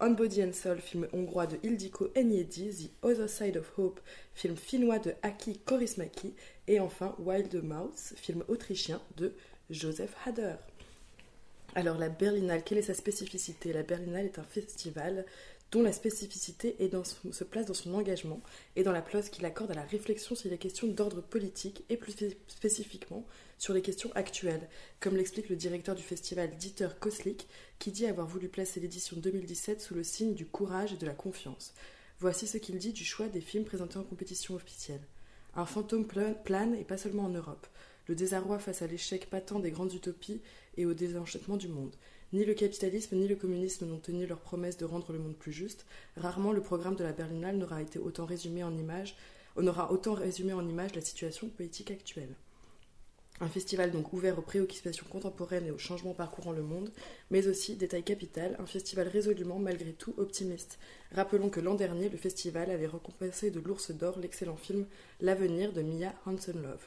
On 0.00 0.10
Body 0.10 0.42
and 0.42 0.52
Soul, 0.52 0.78
film 0.80 1.06
hongrois 1.12 1.46
de 1.46 1.58
Ildiko 1.62 2.08
Enyedi. 2.16 2.70
The 2.70 3.04
Other 3.04 3.28
Side 3.28 3.56
of 3.56 3.72
Hope, 3.78 4.00
film 4.34 4.56
finnois 4.56 4.98
de 4.98 5.14
Aki 5.22 5.58
Korismaki. 5.64 6.34
Et 6.66 6.80
enfin 6.80 7.14
Wild 7.18 7.62
Mouse, 7.62 8.12
film 8.16 8.44
autrichien 8.48 9.00
de 9.16 9.32
Joseph 9.70 10.14
Hader. 10.26 10.54
Alors 11.74 11.98
la 11.98 12.08
Berlinale, 12.08 12.62
quelle 12.64 12.78
est 12.78 12.82
sa 12.82 12.94
spécificité? 12.94 13.72
La 13.72 13.82
Berlinale 13.82 14.26
est 14.26 14.38
un 14.38 14.44
festival 14.44 15.24
dont 15.70 15.82
la 15.82 15.92
spécificité 15.92 16.76
est 16.80 16.88
dans 16.88 17.02
se 17.04 17.44
place 17.44 17.64
dans 17.64 17.72
son 17.72 17.94
engagement 17.94 18.42
et 18.76 18.82
dans 18.82 18.92
la 18.92 19.00
place 19.00 19.30
qu'il 19.30 19.46
accorde 19.46 19.70
à 19.70 19.74
la 19.74 19.84
réflexion 19.84 20.34
sur 20.34 20.50
les 20.50 20.58
questions 20.58 20.86
d'ordre 20.86 21.22
politique 21.22 21.84
et 21.88 21.96
plus 21.96 22.12
spé- 22.12 22.36
spécifiquement 22.46 23.24
sur 23.62 23.74
les 23.74 23.80
questions 23.80 24.10
actuelles, 24.16 24.68
comme 24.98 25.14
l'explique 25.16 25.48
le 25.48 25.54
directeur 25.54 25.94
du 25.94 26.02
festival 26.02 26.50
Dieter 26.56 26.88
Koslik, 26.98 27.46
qui 27.78 27.92
dit 27.92 28.06
avoir 28.06 28.26
voulu 28.26 28.48
placer 28.48 28.80
l'édition 28.80 29.16
2017 29.16 29.80
sous 29.80 29.94
le 29.94 30.02
signe 30.02 30.34
du 30.34 30.46
courage 30.46 30.94
et 30.94 30.96
de 30.96 31.06
la 31.06 31.14
confiance. 31.14 31.72
Voici 32.18 32.48
ce 32.48 32.58
qu'il 32.58 32.76
dit 32.78 32.92
du 32.92 33.04
choix 33.04 33.28
des 33.28 33.40
films 33.40 33.64
présentés 33.64 33.98
en 33.98 34.02
compétition 34.02 34.56
officielle. 34.56 35.06
Un 35.54 35.64
fantôme 35.64 36.08
pla- 36.08 36.34
plane 36.34 36.74
et 36.74 36.82
pas 36.82 36.96
seulement 36.96 37.22
en 37.22 37.28
Europe. 37.28 37.68
Le 38.08 38.16
désarroi 38.16 38.58
face 38.58 38.82
à 38.82 38.88
l'échec 38.88 39.30
patent 39.30 39.62
des 39.62 39.70
grandes 39.70 39.94
utopies 39.94 40.40
et 40.76 40.84
au 40.84 40.92
désenchantement 40.92 41.56
du 41.56 41.68
monde. 41.68 41.94
Ni 42.32 42.44
le 42.44 42.54
capitalisme 42.54 43.14
ni 43.14 43.28
le 43.28 43.36
communisme 43.36 43.86
n'ont 43.86 44.00
tenu 44.00 44.26
leur 44.26 44.40
promesse 44.40 44.76
de 44.76 44.86
rendre 44.86 45.12
le 45.12 45.20
monde 45.20 45.36
plus 45.36 45.52
juste. 45.52 45.86
Rarement 46.16 46.50
le 46.50 46.62
programme 46.62 46.96
de 46.96 47.04
la 47.04 47.12
Berlinale 47.12 47.58
n'aura 47.58 47.80
été 47.80 48.00
autant 48.00 48.26
résumé 48.26 48.64
en 48.64 48.76
images, 48.76 49.14
on 49.54 49.68
autant 49.68 50.14
résumé 50.14 50.52
en 50.52 50.68
images 50.68 50.96
la 50.96 51.00
situation 51.00 51.48
politique 51.48 51.92
actuelle. 51.92 52.34
Un 53.42 53.48
festival 53.48 53.90
donc 53.90 54.12
ouvert 54.12 54.38
aux 54.38 54.42
préoccupations 54.42 55.04
contemporaines 55.10 55.66
et 55.66 55.72
aux 55.72 55.78
changements 55.78 56.14
parcourant 56.14 56.52
le 56.52 56.62
monde, 56.62 56.92
mais 57.32 57.48
aussi, 57.48 57.74
détail 57.74 58.04
capital, 58.04 58.54
un 58.60 58.66
festival 58.66 59.08
résolument 59.08 59.58
malgré 59.58 59.92
tout 59.94 60.14
optimiste. 60.16 60.78
Rappelons 61.10 61.50
que 61.50 61.58
l'an 61.58 61.74
dernier, 61.74 62.08
le 62.08 62.16
festival 62.16 62.70
avait 62.70 62.86
récompensé 62.86 63.50
de 63.50 63.58
l'Ours 63.58 63.90
d'Or 63.90 64.20
l'excellent 64.20 64.56
film 64.56 64.86
L'avenir 65.20 65.72
de 65.72 65.82
Mia 65.82 66.14
Hansen-Love. 66.24 66.86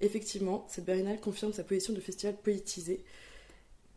Effectivement, 0.00 0.66
cette 0.68 0.84
Berlinale 0.84 1.20
confirme 1.20 1.52
sa 1.52 1.62
position 1.62 1.92
de 1.92 2.00
festival 2.00 2.34
politisé 2.42 3.04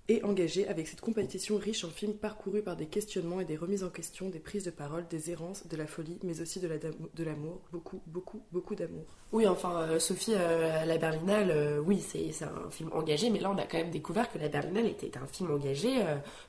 et 0.09 0.23
engagé 0.23 0.67
avec 0.67 0.87
cette 0.87 1.01
compétition 1.01 1.57
riche 1.57 1.83
en 1.83 1.89
films 1.89 2.13
parcourus 2.13 2.61
par 2.61 2.77
des 2.77 2.85
questionnements 2.85 3.41
et 3.41 3.45
des 3.45 3.57
remises 3.57 3.83
en 3.83 3.89
question, 3.89 4.29
des 4.29 4.39
prises 4.39 4.63
de 4.63 4.71
parole, 4.71 5.05
des 5.09 5.31
errances, 5.31 5.67
de 5.67 5.75
la 5.75 5.85
folie, 5.85 6.17
mais 6.23 6.39
aussi 6.41 6.59
de 6.59 6.67
la 6.67 6.77
l'amour, 7.23 7.61
beaucoup, 7.71 8.01
beaucoup, 8.05 8.41
beaucoup 8.51 8.75
d'amour. 8.75 9.05
Oui, 9.33 9.45
enfin, 9.47 9.81
euh, 9.81 9.99
Sophie, 9.99 10.33
euh, 10.35 10.85
la 10.85 10.97
Berlinale, 10.97 11.51
euh, 11.51 11.79
oui, 11.79 12.01
c'est 12.01 12.31
un 12.43 12.71
film 12.71 12.89
engagé, 12.93 13.29
mais 13.29 13.39
là, 13.39 13.51
on 13.51 13.57
a 13.57 13.63
quand 13.63 13.77
même 13.77 13.91
découvert 13.91 14.31
que 14.31 14.37
la 14.37 14.47
Berlinale 14.47 14.87
était 14.87 15.17
un 15.17 15.27
film 15.27 15.51
engagé 15.51 15.97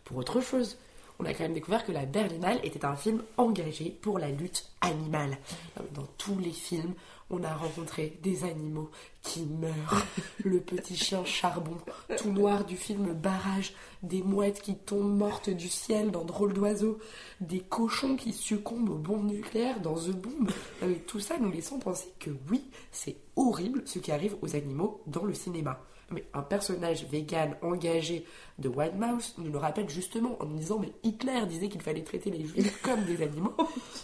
pour 0.05 0.19
autre 0.19 0.41
chose. 0.41 0.79
On 1.19 1.25
a 1.25 1.35
quand 1.35 1.43
même 1.43 1.55
découvert 1.55 1.85
que 1.85 1.91
la 1.91 2.07
Berlinale 2.07 2.61
était 2.63 2.85
un 2.85 2.95
film 2.95 3.23
engagé 3.37 3.91
pour 4.01 4.21
la 4.21 4.31
lutte 4.31 4.67
animale. 4.81 5.37
Dans 5.95 6.07
tous 6.17 6.39
les 6.39 6.53
films, 6.53 6.95
on 7.31 7.43
a 7.45 7.55
rencontré 7.55 8.19
des 8.23 8.45
animaux 8.45 8.91
qui 9.23 9.45
meurent. 9.47 10.03
Le 10.45 10.61
petit 10.61 10.97
chien 10.97 11.25
charbon, 11.25 11.77
tout 12.17 12.33
noir 12.33 12.65
du 12.65 12.77
film 12.77 13.13
Barrage, 13.13 13.75
des 14.03 14.23
mouettes 14.23 14.63
qui 14.63 14.77
tombent 14.77 15.17
mortes 15.17 15.51
du 15.51 15.69
ciel 15.69 16.11
dans 16.11 16.25
Drôle 16.25 16.55
d'oiseau, 16.55 16.99
des 17.41 17.61
cochons 17.61 18.17
qui 18.17 18.33
succombent 18.33 18.91
aux 18.91 18.99
bombes 18.99 19.27
nucléaires 19.27 19.81
dans 19.81 19.95
The 19.95 20.13
Bomb. 20.13 20.51
Mais 20.83 20.95
tout 21.07 21.21
ça 21.21 21.39
nous 21.39 21.51
laissant 21.51 21.79
penser 21.79 22.13
que 22.19 22.31
oui, 22.51 22.71
c'est 22.93 23.17
horrible 23.37 23.83
ce 23.85 23.99
qui 23.99 24.13
arrive 24.13 24.37
aux 24.43 24.57
animaux 24.57 25.03
dans 25.07 25.25
le 25.25 25.35
cinéma. 25.35 25.81
Mais 26.11 26.25
un 26.33 26.41
personnage 26.43 27.05
vegan 27.05 27.55
engagé 27.63 28.25
de 28.59 28.69
White 28.69 28.95
Mouse 28.97 29.35
nous 29.37 29.53
le 29.53 29.59
rappelle 29.59 29.89
justement 29.91 30.37
en 30.41 30.47
nous 30.47 30.57
disant 30.59 30.79
mais 30.79 30.93
Hitler 31.03 31.45
disait 31.47 31.69
qu'il 31.69 31.83
fallait 31.83 32.03
traiter 32.03 32.31
les 32.31 32.47
juifs 32.47 32.81
comme 32.83 33.05
des 33.05 33.23
animaux. 33.23 33.55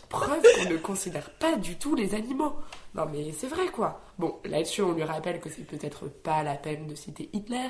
Preuve 0.09 0.42
qu'on 0.57 0.70
ne 0.70 0.76
considère 0.76 1.30
pas 1.30 1.57
du 1.57 1.76
tout 1.76 1.94
les 1.94 2.14
animaux. 2.14 2.52
Non 2.94 3.07
mais 3.11 3.32
c'est 3.32 3.46
vrai 3.48 3.66
quoi. 3.68 4.00
Bon, 4.18 4.36
là-dessus 4.44 4.82
on 4.82 4.92
lui 4.92 5.02
rappelle 5.05 5.40
que 5.40 5.48
c'est 5.48 5.62
peut-être 5.66 6.09
pas 6.09 6.42
la 6.42 6.57
peine 6.57 6.86
de 6.86 6.94
citer 6.94 7.30
Hitler. 7.32 7.68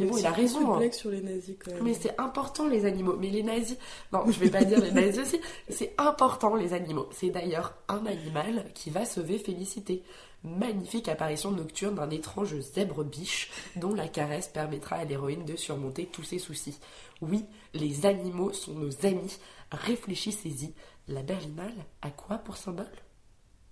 Mais 0.00 0.06
bon, 0.06 0.16
il 0.16 0.26
a 0.26 0.30
raison. 0.30 0.74
hein. 0.74 0.78
blagues 0.78 0.92
sur 0.92 1.10
les 1.10 1.20
nazis 1.20 1.56
quand 1.58 1.72
même. 1.72 1.82
Mais 1.82 1.92
c'est 1.94 2.14
important 2.20 2.68
les 2.68 2.84
animaux. 2.84 3.16
Mais 3.18 3.30
les 3.30 3.42
nazis, 3.42 3.76
non, 4.12 4.22
je 4.30 4.38
vais 4.38 4.48
pas 4.48 4.62
dire 4.62 4.80
les 4.80 4.92
nazis 4.92 5.18
aussi. 5.22 5.40
C'est 5.68 5.92
important 5.98 6.54
les 6.54 6.72
animaux. 6.72 7.08
C'est 7.10 7.30
d'ailleurs 7.30 7.74
un 7.88 8.06
animal 8.06 8.66
qui 8.74 8.90
va 8.90 9.04
sauver 9.04 9.38
Félicité. 9.38 10.04
Magnifique 10.44 11.08
apparition 11.08 11.50
nocturne 11.50 11.96
d'un 11.96 12.10
étrange 12.10 12.58
zèbre 12.60 13.02
biche 13.04 13.50
dont 13.76 13.92
la 13.92 14.06
caresse 14.06 14.48
permettra 14.48 14.96
à 14.96 15.04
l'héroïne 15.04 15.44
de 15.44 15.56
surmonter 15.56 16.06
tous 16.06 16.22
ses 16.22 16.38
soucis. 16.38 16.78
Oui, 17.20 17.44
les 17.74 18.06
animaux 18.06 18.52
sont 18.52 18.74
nos 18.74 19.06
amis. 19.06 19.38
Réfléchissez-y. 19.72 20.74
La 21.08 21.22
berlinale 21.22 21.74
a 22.02 22.10
quoi 22.10 22.38
pour 22.38 22.56
symbole? 22.56 22.86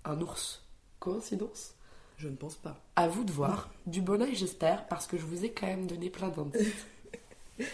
Un 0.05 0.21
ours. 0.21 0.65
Coïncidence? 0.99 1.75
Je 2.17 2.29
ne 2.29 2.37
pense 2.37 2.57
pas. 2.57 2.83
À 2.97 3.09
vous 3.09 3.25
de 3.25 3.33
voir. 3.33 3.71
Du 3.87 4.01
bon 4.01 4.21
oeil, 4.23 4.35
j'espère, 4.35 4.87
parce 4.89 5.07
que 5.07 5.19
je 5.19 5.27
vous 5.27 5.45
ai 5.45 5.53
quand 5.53 5.67
même 5.67 5.87
donné 5.87 6.11
plein 6.11 6.29
d'indices. 6.29 6.87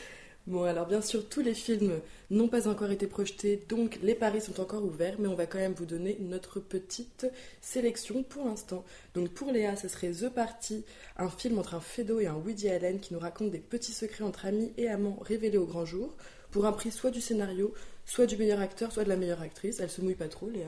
Bon, 0.49 0.65
alors 0.65 0.87
bien 0.87 1.01
sûr, 1.01 1.29
tous 1.29 1.41
les 1.41 1.55
films 1.55 2.01
n'ont 2.31 2.49
pas 2.49 2.67
encore 2.67 2.91
été 2.91 3.07
projetés, 3.07 3.63
donc 3.69 3.99
les 4.03 4.17
paris 4.17 4.41
sont 4.41 4.61
encore 4.61 4.83
ouverts, 4.85 5.15
mais 5.21 5.29
on 5.29 5.37
va 5.37 5.47
quand 5.47 5.59
même 5.59 5.75
vous 5.75 5.87
donner 5.87 6.17
notre 6.21 6.59
petite 6.59 7.27
sélection 7.61 8.25
pour 8.25 8.47
l'instant. 8.47 8.85
Donc 9.15 9.29
pour 9.29 9.53
Léa, 9.53 9.77
ce 9.77 9.87
serait 9.87 10.11
The 10.11 10.29
Party, 10.31 10.85
un 11.17 11.29
film 11.29 11.59
entre 11.61 11.75
un 11.75 11.81
Fedo 11.81 12.19
et 12.19 12.27
un 12.27 12.35
Woody 12.35 12.69
Allen 12.71 12.99
qui 12.99 13.15
nous 13.15 13.21
raconte 13.21 13.51
des 13.53 13.61
petits 13.61 13.93
secrets 13.93 14.25
entre 14.25 14.47
amis 14.47 14.73
et 14.77 14.89
amants 14.89 15.19
révélés 15.23 15.59
au 15.59 15.65
grand 15.67 15.85
jour, 15.85 16.17
pour 16.51 16.67
un 16.67 16.73
prix 16.73 16.91
soit 16.91 17.13
du 17.13 17.21
scénario, 17.21 17.73
soit 18.05 18.27
du 18.27 18.37
meilleur 18.37 18.59
acteur, 18.61 18.91
soit 18.91 19.05
de 19.05 19.09
la 19.11 19.17
meilleure 19.17 19.43
actrice. 19.43 19.79
Elle 19.79 19.91
se 19.91 20.01
mouille 20.01 20.17
pas 20.17 20.29
trop, 20.29 20.49
Léa. 20.51 20.67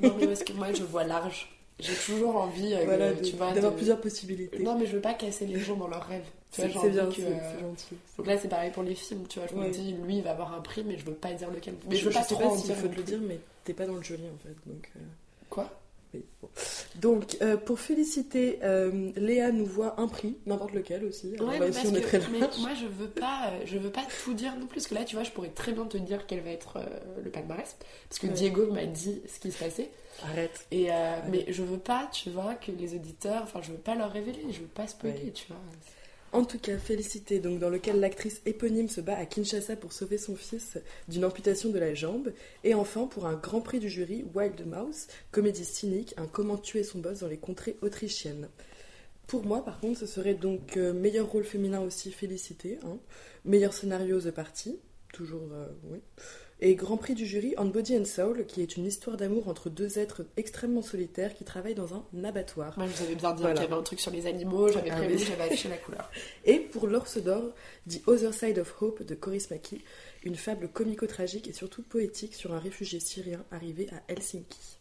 Non, 0.00 0.14
mais 0.18 0.28
parce 0.28 0.44
que 0.44 0.52
moi, 0.52 0.72
je 0.72 0.84
vois 0.84 1.02
large. 1.04 1.50
J'ai 1.80 1.94
toujours 1.94 2.36
envie 2.36 2.72
euh, 2.74 2.84
de- 3.14 3.22
d'avoir 3.54 3.72
de- 3.72 3.76
plusieurs 3.76 4.00
possibilités. 4.00 4.58
Non, 4.60 4.78
mais 4.78 4.86
je 4.86 4.94
veux 4.94 5.02
pas 5.02 5.14
casser 5.14 5.46
les 5.46 5.58
gens 5.58 5.76
dans 5.76 5.88
leurs 5.88 6.06
rêves. 6.06 6.24
C'est- 6.50 6.66
bien, 6.68 7.06
que, 7.06 7.14
c'est- 7.14 7.22
euh, 7.26 7.34
c'est 7.54 7.60
gentil. 7.60 7.96
Donc 8.16 8.26
là, 8.26 8.38
c'est 8.38 8.48
pareil 8.48 8.70
pour 8.70 8.82
les 8.82 8.94
films, 8.94 9.26
tu 9.28 9.38
vois. 9.38 9.48
Je 9.48 9.54
Ouais. 9.54 9.68
me 9.68 9.72
dis, 9.72 9.92
lui, 9.92 10.16
il 10.18 10.22
va 10.22 10.30
avoir 10.30 10.54
un 10.54 10.60
prix, 10.60 10.82
mais 10.84 10.96
je 10.98 11.04
veux 11.04 11.12
pas 11.14 11.32
dire 11.34 11.50
lequel. 11.50 11.74
Mais 11.88 11.96
je, 11.96 12.00
je, 12.02 12.06
veux 12.08 12.14
pas 12.14 12.22
sais 12.22 12.34
trop 12.34 12.50
pas 12.50 12.56
s'il 12.56 12.74
faut 12.74 12.88
te 12.88 12.96
le 12.96 13.02
dire, 13.02 13.20
mais 13.20 13.38
t'es 13.64 13.74
pas 13.74 13.86
dans 13.86 13.94
le 13.96 14.02
jury 14.02 14.22
en 14.34 14.38
fait. 14.38 14.54
Donc, 14.66 14.90
euh, 14.96 15.00
Quoi? 15.50 15.70
Bon. 16.14 16.48
Donc, 16.96 17.36
euh, 17.42 17.58
pour 17.58 17.78
féliciter, 17.78 18.60
euh, 18.62 19.10
Léa 19.14 19.52
nous 19.52 19.66
voit 19.66 20.00
un 20.00 20.08
prix, 20.08 20.38
n'importe 20.46 20.72
lequel 20.72 21.04
aussi. 21.04 21.34
Alors, 21.34 21.48
Ouais, 21.48 21.58
là 21.58 21.66
mais 21.66 21.72
parce 21.72 21.84
on 21.86 21.94
est 21.94 22.00
que- 22.00 22.06
très 22.06 22.20
mais 22.30 22.38
large. 22.40 22.58
moi 22.60 22.70
je 22.74 22.86
veux 22.86 23.08
pas 23.10 23.50
euh, 23.50 23.60
je 23.66 23.76
veux 23.76 23.90
pas 23.90 24.04
tout 24.24 24.32
dire 24.32 24.54
non 24.56 24.66
plus 24.66 24.76
parce 24.80 24.86
que 24.86 24.94
là 24.94 25.04
tu 25.04 25.16
vois 25.16 25.24
je 25.24 25.30
pourrais 25.32 25.50
très 25.50 25.72
bien 25.72 25.84
te 25.84 25.98
dire 25.98 26.26
quel 26.26 26.40
va 26.40 26.48
être 26.50 26.78
le 27.22 27.30
palmarès 27.30 27.76
parce 28.08 28.18
que 28.18 28.26
Ouais. 28.26 28.32
Diego 28.32 28.72
m'a 28.72 28.86
dit 28.86 29.20
ce 29.28 29.38
qui 29.38 29.52
se 29.52 29.62
passait 29.62 29.90
Arrête. 30.24 30.66
et 30.70 30.88
mais 31.30 31.44
je 31.48 31.62
veux 31.62 31.78
pas 31.78 32.08
tu 32.10 32.30
vois 32.30 32.54
que 32.54 32.72
les 32.72 32.94
auditeurs 32.94 33.42
enfin 33.42 33.60
je 33.62 33.72
veux 33.72 33.78
pas 33.78 33.94
leur 33.94 34.10
révéler 34.10 34.46
je 34.50 34.60
veux 34.60 34.66
pas 34.66 34.86
spoiler 34.86 35.30
tu 35.32 35.46
vois 35.48 35.58
En 36.32 36.44
tout 36.44 36.58
cas, 36.58 36.76
Félicité, 36.76 37.38
donc 37.38 37.58
dans 37.58 37.70
lequel 37.70 38.00
l'actrice 38.00 38.42
éponyme 38.44 38.88
se 38.88 39.00
bat 39.00 39.16
à 39.16 39.24
Kinshasa 39.24 39.76
pour 39.76 39.92
sauver 39.92 40.18
son 40.18 40.36
fils 40.36 40.76
d'une 41.08 41.24
amputation 41.24 41.70
de 41.70 41.78
la 41.78 41.94
jambe. 41.94 42.32
Et 42.64 42.74
enfin, 42.74 43.06
pour 43.06 43.24
un 43.24 43.34
grand 43.34 43.62
prix 43.62 43.80
du 43.80 43.88
jury, 43.88 44.26
Wild 44.34 44.66
Mouse, 44.66 45.06
comédie 45.30 45.64
cynique, 45.64 46.12
un 46.18 46.26
comment 46.26 46.58
tuer 46.58 46.82
son 46.82 46.98
boss 46.98 47.20
dans 47.20 47.28
les 47.28 47.38
contrées 47.38 47.78
autrichiennes. 47.80 48.48
Pour 49.26 49.44
moi, 49.44 49.64
par 49.64 49.80
contre, 49.80 50.00
ce 50.00 50.06
serait 50.06 50.34
donc 50.34 50.76
euh, 50.76 50.92
meilleur 50.92 51.26
rôle 51.30 51.44
féminin 51.44 51.80
aussi, 51.80 52.12
Félicité. 52.12 52.78
Hein. 52.84 52.98
Meilleur 53.46 53.72
scénario, 53.72 54.20
The 54.20 54.30
Party, 54.30 54.78
toujours, 55.12 55.48
euh, 55.52 55.66
oui. 55.90 56.00
Et 56.60 56.74
grand 56.74 56.96
prix 56.96 57.14
du 57.14 57.24
jury, 57.24 57.54
On 57.56 57.66
Body 57.66 57.96
and 57.96 58.04
Soul, 58.04 58.44
qui 58.46 58.62
est 58.62 58.76
une 58.76 58.84
histoire 58.84 59.16
d'amour 59.16 59.46
entre 59.48 59.70
deux 59.70 59.98
êtres 59.98 60.22
extrêmement 60.36 60.82
solitaires 60.82 61.34
qui 61.34 61.44
travaillent 61.44 61.76
dans 61.76 61.94
un 61.94 62.24
abattoir. 62.24 62.76
moi 62.76 62.88
je 62.88 62.96
vous 62.96 63.04
avais 63.04 63.14
bien 63.14 63.32
dit 63.32 63.42
Voilà. 63.42 63.54
qu'il 63.54 63.62
y 63.62 63.66
avait 63.72 63.80
un 63.80 63.82
truc 63.84 64.00
sur 64.00 64.10
les 64.10 64.26
animaux 64.26 64.68
j'avais 64.68 64.90
Ah 64.90 64.96
prévu 64.96 65.14
oui. 65.14 65.24
j'avais 65.24 65.44
affiché 65.44 65.68
la 65.68 65.76
couleur 65.76 66.10
Et 66.44 66.58
pour 66.58 66.88
l'Orse 66.88 67.18
d'Or, 67.18 67.52
The 67.88 68.00
Other 68.08 68.34
Side 68.34 68.58
of 68.58 68.74
Hope 68.82 69.04
de 69.04 69.14
Coris 69.14 69.46
Maki, 69.52 69.82
une 70.24 70.34
fable 70.34 70.68
comico-tragique 70.68 71.46
et 71.46 71.52
surtout 71.52 71.82
poétique 71.82 72.34
sur 72.34 72.52
un 72.52 72.58
réfugié 72.58 72.98
syrien 72.98 73.44
arrivé 73.52 73.88
à 73.92 74.12
Helsinki. 74.12 74.77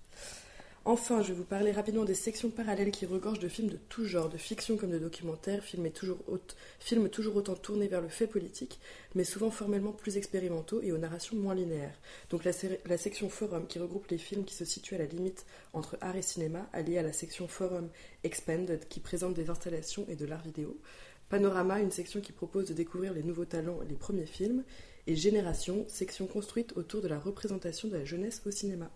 Enfin, 0.89 1.21
je 1.21 1.33
vais 1.33 1.33
vous 1.33 1.43
parler 1.43 1.73
rapidement 1.73 2.05
des 2.05 2.13
sections 2.13 2.49
parallèles 2.49 2.91
qui 2.91 3.05
regorgent 3.05 3.41
de 3.41 3.49
films 3.49 3.67
de 3.67 3.77
tout 3.89 4.05
genre, 4.05 4.29
de 4.29 4.37
fiction 4.37 4.77
comme 4.77 4.91
de 4.91 4.97
documentaires, 4.97 5.61
films, 5.61 5.89
toujours, 5.89 7.35
autant 7.35 7.55
tournés 7.55 7.89
vers 7.89 7.99
le 7.99 8.07
fait 8.07 8.25
politique, 8.25 8.79
mais 9.13 9.25
souvent 9.25 9.51
formellement 9.51 9.91
plus 9.91 10.15
expérimentaux 10.15 10.81
et 10.81 10.93
aux 10.93 10.97
narrations 10.97 11.35
moins 11.35 11.55
linéaires. 11.55 11.99
Donc 12.29 12.45
la, 12.45 12.53
la 12.85 12.97
section 12.97 13.27
forum 13.27 13.67
qui 13.67 13.79
regroupe 13.79 14.07
les 14.07 14.17
films 14.17 14.45
qui 14.45 14.53
se 14.53 14.63
situent 14.63 14.95
à 14.95 14.99
la 14.99 15.07
limite 15.07 15.45
entre 15.73 15.97
art 15.99 16.15
et 16.15 16.21
cinéma, 16.21 16.69
alliée 16.71 16.99
à 16.99 17.03
la 17.03 17.11
section 17.11 17.49
forum 17.49 17.89
expanded 18.23 18.87
qui 18.87 19.01
présente 19.01 19.33
des 19.33 19.49
installations 19.49 20.05
et 20.07 20.15
de 20.15 20.25
l'art 20.25 20.41
vidéo. 20.41 20.79
Panorama, 21.27 21.81
une 21.81 21.91
section 21.91 22.21
qui 22.21 22.31
propose 22.31 22.69
de 22.69 22.73
découvrir 22.73 23.13
les 23.13 23.23
nouveaux 23.23 23.43
talents 23.43 23.81
et 23.83 23.89
les 23.89 23.97
premiers 23.97 24.25
films. 24.25 24.63
Et 25.05 25.17
Génération, 25.17 25.85
section 25.89 26.27
construite 26.27 26.77
autour 26.77 27.01
de 27.01 27.09
la 27.09 27.19
représentation 27.19 27.89
de 27.89 27.97
la 27.97 28.05
jeunesse 28.05 28.41
au 28.45 28.51
cinéma. 28.51 28.89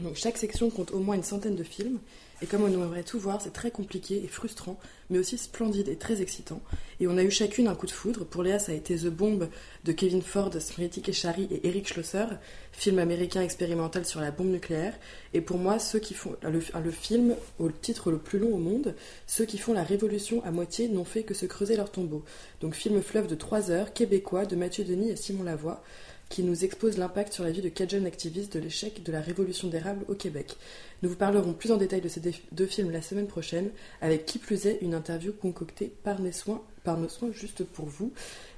Donc 0.00 0.14
chaque 0.16 0.38
section 0.38 0.70
compte 0.70 0.92
au 0.92 1.00
moins 1.00 1.16
une 1.16 1.22
centaine 1.22 1.56
de 1.56 1.64
films, 1.64 1.98
et 2.40 2.46
comme 2.46 2.62
on 2.62 2.68
aimerait 2.68 3.02
tout 3.02 3.18
voir, 3.18 3.42
c'est 3.42 3.52
très 3.52 3.72
compliqué 3.72 4.22
et 4.22 4.28
frustrant, 4.28 4.78
mais 5.10 5.18
aussi 5.18 5.36
splendide 5.36 5.88
et 5.88 5.96
très 5.96 6.22
excitant. 6.22 6.60
Et 7.00 7.08
on 7.08 7.18
a 7.18 7.24
eu 7.24 7.32
chacune 7.32 7.66
un 7.66 7.74
coup 7.74 7.86
de 7.86 7.90
foudre. 7.90 8.24
Pour 8.24 8.44
Léa, 8.44 8.60
ça 8.60 8.70
a 8.70 8.76
été 8.76 8.94
The 8.94 9.08
Bomb 9.08 9.48
de 9.84 9.92
Kevin 9.92 10.22
Ford, 10.22 10.52
Smriti 10.60 11.02
Keshari 11.02 11.48
et 11.50 11.66
Eric 11.66 11.88
Schlosser, 11.88 12.26
film 12.70 13.00
américain 13.00 13.42
expérimental 13.42 14.04
sur 14.04 14.20
la 14.20 14.30
bombe 14.30 14.52
nucléaire. 14.52 14.94
Et 15.34 15.40
pour 15.40 15.58
moi, 15.58 15.80
ceux 15.80 15.98
qui 15.98 16.14
font 16.14 16.36
le, 16.42 16.90
film 16.92 17.34
au 17.58 17.70
titre 17.70 18.12
le 18.12 18.18
plus 18.18 18.38
long 18.38 18.54
au 18.54 18.58
monde, 18.58 18.94
ceux 19.26 19.44
qui 19.44 19.58
font 19.58 19.72
la 19.72 19.82
révolution 19.82 20.44
à 20.44 20.52
moitié 20.52 20.88
n'ont 20.88 21.04
fait 21.04 21.24
que 21.24 21.34
se 21.34 21.46
creuser 21.46 21.74
leur 21.74 21.90
tombeau. 21.90 22.24
Donc 22.60 22.74
film 22.74 23.02
fleuve 23.02 23.26
de 23.26 23.34
3 23.34 23.72
heures, 23.72 23.92
québécois, 23.92 24.46
de 24.46 24.54
Mathieu 24.54 24.84
Denis 24.84 25.10
et 25.10 25.16
Simon 25.16 25.42
Lavoie 25.42 25.82
qui 26.28 26.42
nous 26.42 26.64
expose 26.64 26.98
l'impact 26.98 27.32
sur 27.32 27.44
la 27.44 27.50
vie 27.50 27.62
de 27.62 27.68
quatre 27.68 27.90
jeunes 27.90 28.06
activistes 28.06 28.52
de 28.52 28.60
l'échec 28.60 29.02
de 29.02 29.12
la 29.12 29.20
révolution 29.20 29.68
d'érable 29.68 30.04
au 30.08 30.14
Québec. 30.14 30.56
Nous 31.02 31.08
vous 31.08 31.16
parlerons 31.16 31.54
plus 31.54 31.72
en 31.72 31.76
détail 31.76 32.00
de 32.00 32.08
ces 32.08 32.20
deux 32.52 32.66
films 32.66 32.90
la 32.90 33.00
semaine 33.02 33.26
prochaine, 33.26 33.70
avec 34.02 34.26
qui 34.26 34.38
plus 34.38 34.66
est 34.66 34.78
une 34.82 34.94
interview 34.94 35.32
concoctée 35.32 35.92
par 36.04 36.20
nos 36.20 36.32
soins, 36.32 36.62
par 36.84 36.98
nos 36.98 37.08
soins 37.08 37.32
juste 37.32 37.64
pour 37.64 37.86
vous, 37.86 38.12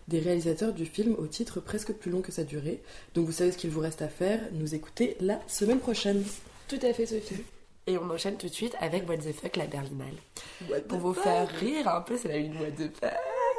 des 0.09 0.19
réalisateurs 0.19 0.73
du 0.73 0.87
film 0.87 1.15
au 1.19 1.27
titre 1.29 1.61
presque 1.61 1.93
plus 1.93 2.11
long 2.11 2.23
que 2.23 2.33
sa 2.33 2.43
durée. 2.45 2.83
Donc 3.15 3.27
vous 3.27 3.33
savez 3.33 3.53
ce 3.53 3.59
qu'il 3.59 3.71
vous 3.71 3.81
reste 3.81 4.03
à 4.03 4.09
faire, 4.09 4.41
nous 4.53 4.75
écouter 4.75 5.17
la 5.21 5.41
semaine 5.47 5.79
prochaine. 5.79 6.25
tout 6.69 6.79
à 6.83 6.93
fait 6.93 7.07
Sophie 7.07 7.43
et 7.87 7.97
on 7.99 8.09
enchaîne 8.11 8.37
tout 8.37 8.47
de 8.47 8.53
suite 8.53 8.75
avec 8.79 9.09
What 9.09 9.17
the 9.19 9.33
fuck 9.33 9.57
la 9.57 9.67
Berlinale 9.67 10.15
What 10.69 10.81
pour 10.83 10.99
vous 10.99 11.15
fuck? 11.15 11.25
faire 11.25 11.49
rire 11.49 11.89
un 11.89 12.03
peu 12.03 12.17
c'est 12.17 12.29
la 12.29 12.37
une 12.37 12.53
What 12.57 12.73
the 12.73 12.91
fuck 13.01 13.11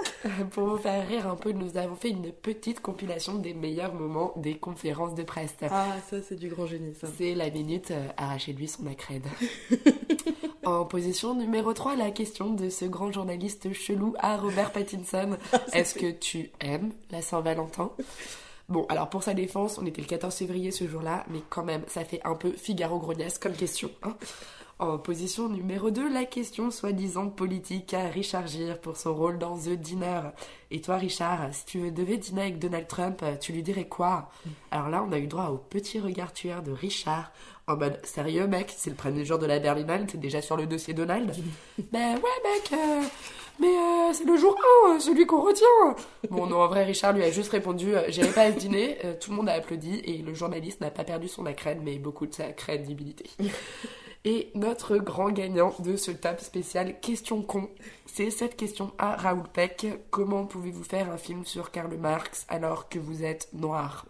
pour 0.51 0.67
vous 0.67 0.77
faire 0.77 1.07
rire 1.07 1.27
un 1.27 1.35
peu, 1.35 1.51
nous 1.51 1.77
avons 1.77 1.95
fait 1.95 2.09
une 2.09 2.31
petite 2.31 2.81
compilation 2.81 3.35
des 3.35 3.53
meilleurs 3.53 3.93
moments 3.93 4.33
des 4.35 4.55
conférences 4.55 5.15
de 5.15 5.23
presse. 5.23 5.55
Ah, 5.69 5.95
ça 6.09 6.17
c'est 6.21 6.35
du 6.35 6.49
grand 6.49 6.65
génie 6.65 6.93
ça. 6.95 7.07
C'est 7.17 7.35
la 7.35 7.49
minute 7.49 7.91
euh, 7.91 8.07
arrachez-lui 8.17 8.67
son 8.67 8.87
accrède. 8.87 9.25
en 10.63 10.85
position 10.85 11.33
numéro 11.35 11.73
3, 11.73 11.95
la 11.95 12.11
question 12.11 12.53
de 12.53 12.69
ce 12.69 12.85
grand 12.85 13.11
journaliste 13.11 13.73
chelou 13.73 14.13
à 14.19 14.37
Robert 14.37 14.71
Pattinson. 14.71 15.37
Est-ce 15.73 15.95
que 15.95 16.11
tu 16.11 16.51
aimes 16.59 16.91
la 17.11 17.21
Saint-Valentin? 17.21 17.91
Bon, 18.69 18.85
alors 18.87 19.09
pour 19.09 19.23
sa 19.23 19.33
défense, 19.33 19.77
on 19.81 19.85
était 19.85 20.01
le 20.01 20.07
14 20.07 20.33
février 20.33 20.71
ce 20.71 20.87
jour-là, 20.87 21.25
mais 21.29 21.41
quand 21.49 21.63
même, 21.63 21.83
ça 21.87 22.05
fait 22.05 22.21
un 22.23 22.35
peu 22.35 22.51
Figaro 22.51 22.99
grognasse 22.99 23.37
comme 23.37 23.53
question. 23.53 23.91
hein. 24.03 24.15
En 24.81 24.97
position 24.97 25.47
numéro 25.47 25.91
2, 25.91 26.11
la 26.11 26.25
question 26.25 26.71
soi-disant 26.71 27.29
politique 27.29 27.93
à 27.93 28.07
Richard 28.07 28.47
Gere 28.47 28.79
pour 28.79 28.97
son 28.97 29.13
rôle 29.13 29.37
dans 29.37 29.55
The 29.55 29.69
Dinner. 29.69 30.21
Et 30.71 30.81
toi, 30.81 30.95
Richard, 30.95 31.53
si 31.53 31.65
tu 31.65 31.91
devais 31.91 32.17
dîner 32.17 32.41
avec 32.41 32.57
Donald 32.57 32.87
Trump, 32.87 33.23
tu 33.39 33.53
lui 33.53 33.61
dirais 33.61 33.85
quoi? 33.85 34.31
Alors 34.71 34.89
là, 34.89 35.05
on 35.07 35.11
a 35.11 35.19
eu 35.19 35.27
droit 35.27 35.49
au 35.49 35.57
petit 35.57 35.99
regard 35.99 36.33
tueur 36.33 36.63
de 36.63 36.71
Richard, 36.71 37.31
en 37.67 37.77
mode 37.77 38.03
sérieux, 38.03 38.47
mec, 38.47 38.73
c'est 38.75 38.89
le 38.89 38.95
premier 38.95 39.23
jour 39.23 39.37
de 39.37 39.45
la 39.45 39.59
Berlinale, 39.59 40.07
t'es 40.07 40.17
déjà 40.17 40.41
sur 40.41 40.57
le 40.57 40.65
dossier 40.65 40.95
Donald? 40.95 41.31
Ben 41.91 42.15
ouais, 42.15 42.41
mec, 42.43 42.73
euh, 42.73 43.03
mais 43.59 43.67
euh, 43.67 44.13
c'est 44.13 44.25
le 44.25 44.35
jour 44.35 44.59
1, 44.87 44.99
celui 44.99 45.27
qu'on 45.27 45.41
retient. 45.41 45.67
Bon, 46.31 46.47
non, 46.47 46.61
en 46.61 46.67
vrai, 46.67 46.83
Richard 46.83 47.13
lui 47.13 47.23
a 47.23 47.29
juste 47.29 47.51
répondu 47.51 47.95
euh, 47.95 48.05
J'irai 48.09 48.29
pas 48.29 48.41
à 48.41 48.51
ce 48.51 48.57
dîner. 48.57 48.97
Euh, 49.05 49.13
tout 49.19 49.29
le 49.29 49.37
monde 49.37 49.49
a 49.49 49.53
applaudi 49.53 50.01
et 50.03 50.17
le 50.17 50.33
journaliste 50.33 50.81
n'a 50.81 50.89
pas 50.89 51.03
perdu 51.03 51.27
son 51.27 51.45
accrède, 51.45 51.79
mais 51.83 51.99
beaucoup 51.99 52.25
de 52.25 52.33
sa 52.33 52.51
crédibilité. 52.53 53.29
Et 54.23 54.51
notre 54.53 54.97
grand 54.97 55.31
gagnant 55.31 55.73
de 55.79 55.95
ce 55.95 56.11
top 56.11 56.39
spécial 56.41 56.99
Question 56.99 57.41
con, 57.41 57.69
c'est 58.05 58.29
cette 58.29 58.55
question 58.55 58.91
à 58.99 59.15
Raoul 59.15 59.47
Peck. 59.51 59.87
Comment 60.11 60.45
pouvez-vous 60.45 60.83
faire 60.83 61.11
un 61.11 61.17
film 61.17 61.43
sur 61.43 61.71
Karl 61.71 61.95
Marx 61.97 62.45
alors 62.47 62.87
que 62.87 62.99
vous 62.99 63.23
êtes 63.23 63.49
noir? 63.53 64.05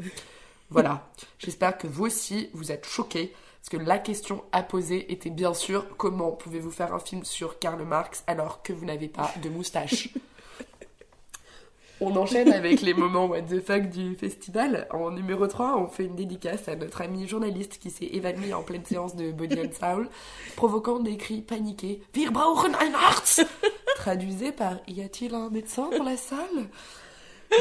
Voilà, 0.69 1.09
j'espère 1.39 1.77
que 1.77 1.87
vous 1.87 2.05
aussi 2.05 2.49
vous 2.53 2.71
êtes 2.71 2.85
choqués. 2.85 3.33
Parce 3.61 3.69
que 3.69 3.77
la 3.77 3.99
question 3.99 4.43
à 4.51 4.63
poser 4.63 5.11
était 5.13 5.29
bien 5.29 5.53
sûr 5.53 5.85
comment 5.95 6.31
pouvez-vous 6.31 6.71
faire 6.71 6.93
un 6.93 6.99
film 6.99 7.23
sur 7.23 7.59
Karl 7.59 7.81
Marx 7.83 8.23
alors 8.27 8.63
que 8.63 8.73
vous 8.73 8.85
n'avez 8.85 9.07
pas 9.07 9.31
de 9.41 9.49
moustache? 9.49 10.09
On 12.01 12.15
enchaîne 12.17 12.51
avec 12.53 12.81
les 12.81 12.93
moments 12.93 13.25
what 13.27 13.43
the 13.43 13.59
fuck 13.65 13.89
du 13.89 14.15
festival. 14.15 14.87
En 14.91 15.11
numéro 15.11 15.47
3, 15.47 15.77
on 15.77 15.87
fait 15.87 16.05
une 16.05 16.15
dédicace 16.15 16.67
à 16.67 16.75
notre 16.75 17.01
ami 17.01 17.27
journaliste 17.27 17.77
qui 17.79 17.89
s'est 17.91 18.05
évanoui 18.11 18.53
en 18.53 18.63
pleine 18.63 18.83
séance 18.85 19.15
de 19.15 19.31
Body 19.31 19.59
and 19.59 19.71
Soul, 19.79 20.09
provoquant 20.55 20.99
des 20.99 21.17
cris 21.17 21.41
paniqués. 21.41 22.01
Wir 22.13 22.31
brauchen 22.31 22.75
ein 22.75 22.93
Arzt 22.95 23.45
Traduisé 23.95 24.51
par 24.51 24.77
Y 24.87 25.01
a-t-il 25.03 25.35
un 25.35 25.49
médecin 25.49 25.89
dans 25.95 26.03
la 26.03 26.17
salle? 26.17 26.67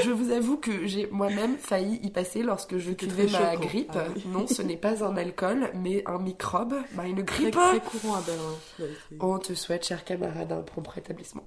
Je 0.05 0.11
vous 0.13 0.31
avoue 0.31 0.57
que 0.57 0.87
j'ai 0.87 1.09
moi-même 1.11 1.57
failli 1.59 1.99
y 2.05 2.11
passer 2.11 2.43
lorsque 2.45 2.79
je 2.79 2.93
cuvais 2.93 3.25
ma 3.27 3.53
choquant. 3.55 3.67
grippe. 3.67 3.91
Ah 3.95 4.05
oui. 4.15 4.23
Non, 4.33 4.47
ce 4.47 4.63
n'est 4.63 4.77
pas 4.77 5.05
un 5.05 5.17
alcool, 5.17 5.69
mais 5.75 6.05
un 6.07 6.19
microbe. 6.19 6.77
Bah, 6.95 7.07
une 7.09 7.23
grippe. 7.23 7.51
très 7.57 7.81
courant 7.81 8.15
à 8.15 8.21
Berlin. 8.21 8.55
C'est- 8.79 9.17
On 9.21 9.39
te 9.41 9.53
souhaite, 9.55 9.85
cher 9.85 10.05
camarade, 10.05 10.53
un 10.53 10.63
prompt 10.63 10.87
rétablissement. 10.87 11.43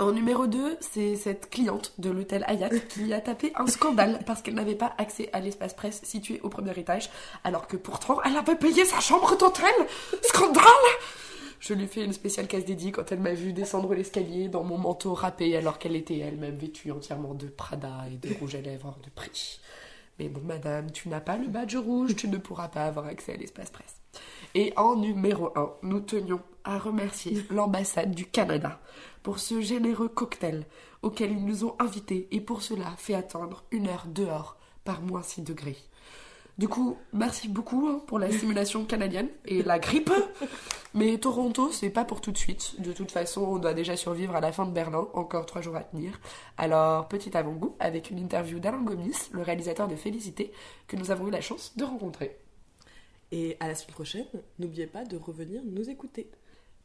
En 0.00 0.10
numéro 0.10 0.48
2, 0.48 0.76
c'est 0.80 1.14
cette 1.14 1.50
cliente 1.50 1.92
de 1.98 2.10
l'hôtel 2.10 2.42
Hayat 2.48 2.68
qui 2.88 3.12
a 3.12 3.20
tapé 3.20 3.52
un 3.54 3.68
scandale 3.68 4.18
parce 4.26 4.42
qu'elle 4.42 4.54
n'avait 4.54 4.74
pas 4.74 4.92
accès 4.98 5.30
à 5.32 5.38
l'espace 5.38 5.72
presse 5.72 6.00
situé 6.02 6.40
au 6.42 6.48
premier 6.48 6.76
étage, 6.76 7.10
alors 7.44 7.68
que 7.68 7.76
pourtant 7.76 8.20
elle 8.24 8.36
avait 8.36 8.56
payé 8.56 8.84
sa 8.84 8.98
chambre 8.98 9.36
d'hôtel. 9.38 9.72
Scandale 10.22 10.64
Je 11.60 11.74
lui 11.74 11.86
fais 11.86 12.04
une 12.04 12.12
spéciale 12.12 12.48
case 12.48 12.64
dédiée 12.64 12.90
quand 12.90 13.12
elle 13.12 13.20
m'a 13.20 13.34
vu 13.34 13.52
descendre 13.52 13.94
l'escalier 13.94 14.48
dans 14.48 14.64
mon 14.64 14.78
manteau 14.78 15.14
râpé 15.14 15.56
alors 15.56 15.78
qu'elle 15.78 15.94
était 15.94 16.18
elle-même 16.18 16.56
vêtue 16.56 16.90
entièrement 16.90 17.34
de 17.34 17.46
Prada 17.46 18.04
et 18.12 18.16
de 18.16 18.34
rouge 18.40 18.56
à 18.56 18.60
lèvres 18.60 18.98
de 19.04 19.10
prix. 19.10 19.60
Mais 20.18 20.28
bon, 20.28 20.40
madame, 20.42 20.90
tu 20.90 21.08
n'as 21.08 21.20
pas 21.20 21.36
le 21.36 21.46
badge 21.46 21.76
rouge, 21.76 22.16
tu 22.16 22.26
ne 22.26 22.38
pourras 22.38 22.68
pas 22.68 22.86
avoir 22.86 23.06
accès 23.06 23.34
à 23.34 23.36
l'espace 23.36 23.70
presse. 23.70 24.00
Et 24.54 24.72
en 24.76 24.94
numéro 24.94 25.50
1, 25.56 25.72
nous 25.82 26.00
tenions 26.00 26.40
à 26.62 26.78
remercier 26.78 27.44
l'ambassade 27.50 28.14
du 28.14 28.26
Canada 28.26 28.80
pour 29.24 29.40
ce 29.40 29.60
généreux 29.60 30.08
cocktail 30.08 30.64
auquel 31.02 31.32
ils 31.32 31.44
nous 31.44 31.64
ont 31.64 31.74
invités 31.80 32.28
et 32.30 32.40
pour 32.40 32.62
cela 32.62 32.94
fait 32.96 33.14
attendre 33.14 33.64
une 33.72 33.88
heure 33.88 34.06
dehors 34.06 34.56
par 34.84 35.02
moins 35.02 35.22
6 35.22 35.42
degrés. 35.42 35.76
Du 36.56 36.68
coup, 36.68 36.96
merci 37.12 37.48
beaucoup 37.48 37.88
hein, 37.88 38.00
pour 38.06 38.20
la 38.20 38.30
simulation 38.30 38.84
canadienne 38.84 39.28
et 39.44 39.64
la 39.64 39.80
grippe. 39.80 40.12
Mais 40.94 41.18
Toronto, 41.18 41.72
c'est 41.72 41.90
pas 41.90 42.04
pour 42.04 42.20
tout 42.20 42.30
de 42.30 42.38
suite. 42.38 42.80
De 42.80 42.92
toute 42.92 43.10
façon, 43.10 43.40
on 43.42 43.58
doit 43.58 43.74
déjà 43.74 43.96
survivre 43.96 44.36
à 44.36 44.40
la 44.40 44.52
fin 44.52 44.64
de 44.64 44.70
Berlin, 44.70 45.08
encore 45.14 45.46
trois 45.46 45.62
jours 45.62 45.74
à 45.74 45.82
tenir. 45.82 46.20
Alors, 46.56 47.08
petit 47.08 47.36
avant-goût 47.36 47.74
avec 47.80 48.10
une 48.10 48.20
interview 48.20 48.60
d'Alain 48.60 48.82
Gomis, 48.82 49.16
le 49.32 49.42
réalisateur 49.42 49.88
de 49.88 49.96
Félicité, 49.96 50.52
que 50.86 50.94
nous 50.94 51.10
avons 51.10 51.26
eu 51.26 51.32
la 51.32 51.40
chance 51.40 51.72
de 51.76 51.82
rencontrer. 51.82 52.38
Et 53.36 53.56
à 53.58 53.66
la 53.66 53.74
semaine 53.74 53.94
prochaine, 53.94 54.26
n'oubliez 54.60 54.86
pas 54.86 55.04
de 55.04 55.16
revenir 55.16 55.60
nous 55.64 55.90
écouter. 55.90 56.28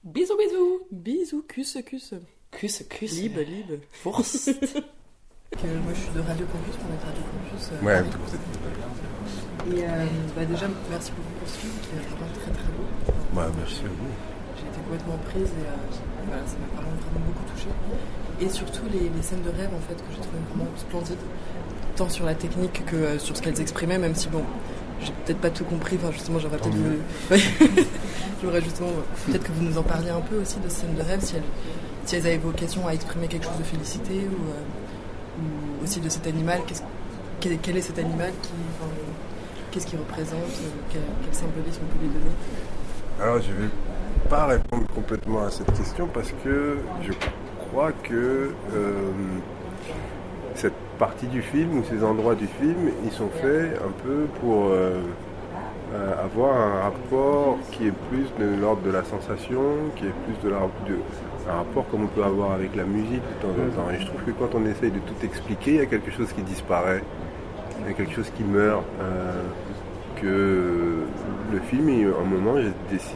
Bisous, 0.04 0.36
bisous. 0.36 0.80
Bisous, 0.91 1.43
cus, 1.47 1.78
cus. 1.86 2.14
Cus, 2.50 2.84
cus. 2.89 3.06
Libre, 3.06 3.41
libre. 3.41 3.74
Force. 3.91 4.45
que 5.52 5.68
moi 5.84 5.93
je 5.93 6.00
suis 6.02 6.12
de 6.12 6.22
Radio 6.22 6.45
Campus 6.47 6.76
pour 6.78 6.89
notre 6.89 7.06
Radio 7.06 7.22
Campus. 7.22 7.70
euh, 7.72 7.86
Ouais. 7.86 8.02
Paris. 8.02 9.78
Et 9.78 9.84
euh, 9.84 10.06
bah, 10.36 10.45
déjà, 10.45 10.68
merci 10.89 11.12
beaucoup 11.12 11.34
pour 11.39 11.47
ce 11.50 11.58
film 11.60 11.74
qui 11.84 11.89
est 11.89 12.10
vraiment 12.10 12.34
très 12.34 12.52
très 12.52 12.72
beau. 12.74 13.39
Ouais, 13.39 13.45
merci 13.60 13.82
à 13.86 13.88
vous. 13.89 14.14
J'ai 14.58 14.68
été 14.70 14.80
complètement 14.82 15.18
prise 15.30 15.43
et 15.54 15.68
euh, 15.68 16.26
voilà, 16.26 16.47
ça 16.47 16.56
m'a 16.58 16.82
vraiment, 16.82 16.97
vraiment 16.97 17.26
beaucoup 17.28 17.45
touchée. 17.54 17.70
Et 18.41 18.50
surtout 18.50 18.86
les, 18.91 19.10
les 19.10 19.22
scènes 19.22 19.43
de 19.43 19.50
rêve 19.50 19.70
en 19.76 19.80
fait 19.82 19.95
que 19.95 20.10
j'ai 20.16 20.22
trouvé 20.22 20.39
vraiment 20.50 20.70
splendides, 20.78 21.22
tant 21.95 22.10
sur 22.10 22.26
la 22.26 22.34
technique 22.34 22.84
que 22.88 22.95
euh, 22.95 23.20
sur 23.20 23.38
ce 23.38 23.41
qu'elles 23.43 23.62
exprimaient, 23.62 24.00
même 24.00 24.16
si 24.16 24.30
bon, 24.30 24.43
j'ai 25.02 25.12
peut-être 25.26 25.39
pas 25.39 25.50
tout 25.50 25.64
compris. 25.66 25.97
Enfin 26.02 26.12
justement, 26.12 26.39
j'aurais 26.39 26.58
peut-être 26.58 26.72
Tant 26.72 26.78
voulu. 26.78 27.00
Ouais. 27.32 27.39
j'aurais 28.43 28.62
justement 28.62 28.89
peut-être 29.28 29.43
que 29.43 29.52
vous 29.52 29.64
nous 29.64 29.78
en 29.78 29.84
parliez 29.84 30.10
un 30.10 30.22
peu 30.22 30.38
aussi 30.41 30.58
de 30.60 30.70
ces 30.70 30.82
scènes 30.82 30.95
de 30.95 31.02
rêve, 31.02 31.20
si 31.22 31.36
elles, 31.36 31.43
si 32.06 32.16
elles 32.16 32.26
avaient 32.28 32.38
vocation 32.38 32.88
à 32.88 32.93
exprimer 32.93 33.28
quelque 33.28 33.45
chose 33.45 33.58
de 33.58 33.64
félicité 33.64 34.14
ou, 34.14 34.50
euh, 34.52 35.41
ou 35.82 35.84
aussi 35.84 36.00
de 36.00 36.10
cet 36.10 36.28
animal. 36.28 36.60
Qu'est-ce- 36.68 36.84
quel, 37.39 37.58
quel 37.60 37.78
est 37.78 37.82
cet 37.82 38.00
animal 38.00 38.32
qui, 38.41 38.50
enfin, 38.80 38.89
qu'est-ce 39.72 39.88
qu'il 39.88 40.00
représente, 40.00 40.34
euh, 40.34 40.70
quel, 40.91 41.02
quel 41.24 41.34
symbolisme 41.34 41.82
on 41.84 41.97
peut 41.97 42.04
lui 42.04 42.10
donner? 42.10 42.32
Alors, 43.22 43.41
je 43.41 43.52
vais 43.52 43.70
pas 44.30 44.45
répondre 44.45 44.86
complètement 44.93 45.43
à 45.45 45.50
cette 45.52 45.72
question 45.74 46.08
parce 46.14 46.30
que 46.43 46.78
je 47.02 47.12
crois 47.70 47.91
que 48.04 48.52
euh, 48.76 49.12
cette 50.56 50.74
partie 51.00 51.28
du 51.28 51.41
film 51.41 51.80
ou 51.80 51.84
ces 51.89 52.04
endroits 52.04 52.36
du 52.36 52.45
film, 52.47 52.91
ils 53.06 53.12
sont 53.12 53.30
faits 53.41 53.80
un 53.84 53.91
peu 54.04 54.26
pour 54.41 54.66
euh, 54.68 55.00
euh, 55.95 56.26
avoir 56.26 56.56
un 56.56 56.82
rapport 56.84 57.58
qui 57.72 57.88
est 57.88 57.93
plus 58.10 58.28
de 58.39 58.60
l'ordre 58.62 58.82
de 58.84 58.91
la 58.91 59.04
sensation, 59.04 59.62
qui 59.95 60.06
est 60.06 60.14
plus 60.26 60.38
de, 60.47 60.50
la, 60.54 60.60
de- 60.88 61.00
un 61.50 61.56
rapport 61.58 61.86
comme 61.89 62.04
on 62.04 62.08
peut 62.08 62.24
avoir 62.24 62.52
avec 62.52 62.76
la 62.76 62.84
musique 62.84 63.24
de 63.24 63.41
temps 63.41 63.47
en 63.50 63.84
temps. 63.84 63.89
Et 63.91 64.00
je 64.00 64.06
trouve 64.06 64.22
que 64.22 64.32
quand 64.32 64.54
on 64.56 64.66
essaye 64.66 64.91
de 64.91 65.00
tout 65.00 65.20
expliquer, 65.24 65.72
il 65.72 65.78
y 65.78 65.82
a 65.82 65.86
quelque 65.88 66.12
chose 66.12 66.32
qui 66.34 66.41
disparaît, 66.43 67.02
il 67.82 67.88
y 67.88 67.89
a 67.89 67.93
quelque 67.93 68.14
chose 68.14 68.30
qui 68.36 68.43
meurt. 68.43 68.84
euh, 69.02 69.41
que 70.22 71.06
le 71.54 71.60
film, 71.70 71.88
il- 71.88 72.08
à 72.08 72.20
un 72.22 72.26
moment, 72.30 72.56
décidé, 72.91 73.16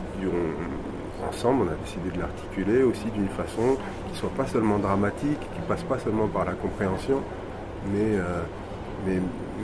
ensemble, 1.29 1.63
on 1.67 1.71
a 1.71 1.75
décidé 1.83 2.09
de 2.15 2.19
l'articuler 2.21 2.81
aussi 2.83 3.05
d'une 3.13 3.27
façon 3.27 3.75
qui 4.09 4.17
soit 4.17 4.29
pas 4.37 4.45
seulement 4.47 4.77
dramatique, 4.79 5.39
qui 5.41 5.61
passe 5.67 5.83
pas 5.83 5.99
seulement 5.99 6.27
par 6.27 6.45
la 6.45 6.53
compréhension, 6.53 7.17
mais, 7.91 8.17
euh, 8.17 8.41
mais, 9.05 9.19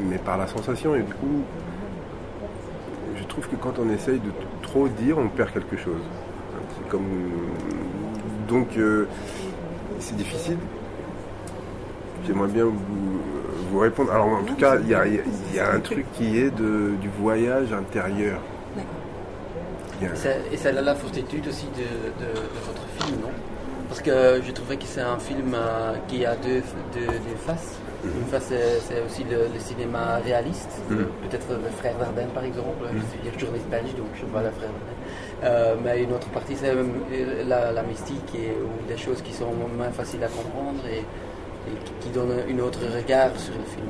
mais 0.10 0.18
par 0.18 0.38
la 0.38 0.48
sensation. 0.48 0.96
Et 0.96 1.00
du 1.04 1.14
coup, 1.14 1.44
je 3.18 3.24
trouve 3.26 3.48
que 3.48 3.56
quand 3.56 3.74
on 3.80 3.90
essaye 3.90 4.20
de 4.20 4.32
trop 4.62 4.88
dire, 4.88 5.18
on 5.18 5.28
perd 5.30 5.52
quelque 5.52 5.78
chose. 5.78 6.02
C'est 6.78 6.90
comme 6.90 7.06
donc 8.48 8.70
euh, 8.78 9.08
c'est 10.00 10.16
difficile. 10.16 10.58
J'aimerais 12.26 12.48
bien 12.50 12.66
vous, 12.66 13.20
vous 13.72 13.80
répondre. 13.80 14.12
Alors 14.12 14.28
en 14.28 14.44
tout 14.44 14.56
cas, 14.56 14.78
il 14.78 14.88
y 14.90 14.94
a, 14.96 15.08
y 15.08 15.20
a- 15.20 15.24
y 15.56 15.60
a 15.60 15.72
un 15.74 15.80
truc 15.80 16.06
qui 16.14 16.38
est 16.38 16.52
de, 16.52 16.92
du 17.02 17.10
voyage 17.20 17.72
intérieur. 17.74 18.40
A- 20.02 20.06
Et 20.06 20.08
c'est- 20.16 20.42
Et 20.52 20.58
c'est 20.58 20.72
là 20.72 20.82
la 20.82 20.96
fortitude 20.96 21.48
aussi 21.48 21.66
de, 21.68 22.24
de- 22.26 22.34
de 22.34 22.60
votre 22.66 22.86
film, 23.06 23.22
non? 23.22 23.30
Parce 23.90 24.02
que 24.02 24.42
je 24.46 24.52
trouvais 24.52 24.78
que 24.78 24.86
c'est 24.86 25.02
un 25.02 25.18
film 25.20 25.54
euh, 25.54 25.94
qui 26.08 26.26
a 26.26 26.36
deux, 26.36 26.62
deux, 26.94 27.06
deux 27.08 27.36
faces. 27.46 27.80
Une 28.04 28.26
face, 28.32 28.52
c'est 28.88 29.02
aussi 29.06 29.24
le, 29.26 29.48
le 29.54 29.60
cinéma 29.60 30.18
réaliste, 30.24 30.72
Mhm. 30.90 31.06
peut-être 31.30 31.48
le 31.52 31.70
frère 31.78 31.96
Dardenne 32.00 32.30
par 32.34 32.44
exemple. 32.46 32.86
Mhm. 32.94 33.02
Je 33.26 33.30
suis 33.32 33.40
journaliste 33.40 33.70
belge, 33.70 33.94
donc 33.98 34.08
je 34.16 34.26
vois 34.26 34.42
le 34.42 34.52
frère 34.52 34.70
Dardenne. 34.70 35.00
Euh, 35.44 35.76
mais 35.84 36.04
une 36.04 36.12
autre 36.14 36.28
partie, 36.30 36.56
c'est 36.56 36.70
euh, 36.70 36.84
la, 37.48 37.72
la 37.72 37.84
mystique 37.84 38.34
et, 38.36 38.52
ou 38.62 38.88
des 38.88 38.98
choses 38.98 39.22
qui 39.22 39.34
sont 39.34 39.52
moins 39.78 39.92
faciles 39.92 40.24
à 40.24 40.28
comprendre 40.28 40.82
et, 40.90 41.00
et 41.00 41.74
qui- 42.02 42.10
donnent 42.10 42.44
une 42.48 42.62
autre 42.62 42.80
regard 42.96 43.32
sur 43.38 43.54
le 43.54 43.64
film. 43.66 43.86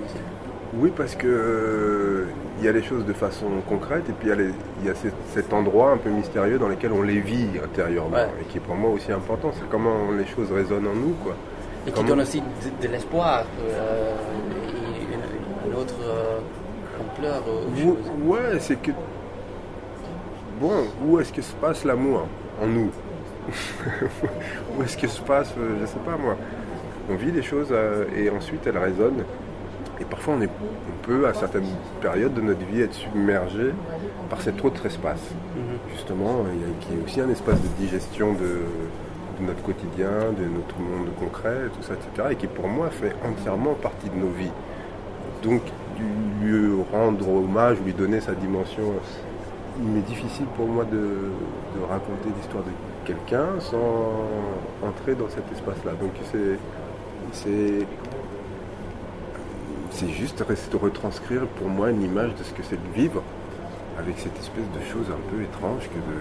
Oui, 0.76 0.92
parce 0.96 1.16
que 1.16 1.26
euh, 1.28 2.26
il 2.60 2.66
y 2.66 2.68
a 2.68 2.72
les 2.72 2.84
choses 2.84 3.06
de 3.06 3.14
façon 3.14 3.46
concrète 3.68 4.04
et 4.10 4.12
puis 4.14 4.30
il 4.82 4.86
y 4.88 4.90
a, 4.90 4.96
cet, 4.96 5.14
cet 5.34 5.52
endroit 5.54 5.92
un 5.92 5.98
peu 5.98 6.10
mystérieux 6.10 6.60
dans 6.60 6.68
lequel 6.68 6.92
on 6.94 7.02
les 7.02 7.20
vit 7.20 7.48
intérieurement 7.64 8.16
Ouais. 8.18 8.28
et 8.42 8.44
qui 8.46 8.58
est 8.58 8.62
pour 8.62 8.76
moi 8.76 8.92
aussi 8.92 9.12
important. 9.12 9.52
C'est 9.54 9.68
comment 9.70 10.12
les 10.18 10.28
choses 10.28 10.52
résonnent 10.52 10.88
en 10.88 10.94
nous, 10.96 11.16
quoi. 11.24 11.36
Et 11.88 11.92
qui 11.92 12.04
donne 12.04 12.22
aussi 12.22 12.42
de, 12.42 12.88
de 12.88 12.92
l'espoir 12.92 13.46
euh, 13.64 14.14
et 15.00 15.14
une, 15.14 15.72
une 15.72 15.78
autre 15.78 15.96
euh, 16.04 16.40
ampleur 17.00 17.44
Ou-. 17.48 18.32
Ouais, 18.32 18.60
c'est 18.60 18.82
que. 18.82 18.92
Bon, 20.60 20.86
où 21.06 21.20
est-ce 21.20 21.32
que 21.32 21.42
se 21.42 21.54
passe 21.54 21.86
l'amour 21.86 22.28
en 22.62 22.68
nous? 22.68 22.92
Où 24.78 24.84
est-ce 24.84 24.98
que 24.98 25.08
se 25.08 25.22
passe, 25.22 25.54
euh, 25.58 25.78
je 25.82 25.86
sais 25.86 26.00
pas 26.00 26.18
moi. 26.18 26.36
On 27.10 27.16
vit 27.16 27.32
les 27.32 27.42
choses 27.42 27.70
euh, 27.72 28.06
et 28.16 28.30
ensuite 28.30 28.68
elles 28.68 28.78
résonnent. 28.78 29.24
Et 30.00 30.06
parfois 30.06 30.36
on, 30.38 30.42
est, 30.42 30.50
on 30.50 31.06
peut, 31.08 31.28
à 31.28 31.34
certaines 31.34 31.66
périodes 32.02 32.34
de 32.34 32.42
notre 32.42 32.66
vie, 32.66 32.82
être 32.82 32.94
submergé 32.94 33.72
par 34.30 34.42
cet 34.42 34.64
autre 34.64 34.86
espace. 34.86 35.22
Justement, 35.94 36.46
il 36.54 36.62
y 36.62 36.64
a, 36.64 36.68
qui 36.80 36.94
est 36.94 37.04
aussi 37.04 37.22
un 37.22 37.30
espace 37.30 37.62
de 37.62 37.68
digestion 37.80 38.34
de, 38.34 38.62
de 39.40 39.46
notre 39.48 39.64
quotidien, 39.64 40.32
de 40.38 40.46
notre 40.46 40.78
monde 40.80 41.08
concret, 41.20 41.58
tout 41.76 41.84
ça, 41.84 41.94
etc. 41.94 42.30
Et 42.32 42.36
qui 42.36 42.48
pour 42.48 42.68
moi 42.68 42.90
fait 42.90 43.14
entièrement 43.26 43.74
partie 43.74 44.10
de 44.10 44.16
nos 44.16 44.30
vies. 44.30 44.52
Donc 45.44 45.62
lui 46.42 46.70
rendre 46.92 47.28
hommage, 47.30 47.78
lui 47.86 47.94
donner 47.94 48.20
sa 48.22 48.34
dimension, 48.34 48.94
il 49.82 49.88
m'est 49.88 50.02
difficile 50.02 50.46
pour 50.58 50.68
moi 50.68 50.84
de, 50.86 50.98
de 50.98 51.82
raconter 51.90 52.30
l'histoire 52.38 52.64
de 52.64 52.72
quelqu'un 53.06 53.48
sans 53.60 54.26
entrer 54.86 55.16
dans 55.16 55.30
cet 55.30 55.50
espace-là. 55.52 55.92
Donc 56.00 56.12
c'est 56.32 56.58
c'est 59.92 60.10
juste 60.10 60.42
rester- 60.48 60.78
retranscrire 60.78 61.46
pour 61.58 61.68
moi 61.68 61.90
une 61.92 62.02
image 62.04 62.34
de 62.36 62.44
ce 62.44 62.54
que 62.54 62.64
c'est 62.64 62.76
de 62.82 62.94
vivre 62.96 63.22
avec 63.98 64.18
cette 64.20 64.38
espèce 64.40 64.64
de 64.74 64.82
chose 64.92 65.08
un 65.10 65.20
peu 65.36 65.42
étrange 65.44 65.84
que 65.90 65.96
de 65.96 66.18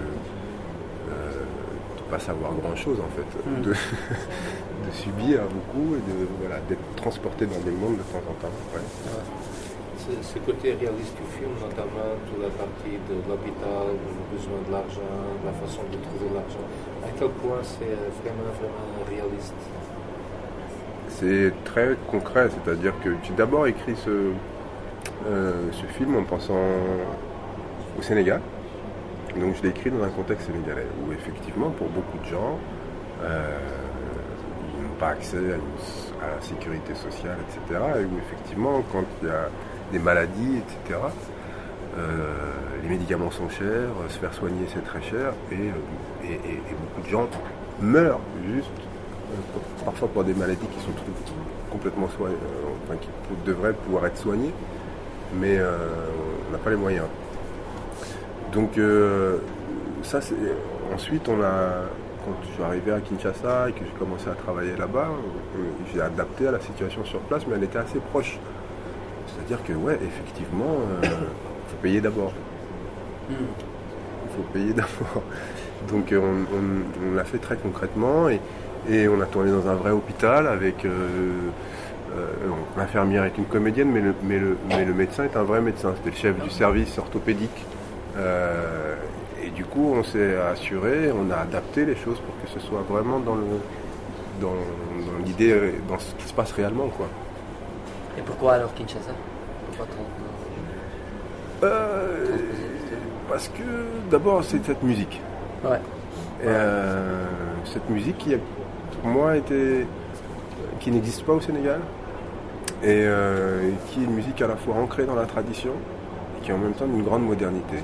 ne 1.11 1.68
pas 2.11 2.19
savoir 2.19 2.53
grand-chose 2.63 2.99
en 3.01 3.11
fait, 3.17 3.29
Mm. 3.49 3.63
de, 3.63 3.71
de 4.87 4.91
subir 4.93 5.41
beaucoup 5.53 5.95
et 5.97 6.03
de 6.11 6.27
voilà, 6.41 6.61
d'être 6.69 6.89
transporté 6.97 7.47
dans 7.47 7.61
des 7.61 7.71
mondes 7.73 7.97
de 7.99 8.03
temps 8.13 8.25
en 8.29 8.35
temps. 8.41 8.55
ouais. 8.75 8.81
Ce, 9.99 10.13
ce 10.35 10.39
côté 10.39 10.73
réaliste 10.73 11.15
du 11.21 11.27
film, 11.37 11.53
notamment 11.61 12.17
toute 12.31 12.41
la 12.41 12.49
partie 12.49 12.97
de 13.11 13.17
l'hôpital, 13.29 13.93
le 13.93 14.37
besoin 14.37 14.59
de 14.67 14.73
l'argent, 14.73 15.13
la 15.45 15.53
façon 15.53 15.83
de 15.93 15.99
trouver 16.01 16.33
l'argent, 16.33 16.65
à 17.05 17.09
quel 17.19 17.29
point 17.29 17.61
c'est 17.63 17.99
vraiment, 18.23 18.49
vraiment 18.57 19.05
réaliste? 19.09 19.55
C'est 21.11 21.53
très 21.65 21.97
concret, 22.11 22.49
c'est-à-dire 22.49 22.93
que 23.03 23.11
j'ai 23.25 23.35
d'abord 23.35 23.67
écrit 23.67 23.97
ce, 23.97 24.31
euh, 25.27 25.53
ce 25.73 25.85
film 25.99 26.17
en 26.17 26.23
pensant 26.23 26.55
au 27.99 28.03
Sénégal. 28.03 28.41
Donc 29.41 29.55
je 29.57 29.63
l'ai 29.63 29.69
écrit 29.69 29.91
dans 29.91 30.03
un 30.03 30.09
contexte 30.09 30.47
sénégalais 30.47 30.87
où 31.01 31.13
effectivement 31.13 31.71
pour 31.71 31.89
beaucoup 31.89 32.19
de 32.19 32.25
gens, 32.25 32.59
euh, 33.23 33.59
ils 34.77 34.83
n'ont 34.83 34.99
pas 34.99 35.11
accès 35.11 35.37
à, 35.37 36.35
la 36.35 36.41
sécurité 36.41 36.95
sociale, 36.95 37.37
etc. 37.49 37.81
Et 38.01 38.05
où 38.05 38.19
effectivement 38.19 38.83
quand 38.91 39.05
il 39.23 39.29
y 39.29 39.31
a 39.31 39.49
des 39.93 39.99
maladies, 39.99 40.59
etc., 40.59 40.99
euh, 41.99 42.33
les 42.83 42.89
médicaments 42.89 43.31
sont 43.31 43.49
chers, 43.49 43.67
euh, 43.67 44.09
se 44.09 44.19
faire 44.19 44.35
soigner 44.35 44.67
c'est 44.73 44.85
très 44.85 45.03
cher 45.03 45.33
et, 45.53 45.71
beaucoup 46.23 47.03
de 47.03 47.09
gens 47.09 47.29
meurent 47.81 48.21
juste 48.53 48.71
parfois 49.85 50.09
pour 50.09 50.25
des 50.25 50.35
maladies 50.35 50.67
qui 50.67 50.85
sont 50.85 50.93
complètement 51.71 52.09
soignées, 52.09 52.37
enfin, 52.85 52.99
qui 53.01 53.09
devraient 53.47 53.73
pouvoir 53.73 54.07
être 54.07 54.17
soignées, 54.19 54.53
mais 55.41 55.59
on 55.61 56.53
n'a 56.53 56.59
pas 56.59 56.71
les 56.71 56.77
moyens. 56.77 57.07
Donc 58.53 58.79
euh, 58.79 59.39
ça 60.03 60.21
c'est. 60.21 60.35
Ensuite 60.95 61.29
on 61.29 61.41
a. 61.43 61.85
Quand 62.25 62.35
je 62.43 62.53
suis 62.55 62.63
arrivé 62.63 62.93
à 62.93 63.01
Kinshasa 63.01 63.69
et 63.69 63.73
que 63.73 63.79
j'ai 63.85 63.99
commencé 63.99 64.29
à 64.29 64.35
travailler 64.35 64.77
là-bas, 64.77 65.09
euh, 65.09 65.61
j'ai 65.93 66.01
adapté 66.01 66.47
à 66.49 66.51
la 66.53 66.61
situation 66.61 67.05
sur 67.05 67.21
place, 67.21 67.43
mais 67.49 67.55
elle 67.57 67.65
était 67.65 67.79
assez 67.79 68.01
proche. 68.01 68.39
C'est-à-dire 69.27 69.63
que 69.65 69.73
ouais, 69.73 69.95
effectivement, 70.03 70.77
il 71.03 71.09
faut 71.09 71.77
payer 71.81 72.01
d'abord. 72.01 72.33
Il 73.31 73.37
faut 74.37 74.43
payer 74.53 74.73
d'abord. 74.73 75.23
Donc 75.89 76.13
euh, 76.13 76.19
on, 76.21 76.57
on- 76.57 77.13
on 77.13 77.15
l'a 77.15 77.25
fait 77.25 77.39
très 77.39 77.57
concrètement 77.57 78.29
et, 78.29 78.41
et 78.91 79.09
on 79.09 79.21
a 79.21 79.27
tourné 79.27 79.51
dans 79.51 79.69
un 79.69 79.75
vrai 79.75 79.91
hôpital 79.93 80.49
avec 80.49 80.85
euh, 80.85 80.89
euh, 82.17 82.27
l'infirmière 82.77 83.25
est 83.25 83.39
une 83.39 83.45
comédienne, 83.45 83.91
mais 83.93 84.01
le, 84.01 84.15
mais, 84.25 84.39
le, 84.39 84.57
mais 84.69 84.85
le 84.85 84.93
médecin 84.93 85.25
est 85.25 85.37
un 85.37 85.45
vrai 85.45 85.61
médecin. 85.61 85.93
C'était 85.97 86.11
le 86.11 86.17
chef 86.17 86.43
du 86.43 86.51
service 86.51 86.99
orthopédique. 86.99 87.65
Euh, 88.19 88.95
et 89.45 89.51
du 89.51 89.65
coup, 89.65 89.93
on 89.97 90.03
s'est 90.03 90.37
assuré, 90.37 91.11
on 91.13 91.31
a 91.31 91.37
adapté 91.37 91.85
les 91.85 91.95
choses 91.97 92.19
pour 92.19 92.35
que 92.43 92.49
ce 92.53 92.67
soit 92.67 92.83
vraiment 92.89 93.21
dans 93.21 93.35
le 93.37 93.45
dans, 94.41 94.49
dans 94.49 95.25
l'idée, 95.25 95.55
dans 95.89 95.99
ce 95.99 96.15
qui 96.15 96.29
se 96.29 96.33
passe 96.33 96.53
réellement, 96.53 96.89
quoi. 96.89 97.07
Et 98.17 98.23
pourquoi 98.23 98.55
alors 98.55 98.73
Kinshasa? 98.75 99.13
Pourquoi 99.67 99.87
Euh, 101.65 102.25
Parce 103.29 103.49
que 103.49 103.63
d'abord, 104.11 104.45
c'est 104.45 104.65
cette 104.65 104.83
musique. 104.83 105.21
Ouais. 105.65 105.79
Et, 106.43 106.47
euh, 106.47 107.25
cette 107.65 107.89
musique 107.91 108.19
qui, 108.19 108.37
pour 109.01 109.11
moi, 109.11 109.37
était, 109.37 109.87
qui 110.81 110.91
n'existe 110.91 111.25
pas 111.25 111.33
au 111.33 111.41
Sénégal. 111.41 111.81
Et 112.83 113.03
euh, 113.07 113.71
qui 113.89 114.01
est 114.01 114.05
une 114.05 114.13
musique 114.15 114.41
à 114.41 114.47
la 114.47 114.55
fois 114.55 114.77
ancrée 114.77 115.05
dans 115.05 115.17
la 115.17 115.27
tradition 115.27 115.73
et 116.39 116.45
qui 116.45 116.51
est 116.53 116.55
en 116.55 116.59
même 116.59 116.75
temps 116.75 116.87
d'une 116.87 117.03
grande 117.03 117.25
modernité. 117.25 117.79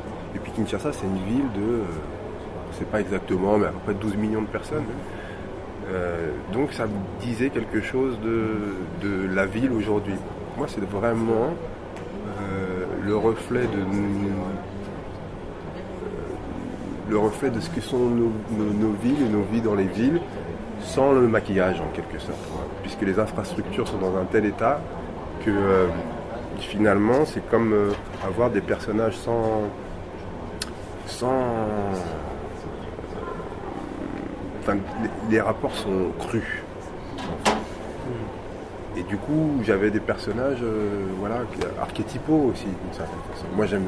Kinshasa, 0.54 0.92
c'est 0.92 1.06
une 1.06 1.24
ville 1.24 1.52
de, 1.54 1.60
euh, 1.60 1.84
je 2.72 2.78
sais 2.78 2.84
pas 2.84 3.00
exactement, 3.00 3.58
mais 3.58 3.66
à 3.66 3.70
peu 3.70 3.78
près 3.78 3.94
12 3.94 4.16
millions 4.16 4.42
de 4.42 4.46
personnes. 4.46 4.84
Euh, 5.90 6.30
donc 6.52 6.72
ça 6.72 6.86
disait 7.20 7.50
quelque 7.50 7.82
chose 7.82 8.18
de, 8.20 9.06
de 9.06 9.34
la 9.34 9.46
ville 9.46 9.72
aujourd'hui. 9.72 10.14
Moi, 10.56 10.66
c'est 10.68 10.84
vraiment 10.88 11.54
euh, 12.40 12.84
le 13.04 13.16
reflet 13.16 13.62
de 13.62 13.84
le 17.06 17.18
reflet 17.18 17.50
de 17.50 17.60
ce 17.60 17.68
que 17.68 17.82
sont 17.82 17.98
nos, 17.98 18.92
villes 19.02 19.26
et 19.26 19.28
nos 19.28 19.42
vies 19.42 19.60
dans 19.60 19.74
les 19.74 19.84
villes 19.84 20.20
sans 20.80 21.12
le 21.12 21.28
maquillage 21.28 21.78
en 21.80 21.88
quelque 21.94 22.18
sorte. 22.18 22.40
quoi. 22.50 22.64
Puisque 22.80 23.02
les 23.02 23.18
infrastructures 23.18 23.86
sont 23.86 23.98
dans 23.98 24.16
un 24.16 24.24
tel 24.24 24.46
état 24.46 24.80
que 25.44 25.52
finalement 26.60 27.26
c'est 27.26 27.46
comme 27.50 27.74
avoir 28.26 28.48
des 28.48 28.62
personnages 28.62 29.16
sans 29.18 29.64
sans 31.14 31.92
les, 35.30 35.40
rapports 35.40 35.74
sont 35.74 36.10
crus. 36.18 36.62
Et 38.96 39.02
du 39.02 39.16
coup, 39.16 39.60
j'avais 39.62 39.90
des 39.90 40.00
personnages 40.00 40.62
euh, 40.62 41.06
voilà, 41.18 41.40
archétypaux 41.80 42.50
aussi, 42.52 42.64
d'une 42.66 42.92
certaine 42.92 43.18
façon. 43.32 43.46
Moi, 43.56 43.66
j'aime 43.66 43.84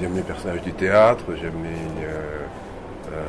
les, 0.00 0.08
les 0.08 0.22
personnages 0.22 0.62
du 0.62 0.72
théâtre, 0.72 1.24
j'aime 1.40 1.62
les. 1.62 2.04
euh, 2.06 2.40
euh, 3.12 3.22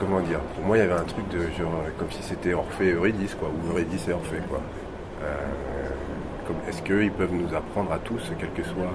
comment 0.00 0.20
dire 0.20 0.40
Pour 0.56 0.64
moi, 0.64 0.76
il 0.76 0.80
y 0.80 0.82
avait 0.82 1.00
un 1.00 1.04
truc 1.04 1.28
de 1.28 1.42
genre, 1.56 1.84
comme 1.98 2.10
si 2.10 2.22
c'était 2.22 2.52
Orphée 2.52 2.88
et 2.88 2.92
Eurydice, 2.92 3.36
quoi, 3.36 3.48
ou 3.48 3.72
Eurydice 3.72 4.08
et 4.08 4.12
Orphée, 4.12 4.42
quoi. 4.48 4.60
Est-ce 6.68 6.82
qu'ils 6.82 7.12
peuvent 7.12 7.32
nous 7.32 7.54
apprendre 7.54 7.92
à 7.92 7.98
tous, 7.98 8.20
quel 8.38 8.50
que 8.50 8.62
soit. 8.62 8.92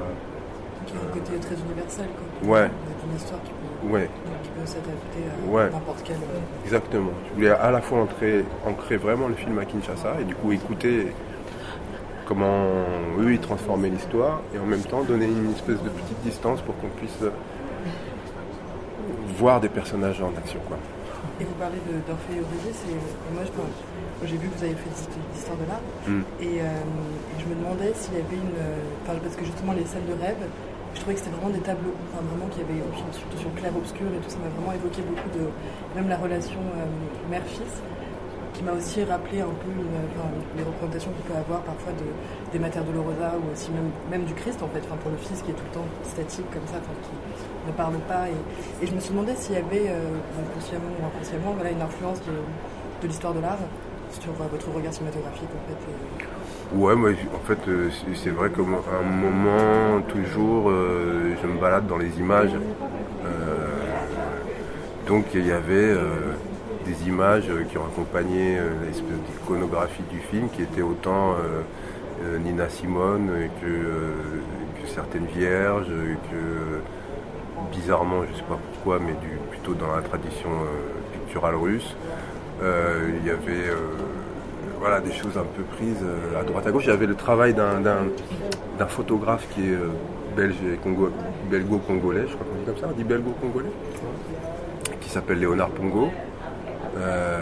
Qui 0.87 0.93
a 0.93 0.99
un 0.99 1.13
côté 1.13 1.37
très 1.39 1.55
universel, 1.55 2.07
quoi. 2.41 2.49
Ouais. 2.55 2.69
Une 3.09 3.15
histoire 3.15 3.39
qui 3.43 3.51
peut, 3.51 3.93
Ouais. 3.93 4.09
qui 4.43 4.49
peut 4.49 4.65
s'adapter 4.65 5.21
à 5.29 5.51
Ouais. 5.51 5.69
n'importe 5.69 6.01
quel. 6.03 6.15
euh, 6.15 6.63
Exactement. 6.65 7.11
Je 7.29 7.33
voulais 7.35 7.49
à 7.51 7.71
la 7.71 7.81
fois 7.81 7.99
entrer, 8.01 8.43
ancrer 8.65 8.97
vraiment 8.97 9.27
le 9.27 9.35
film 9.35 9.59
à 9.59 9.65
Kinshasa 9.65 10.15
et 10.21 10.23
du 10.23 10.33
coup 10.35 10.51
écouter 10.51 11.13
comment 12.25 12.65
eux 13.19 13.31
ils 13.33 13.39
transformaient 13.39 13.89
l'histoire 13.89 14.41
et 14.53 14.59
en 14.59 14.65
même 14.65 14.81
temps 14.81 15.03
donner 15.03 15.25
une 15.27 15.51
espèce 15.51 15.81
de 15.81 15.89
petite 15.89 16.19
distance 16.23 16.61
pour 16.61 16.75
qu'on 16.79 16.89
puisse 16.89 17.21
euh, 17.23 17.29
voir 19.37 19.59
des 19.61 19.69
personnages 19.69 20.21
en 20.21 20.29
action. 20.37 20.59
Quoi. 20.67 20.77
Et 21.39 21.43
vous 21.43 21.53
parlez 21.59 21.77
d'Orphée 22.07 22.33
et 22.33 22.39
Eurydice, 22.41 22.81
et 22.89 23.33
moi, 23.33 23.43
j'ai 24.25 24.37
vu 24.37 24.47
que 24.49 24.57
vous 24.57 24.63
avez 24.63 24.73
fait 24.73 24.89
l'histoire 25.33 25.57
de 25.57 25.65
l'art, 25.69 25.81
Mm. 26.07 26.21
et, 26.41 26.61
euh, 26.61 26.65
et 26.65 27.39
je 27.41 27.45
me 27.45 27.55
demandais 27.55 27.93
s'il 27.93 28.13
y 28.13 28.17
avait 28.17 28.35
une. 28.35 28.57
Enfin, 29.05 29.19
parce 29.21 29.35
que 29.35 29.45
justement, 29.45 29.73
les 29.73 29.85
scènes 29.85 30.07
de 30.09 30.19
rêve, 30.19 30.41
je 30.97 31.01
trouvais 31.05 31.13
que 31.13 31.21
c'était 31.21 31.35
vraiment 31.37 31.53
des 31.53 31.61
tableaux, 31.61 31.93
enfin, 32.09 32.25
vraiment 32.25 32.49
qu'il 32.49 32.65
y 32.65 32.65
avait, 32.65 32.81
surtout 33.13 33.37
sur 33.37 33.53
clair-obscur 33.53 34.09
et 34.09 34.17
tout, 34.17 34.33
ça 34.33 34.41
m'a 34.41 34.49
vraiment 34.49 34.73
évoqué 34.73 35.05
beaucoup 35.05 35.29
de. 35.29 35.45
Même 35.93 36.09
la 36.09 36.17
relation 36.17 36.57
euh, 36.57 37.29
mère-fils, 37.29 37.85
qui 38.57 38.63
m'a 38.65 38.73
aussi 38.73 39.05
rappelé 39.05 39.41
un 39.41 39.53
peu 39.61 39.69
les 40.57 40.65
représentations 40.65 41.13
qu'on 41.13 41.25
peut 41.29 41.37
avoir 41.37 41.61
parfois 41.61 41.93
de, 41.93 42.09
des 42.51 42.57
Mater 42.57 42.81
Dolorosa 42.81 43.37
ou 43.37 43.53
aussi 43.53 43.69
même, 43.69 43.93
même 44.09 44.25
du 44.25 44.33
Christ 44.33 44.57
en 44.65 44.69
fait, 44.73 44.81
enfin, 44.89 44.97
pour 44.97 45.11
le 45.13 45.17
fils 45.21 45.45
qui 45.45 45.51
est 45.53 45.53
tout 45.53 45.69
le 45.69 45.75
temps 45.77 45.89
statique 46.01 46.49
comme 46.49 46.65
ça, 46.65 46.81
qui 46.81 47.13
ne 47.69 47.73
parle 47.77 48.01
pas. 48.09 48.25
Et, 48.33 48.39
et 48.81 48.87
je 48.89 48.93
me 48.97 48.99
suis 48.99 49.13
demandé 49.13 49.37
s'il 49.37 49.53
y 49.53 49.61
avait, 49.61 49.93
euh, 49.93 50.17
consciemment 50.57 50.89
ou 50.97 51.05
inconsciemment, 51.05 51.53
voilà, 51.53 51.69
une 51.69 51.81
influence 51.85 52.17
de, 52.25 52.33
de 52.33 53.05
l'histoire 53.05 53.37
de 53.37 53.41
l'art 53.45 53.61
sur 54.17 54.33
euh, 54.33 54.49
votre 54.49 54.73
regard 54.73 54.93
cinématographique 54.93 55.53
en 55.53 55.63
fait. 55.69 56.36
Ouais, 56.73 56.95
moi 56.95 57.11
en 57.33 57.39
fait 57.47 57.59
euh, 57.69 57.89
c'est- 58.13 58.29
vrai 58.29 58.49
qu'à 58.49 58.61
un 58.61 59.03
moment 59.03 60.01
toujours 60.01 60.69
euh, 60.69 61.33
je 61.41 61.47
me 61.47 61.57
balade 61.59 61.87
dans 61.87 61.97
les 61.97 62.19
images. 62.19 62.51
Euh, 63.25 63.67
donc 65.07 65.25
il 65.33 65.47
y 65.47 65.51
avait 65.51 65.95
des 66.85 67.07
images 67.07 67.49
qui 67.69 67.77
ont 67.77 67.85
accompagné 67.85 68.57
l'espèce 68.85 69.19
d'iconographie 69.29 70.03
du 70.11 70.19
film 70.19 70.49
qui 70.49 70.63
était 70.63 70.81
autant 70.81 71.35
Nina 72.43 72.67
Simone 72.67 73.29
que, 73.61 74.87
certaines 74.93 75.27
vierges, 75.27 75.87
que 75.87 76.81
bizarrement, 77.75 78.23
je 78.29 78.35
sais 78.37 78.43
pas 78.43 78.59
pourquoi, 78.73 78.99
mais 78.99 79.13
du, 79.13 79.29
plutôt 79.51 79.73
dans 79.73 79.95
la 79.95 80.01
tradition 80.01 80.49
picturale 81.13 81.55
russe. 81.55 81.95
Il 82.61 83.25
y 83.25 83.29
avait 83.29 83.71
voilà, 84.79 84.99
des 85.01 85.11
choses 85.11 85.37
un 85.37 85.43
peu 85.55 85.63
prises 85.75 86.03
euh, 86.03 86.39
à 86.39 86.43
droite 86.43 86.67
à 86.67 86.71
gauche. 86.71 86.83
Il 86.85 86.89
y 86.89 86.93
avait 86.93 87.07
le 87.07 87.15
travail 87.15 87.53
d'un- 87.53 87.81
photographe 88.87 89.47
qui 89.53 89.61
est 89.69 89.73
euh, 89.73 89.89
belge 90.35 90.55
et 90.71 90.77
congo, 90.77 91.09
belgo-congolais, 91.49 92.25
je 92.27 92.33
crois 92.35 92.45
qu'on 92.45 92.59
dit 92.59 92.65
comme 92.65 92.77
ça, 92.77 92.87
on 92.91 92.95
dit 92.95 93.03
belgo-congolais, 93.03 93.71
qui 95.01 95.09
s'appelle 95.09 95.39
Léonard 95.39 95.69
Pongo. 95.69 96.09
Euh, 96.97 97.39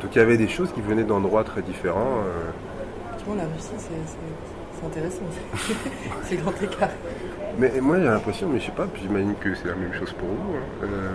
donc 0.00 0.14
il 0.14 0.18
y 0.18 0.22
avait 0.22 0.36
des 0.36 0.48
choses 0.48 0.72
qui 0.72 0.80
venaient 0.80 1.02
d'endroits 1.04 1.44
très 1.44 1.62
différents. 1.62 2.18
Effectivement, 3.08 3.34
la 3.36 3.48
Russie, 3.54 3.74
c'est- 3.78 4.86
intéressant. 4.86 5.24
c'est 6.24 6.36
grand 6.36 6.52
écart. 6.62 6.88
Mais 7.58 7.70
moi 7.82 7.98
j'ai 7.98 8.04
l'impression, 8.06 8.48
mais 8.48 8.60
je 8.60 8.66
sais 8.66 8.72
pas, 8.72 8.86
j'imagine 8.98 9.34
que 9.38 9.54
c'est 9.54 9.68
la 9.68 9.74
même 9.74 9.92
chose 9.92 10.12
pour 10.14 10.28
vous, 10.28 10.56
hein, 10.56 10.84
euh, 10.84 11.10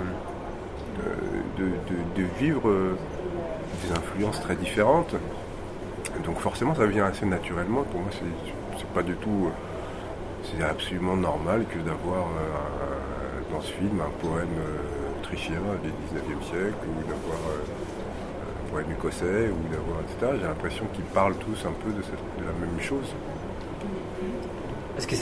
de, 1.58 1.64
de- 1.64 2.22
de 2.24 2.28
vivre 2.40 2.70
des 3.84 3.92
influences 3.92 4.42
très 4.42 4.56
différentes. 4.56 5.16
Donc 6.24 6.40
forcément 6.40 6.76
ça 6.76 6.86
vient 6.86 7.06
assez 7.06 7.26
naturellement. 7.26 7.84
Pour 7.84 8.02
moi 8.02 8.10
c'est 8.78 8.88
pas 8.94 9.04
du 9.04 9.16
tout, 9.16 9.50
c'est 10.44 10.64
absolument 10.64 11.16
normal 11.16 11.66
que 11.70 11.80
d'avoir 11.80 12.24
euh, 12.24 13.52
dans 13.52 13.62
ce 13.62 13.72
film 13.72 14.02
un 14.02 14.28
poème 14.28 14.48
euh, 14.60 15.20
autrichien 15.20 15.60
du 15.84 15.90
19e 15.90 16.44
siècle 16.44 16.86
ou 16.88 17.02
d'avoir 17.02 17.40
euh, 17.50 18.66
un 18.66 18.72
poème 18.72 18.92
écossais 18.92 19.50
ou 19.50 19.74
d'avoir 19.74 20.02
etc. 20.02 20.38
J'ai 20.40 20.48
l'impression 20.48 20.86
qu'ils 20.94 21.06
parlent 21.06 21.36
tous 21.36 21.66
un 21.66 21.74
peu 21.84 21.92
de, 21.92 22.02
la 22.46 22.54
même 22.54 22.80
chose. 22.82 23.14
Est-ce 24.98 25.08
que 25.08 25.16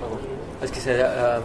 pardon. 0.00 0.18
Est-ce 0.62 0.72
que 0.72 0.78
euh, 0.88 1.40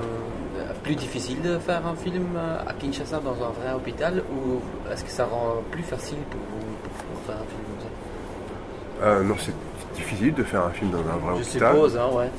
plus 0.83 0.95
difficile 0.95 1.41
de 1.41 1.57
faire 1.59 1.85
un 1.85 1.95
film 1.95 2.37
à 2.37 2.71
Kinshasa 2.73 3.19
dans 3.19 3.33
un 3.33 3.49
vrai 3.51 3.73
hôpital 3.75 4.23
ou 4.31 4.61
est-ce 4.91 5.03
que 5.03 5.11
ça 5.11 5.25
rend 5.25 5.55
plus 5.71 5.83
facile 5.83 6.17
pour 6.29 6.39
vous 6.51 6.65
pour 6.83 6.91
faire 7.25 7.35
un 7.35 7.45
film 7.45 7.63
comme 7.69 7.81
ça? 7.81 7.87
Euh, 9.07 9.23
non, 9.23 9.35
c'est 9.39 9.53
difficile 9.95 10.33
de 10.33 10.43
faire 10.43 10.63
un 10.65 10.69
film 10.71 10.91
dans 10.91 10.99
un 10.99 11.17
vrai 11.17 11.35
Je 11.43 11.49
hôpital. 11.49 11.73
suppose, 11.75 11.97
hein, 11.97 12.09
ouais. 12.13 12.29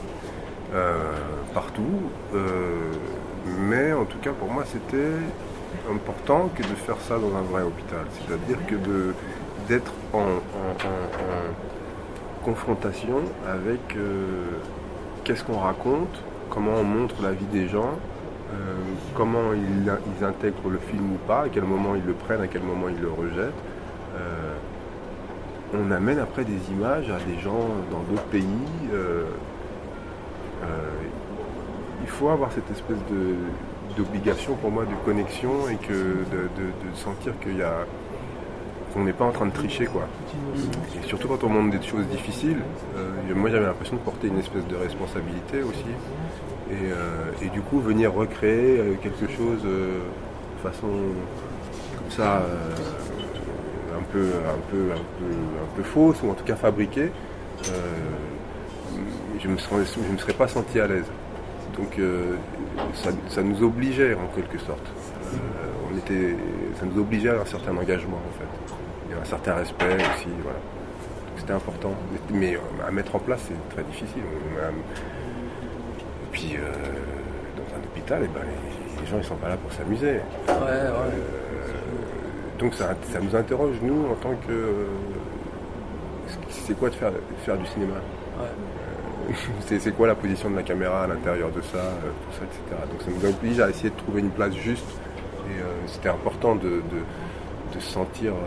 Euh, 0.74 0.94
partout. 1.54 2.02
Euh, 2.34 2.92
mais 3.58 3.92
en 3.92 4.04
tout 4.04 4.18
cas, 4.18 4.32
pour 4.32 4.50
moi, 4.50 4.64
c'était 4.66 5.12
important 5.90 6.50
que 6.54 6.62
de 6.62 6.74
faire 6.74 6.96
ça 7.08 7.18
dans 7.18 7.34
un 7.36 7.42
vrai 7.42 7.62
hôpital. 7.62 8.04
C'est-à-dire 8.26 8.58
que 8.66 8.74
de 8.74 9.14
d'être 9.68 9.92
en, 10.12 10.18
en- 10.18 10.22
en- 10.22 10.30
en 10.30 12.44
confrontation 12.44 13.20
avec 13.48 13.80
qu'est-ce 15.24 15.42
qu'on 15.44 15.58
raconte, 15.58 16.20
comment 16.50 16.72
on 16.80 16.84
montre 16.84 17.16
la 17.22 17.32
vie 17.32 17.46
des 17.46 17.68
gens, 17.68 17.98
euh, 18.52 18.56
comment 19.14 19.52
ils, 19.52 20.24
intègrent 20.24 20.70
le 20.70 20.78
film 20.78 21.12
ou 21.12 21.18
pas, 21.26 21.42
à 21.42 21.48
quel 21.48 21.64
moment 21.64 21.94
ils 21.94 22.04
le 22.04 22.12
prennent, 22.12 22.42
à 22.42 22.46
quel 22.46 22.62
moment 22.62 22.88
ils 22.88 23.00
le 23.00 23.10
rejettent. 23.10 23.52
Euh, 24.16 24.54
on 25.74 25.90
amène 25.90 26.18
après 26.18 26.44
des 26.44 26.70
images 26.70 27.10
à 27.10 27.18
des 27.18 27.38
gens 27.40 27.68
dans 27.90 28.00
d'autres 28.10 28.26
pays. 28.30 28.44
euh, 28.92 29.24
il 32.02 32.08
faut 32.08 32.28
avoir 32.28 32.52
cette 32.52 32.70
espèce 32.70 32.98
d'obligation 33.96 34.54
pour 34.54 34.70
moi 34.70 34.84
de 34.84 34.94
connexion 35.04 35.68
et 35.68 35.74
de 35.74 36.94
sentir 36.94 37.32
qu'il 37.40 37.56
y 37.56 37.62
a 37.62 37.84
qu'on 38.96 39.04
n'est 39.04 39.12
pas 39.12 39.26
en 39.26 39.32
train 39.32 39.46
de 39.46 39.52
tricher 39.52 39.84
quoi. 39.84 40.08
Et 40.98 41.06
surtout 41.06 41.28
quand 41.28 41.44
on 41.44 41.50
montre 41.50 41.78
des 41.78 41.86
choses 41.86 42.06
difficiles, 42.06 42.62
euh, 42.96 43.34
moi 43.34 43.50
j'avais 43.50 43.66
l'impression 43.66 43.96
de 43.96 44.00
porter 44.00 44.28
une 44.28 44.38
espèce 44.38 44.66
de 44.66 44.76
responsabilité 44.76 45.62
aussi. 45.62 45.92
Et, 46.70 46.90
euh, 46.90 47.48
du 47.52 47.60
coup 47.60 47.78
venir 47.78 48.12
recréer 48.12 48.80
euh, 48.80 48.94
quelque 49.02 49.30
chose 49.30 49.62
de 49.62 50.00
façon 50.62 50.88
comme 50.88 52.10
ça 52.10 52.42
un 53.96 54.02
peu 54.12 54.26
un 54.48 54.60
peu 54.70 54.92
un 54.92 55.76
peu 55.76 55.82
fausse 55.82 56.22
ou 56.22 56.30
en 56.30 56.34
tout 56.34 56.44
cas 56.44 56.56
fabriquée, 56.56 57.10
je 57.62 57.70
je 59.38 59.48
me 59.48 60.18
serais 60.18 60.32
pas 60.32 60.48
senti 60.48 60.80
à 60.80 60.86
l'aise. 60.86 61.10
Donc 61.76 62.00
ça, 62.94 63.10
ça 63.28 63.42
nous 63.42 63.62
obligeait 63.62 64.14
en 64.14 64.34
quelque 64.34 64.58
sorte. 64.58 64.86
On 65.92 65.98
était, 65.98 66.36
ça 66.80 66.86
nous 66.86 67.00
obligeait 67.00 67.30
à 67.30 67.40
un 67.40 67.44
certain 67.44 67.76
engagement 67.76 68.16
en 68.16 68.38
fait, 68.38 68.75
un 69.20 69.24
certain 69.24 69.54
respect 69.54 69.94
aussi. 69.96 70.28
Voilà. 70.42 70.58
C'était 71.36 71.52
important, 71.52 71.92
mais, 72.30 72.54
euh, 72.56 72.60
à 72.86 72.90
mettre 72.90 73.14
en 73.14 73.18
place 73.18 73.40
c'est 73.48 73.74
très 73.74 73.82
difficile. 73.84 74.22
Et 74.22 76.30
puis, 76.32 76.56
euh, 76.56 76.72
dans 77.56 77.74
un 77.76 77.80
hôpital, 77.84 78.22
eh 78.24 78.28
ben, 78.28 78.40
les, 78.42 79.02
les 79.02 79.06
gens, 79.10 79.18
ils 79.18 79.24
sont 79.24 79.36
pas 79.36 79.48
là 79.50 79.56
pour 79.56 79.72
s'amuser. 79.72 80.20
Ouais, 80.48 80.54
ouais. 80.54 81.20
donc 82.58 82.74
ça, 82.74 82.94
ça 83.12 83.20
nous 83.20 83.34
interroge, 83.36 83.76
nous, 83.82 84.06
en 84.10 84.14
tant 84.14 84.34
que... 84.46 84.52
euh, 84.52 84.86
c'est 86.48 86.76
quoi 86.78 86.90
de 86.90 86.94
faire, 86.94 87.12
de 87.12 87.18
faire 87.44 87.56
du 87.56 87.66
cinéma? 87.66 87.94
Euh, 88.40 89.32
c'est 89.80 89.92
quoi 89.94 90.06
la 90.06 90.14
position 90.14 90.50
de 90.50 90.56
la 90.56 90.62
caméra 90.62 91.04
à 91.04 91.06
l'intérieur 91.06 91.50
de 91.50 91.60
ça, 91.60 91.78
euh, 91.78 92.10
tout 92.30 92.38
ça, 92.38 92.44
etc. 92.44 92.60
Donc 92.90 93.02
ça 93.02 93.10
nous 93.10 93.24
oblige 93.28 93.60
à 93.60 93.68
essayer 93.70 93.90
de 93.90 93.96
trouver 93.96 94.20
une 94.20 94.30
place 94.30 94.54
juste. 94.54 94.86
Et 95.50 95.60
euh, 95.60 95.64
c'était 95.86 96.08
important 96.08 96.54
de, 96.56 96.68
de- 96.68 96.82
de 97.74 97.80
se 97.80 97.90
sentir, 97.92 98.32
euh, 98.32 98.36
euh, 98.36 98.40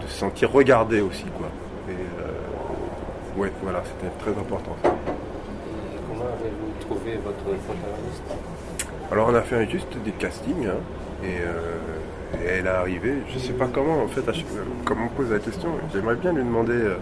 de 0.00 0.06
se 0.06 0.18
sentir 0.18 0.50
regardé 0.52 1.00
aussi, 1.00 1.24
quoi. 1.38 1.48
Et 1.88 1.92
euh, 1.92 3.40
ouais, 3.40 3.52
voilà, 3.62 3.82
c'était 3.84 4.12
très 4.18 4.38
important. 4.40 4.76
ça. 4.82 4.90
Comment 6.08 6.24
avez-vous 6.24 6.72
trouvé 6.80 7.18
votre 7.24 7.36
protagoniste 7.36 8.22
Alors 9.10 9.28
on 9.30 9.34
a 9.34 9.42
fait 9.42 9.68
juste 9.70 9.96
des 10.04 10.12
castings 10.12 10.66
hein, 10.66 10.80
et, 11.24 11.38
euh, 11.40 12.42
et 12.44 12.46
elle 12.58 12.66
est 12.66 12.70
arrivée. 12.70 13.14
Je 13.32 13.38
sais 13.38 13.52
pas 13.52 13.68
comment 13.72 14.02
en 14.02 14.08
fait, 14.08 14.28
à 14.28 14.32
chaque- 14.32 14.46
comme 14.84 15.02
on 15.04 15.08
pose 15.08 15.30
la 15.30 15.38
question, 15.38 15.70
j'aimerais 15.92 16.16
bien 16.16 16.32
lui 16.32 16.42
demander 16.44 16.72
euh, 16.74 16.96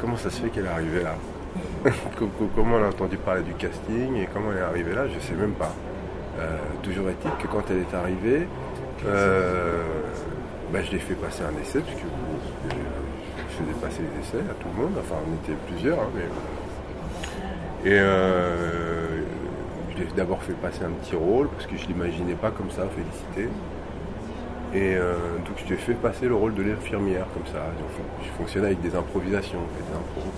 comment 0.00 0.16
ça 0.16 0.30
se 0.30 0.40
fait 0.42 0.48
qu'elle 0.50 0.66
est 0.66 0.70
arrivée 0.70 1.02
là. 1.02 1.14
Co- 2.18 2.26
co- 2.38 2.50
comment 2.54 2.76
elle 2.78 2.84
a 2.84 2.88
entendu 2.88 3.16
parler 3.16 3.42
du 3.42 3.52
casting 3.54 4.16
et 4.16 4.28
comment 4.32 4.50
elle 4.52 4.58
est 4.58 4.62
arrivée 4.62 4.94
là, 4.94 5.02
je 5.08 5.18
sais 5.20 5.34
même 5.34 5.52
pas. 5.52 5.72
Euh, 6.38 6.56
toujours 6.82 7.08
est-il 7.08 7.30
que 7.42 7.50
quand 7.50 7.62
elle 7.70 7.78
est 7.78 7.94
arrivée, 7.96 8.46
euh, 9.06 9.82
bah, 10.72 10.80
je 10.82 10.92
l'ai 10.92 10.98
fait 10.98 11.14
passer 11.14 11.42
un 11.42 11.60
essai 11.60 11.80
puisque 11.80 12.04
euh, 12.04 12.76
je 13.50 13.54
faisais 13.56 13.80
passer 13.80 14.02
les 14.02 14.20
essais 14.20 14.44
à 14.50 14.54
tout 14.54 14.68
le 14.74 14.82
monde. 14.82 14.92
Enfin, 14.98 15.16
on 15.26 15.34
était 15.44 15.58
plusieurs, 15.68 16.00
hein, 16.00 16.10
mais 16.14 16.24
et 17.84 17.98
euh, 18.00 19.22
je 19.92 19.98
l'ai 19.98 20.08
d'abord 20.16 20.42
fait 20.42 20.54
passer 20.54 20.82
un 20.84 20.90
petit 20.90 21.14
rôle 21.14 21.48
parce 21.50 21.66
que 21.66 21.76
je 21.76 21.86
l'imaginais 21.86 22.34
pas 22.34 22.50
comme 22.50 22.70
ça, 22.70 22.82
Félicité. 22.88 23.48
Et 24.74 24.96
euh, 24.96 25.14
donc 25.46 25.56
je 25.58 25.64
lui 25.66 25.74
ai 25.74 25.78
fait 25.78 25.94
passer 25.94 26.26
le 26.26 26.34
rôle 26.34 26.54
de 26.54 26.62
l'infirmière 26.62 27.26
comme 27.32 27.46
ça. 27.46 27.66
Je 28.22 28.28
fonctionnais 28.36 28.66
avec 28.66 28.80
des 28.80 28.94
improvisations, 28.96 29.60
des 29.78 29.96
impros. 29.96 30.32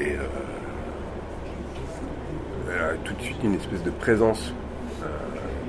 Et 0.00 0.16
euh, 2.68 2.94
tout 3.04 3.14
de 3.14 3.22
suite 3.22 3.38
une 3.44 3.54
espèce 3.54 3.82
de 3.82 3.90
présence 3.90 4.52
euh, 4.52 4.65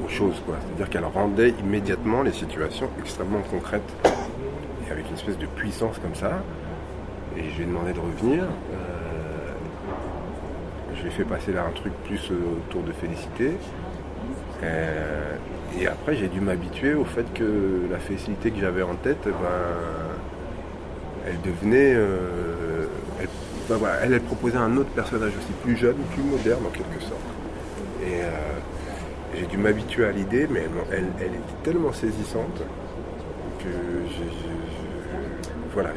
aux 0.03 0.09
choses. 0.09 0.41
C'est-à-dire 0.47 0.89
qu'elle 0.89 1.05
rendait 1.05 1.53
immédiatement 1.59 2.21
les 2.21 2.31
situations 2.31 2.89
extrêmement 2.99 3.41
concrètes 3.49 3.89
et 4.87 4.91
avec 4.91 5.07
une 5.09 5.15
espèce 5.15 5.37
de 5.37 5.45
puissance 5.45 5.97
comme 5.99 6.15
ça. 6.15 6.41
Et 7.35 7.43
je 7.51 7.57
lui 7.57 7.63
ai 7.63 7.65
demandé 7.65 7.93
de 7.93 7.99
revenir. 7.99 8.43
Euh, 8.43 9.51
je 10.95 11.01
lui 11.01 11.09
ai 11.09 11.11
fait 11.11 11.23
passer 11.23 11.51
là 11.51 11.65
un 11.67 11.71
truc 11.71 11.93
plus 12.05 12.31
autour 12.31 12.83
de 12.83 12.91
Félicité. 12.91 13.51
Euh, 14.63 15.35
et 15.79 15.87
après, 15.87 16.15
j'ai 16.15 16.27
dû 16.27 16.41
m'habituer 16.41 16.95
au 16.95 17.05
fait 17.05 17.31
que 17.33 17.81
la 17.91 17.99
Félicité 17.99 18.51
que 18.51 18.59
j'avais 18.59 18.81
en 18.81 18.95
tête, 18.95 19.19
eh 19.27 19.29
ben, 19.29 19.37
elle 21.27 21.41
devenait. 21.41 21.93
euh, 21.95 22.87
elle, 23.19 23.27
ben 23.69 23.77
elle, 24.01 24.13
elle 24.13 24.21
proposait 24.21 24.57
un 24.57 24.77
autre 24.77 24.89
personnage 24.89 25.33
aussi 25.37 25.51
plus 25.63 25.75
jeune, 25.75 25.97
plus 26.13 26.23
moderne 26.23 26.65
en 26.65 26.69
quelque 26.69 27.01
sorte. 27.01 27.21
J'ai 29.35 29.45
dû 29.45 29.57
m'habituer 29.57 30.05
à 30.05 30.11
l'idée, 30.11 30.47
mais 30.49 30.67
elle, 30.91 31.03
était 31.03 31.39
tellement 31.63 31.91
saisissante 31.91 32.61
que 33.59 33.69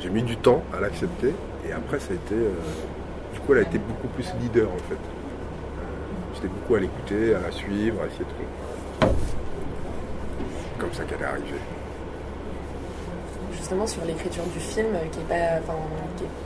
j'ai, 0.01 0.11
mis 0.11 0.23
du 0.23 0.37
temps 0.37 0.63
à 0.77 0.81
l'accepter. 0.81 1.35
Et 1.67 1.73
après, 1.73 2.01
ça 2.01 2.13
a 2.13 2.15
été. 2.15 2.35
euh, 2.35 2.51
du 3.33 3.41
coup, 3.41 3.53
elle 3.53 3.59
a 3.59 3.63
été 3.63 3.79
beaucoup 3.79 4.09
plus 4.09 4.27
leader 4.41 4.69
en 4.69 4.79
fait. 4.89 4.95
Euh, 4.95 6.35
J'étais 6.35 6.49
beaucoup 6.49 6.75
à 6.75 6.81
l'écouter, 6.81 7.35
à 7.35 7.41
la 7.41 7.51
suivre, 7.51 8.03
à 8.03 8.07
essayer 8.07 8.25
de. 8.25 9.07
Comme 10.79 10.93
ça 10.93 11.05
qu'elle 11.05 11.21
est 11.21 11.25
arrivée. 11.25 11.61
Justement 13.53 13.87
sur 13.87 14.05
l'écriture 14.05 14.45
du 14.45 14.59
film 14.59 14.89
euh, 14.95 15.07
qui 15.13 15.21
est 15.21 15.29
pas, 15.29 15.35
est 15.35 15.63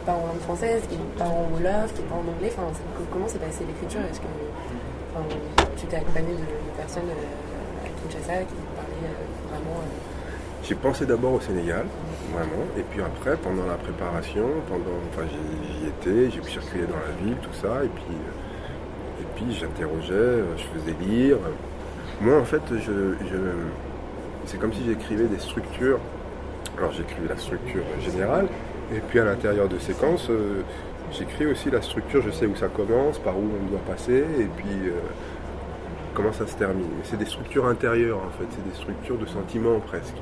pas 0.04 0.12
en 0.12 0.26
langue 0.26 0.40
française, 0.42 0.82
qui 0.88 0.96
est 0.96 1.18
pas 1.18 1.24
en 1.24 1.48
wolof, 1.54 1.94
qui 1.94 2.02
est 2.02 2.04
pas 2.04 2.16
en 2.16 2.28
anglais. 2.28 2.52
Comment 3.12 3.28
s'est 3.28 3.38
passée 3.38 3.64
l'écriture? 3.66 4.00
Est-ce 4.10 4.20
que 4.20 5.63
tu 5.76 5.86
t'es 5.86 5.96
accompagné 5.96 6.32
de, 6.32 6.38
de 6.38 6.76
personnes 6.76 7.08
euh, 7.08 7.86
à 7.86 7.88
Kinshasa 7.88 8.40
qui 8.44 8.54
parlaient 8.76 9.08
euh, 9.08 9.50
vraiment 9.50 9.80
euh, 9.80 10.62
J'ai 10.62 10.74
pensé 10.74 11.06
d'abord 11.06 11.34
au 11.34 11.40
Sénégal, 11.40 11.84
vraiment, 12.32 12.64
et 12.78 12.82
puis 12.82 13.00
après, 13.02 13.36
pendant 13.36 13.66
la 13.66 13.74
préparation, 13.74 14.46
pendant, 14.68 14.96
enfin, 15.12 15.26
j'y 15.28 15.86
étais, 15.88 16.30
j'ai 16.30 16.40
pu 16.40 16.50
circuler 16.50 16.84
dans 16.86 16.96
la 16.96 17.12
ville, 17.24 17.36
tout 17.42 17.52
ça, 17.60 17.84
et 17.84 17.88
puis, 17.88 18.16
et 19.20 19.26
puis 19.36 19.54
j'interrogeais, 19.54 20.42
je 20.56 20.64
faisais 20.78 20.96
lire. 21.06 21.36
Moi, 22.20 22.38
en 22.38 22.44
fait, 22.44 22.62
je, 22.70 23.14
je- 23.28 24.46
c'est 24.46 24.58
comme 24.58 24.72
si 24.72 24.84
j'écrivais 24.86 25.24
des 25.26 25.38
structures. 25.38 25.98
Alors, 26.78 26.92
j'écrivais 26.92 27.28
la 27.28 27.36
structure 27.38 27.82
générale, 28.00 28.46
et 28.94 29.00
puis 29.00 29.18
à 29.20 29.24
l'intérieur 29.24 29.68
de 29.68 29.78
séquences, 29.78 30.28
j'écris 31.12 31.46
aussi 31.46 31.70
la 31.70 31.80
structure, 31.82 32.20
je 32.22 32.30
sais 32.30 32.46
où 32.46 32.56
ça 32.56 32.66
commence, 32.68 33.18
par 33.18 33.36
où 33.36 33.42
on 33.62 33.70
doit 33.70 33.80
passer, 33.86 34.24
et 34.40 34.48
puis 34.56 34.90
comment 36.14 36.32
ça 36.32 36.46
se 36.46 36.56
termine. 36.56 36.86
C'est 37.02 37.18
des 37.18 37.26
structures 37.26 37.66
intérieures, 37.66 38.18
en 38.18 38.30
fait, 38.30 38.46
c'est 38.50 38.68
des 38.68 38.74
structures 38.74 39.18
de 39.18 39.26
sentiments 39.26 39.80
presque. 39.80 40.16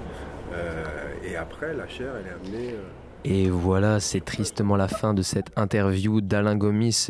Euh, 0.52 0.84
et 1.24 1.36
après, 1.36 1.74
la 1.74 1.88
chair, 1.88 2.12
elle 2.18 2.26
est 2.26 2.50
amenée. 2.50 2.72
euh, 2.72 2.82
Et 3.24 3.48
voilà, 3.48 4.00
c'est 4.00 4.24
tristement 4.24 4.76
la 4.76 4.88
fin 4.88 5.14
de 5.14 5.22
cette 5.22 5.50
interview 5.56 6.20
d'Alain 6.20 6.56
Gomis. 6.56 7.08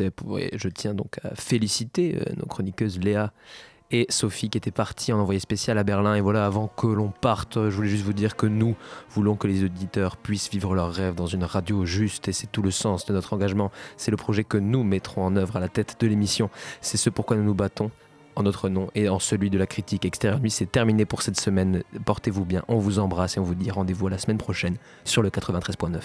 Je 0.53 0.69
tiens 0.69 0.93
donc 0.93 1.19
à 1.23 1.35
féliciter 1.35 2.15
euh, 2.15 2.33
nos 2.37 2.45
chroniqueuses 2.45 2.99
Léa 2.99 3.31
et 3.91 4.07
Sophie 4.09 4.49
qui 4.49 4.57
étaient 4.57 4.71
parties 4.71 5.13
en 5.13 5.19
envoyé 5.19 5.39
spécial 5.39 5.77
à 5.77 5.83
Berlin. 5.83 6.15
Et 6.15 6.21
voilà, 6.21 6.45
avant 6.45 6.67
que 6.67 6.87
l'on 6.87 7.09
parte, 7.09 7.55
je 7.69 7.75
voulais 7.75 7.89
juste 7.89 8.05
vous 8.05 8.13
dire 8.13 8.35
que 8.35 8.47
nous 8.47 8.75
voulons 9.11 9.35
que 9.35 9.45
les 9.47 9.63
auditeurs 9.63 10.17
puissent 10.17 10.49
vivre 10.49 10.73
leurs 10.73 10.91
rêves 10.91 11.15
dans 11.15 11.27
une 11.27 11.43
radio 11.43 11.85
juste. 11.85 12.27
Et 12.27 12.33
c'est 12.33 12.51
tout 12.51 12.63
le 12.63 12.71
sens 12.71 13.05
de 13.05 13.13
notre 13.13 13.33
engagement. 13.33 13.71
C'est 13.97 14.09
le 14.09 14.17
projet 14.17 14.43
que 14.43 14.57
nous 14.57 14.83
mettrons 14.83 15.23
en 15.23 15.35
œuvre 15.35 15.57
à 15.57 15.59
la 15.59 15.67
tête 15.67 15.97
de 15.99 16.07
l'émission. 16.07 16.49
C'est 16.81 16.97
ce 16.97 17.09
pourquoi 17.09 17.37
nous 17.37 17.43
nous 17.43 17.53
battons 17.53 17.91
en 18.35 18.43
notre 18.43 18.69
nom 18.69 18.89
et 18.95 19.09
en 19.09 19.19
celui 19.19 19.49
de 19.49 19.57
la 19.57 19.67
critique 19.67 20.05
extérieure. 20.05 20.39
C'est 20.49 20.71
terminé 20.71 21.05
pour 21.05 21.21
cette 21.21 21.39
semaine. 21.39 21.83
Portez-vous 22.05 22.45
bien, 22.45 22.63
on 22.67 22.77
vous 22.77 22.99
embrasse 22.99 23.37
et 23.37 23.39
on 23.39 23.43
vous 23.43 23.55
dit 23.55 23.71
rendez-vous 23.71 24.07
à 24.07 24.09
la 24.11 24.17
semaine 24.17 24.37
prochaine 24.37 24.77
sur 25.03 25.21
le 25.21 25.29
93.9. 25.29 25.99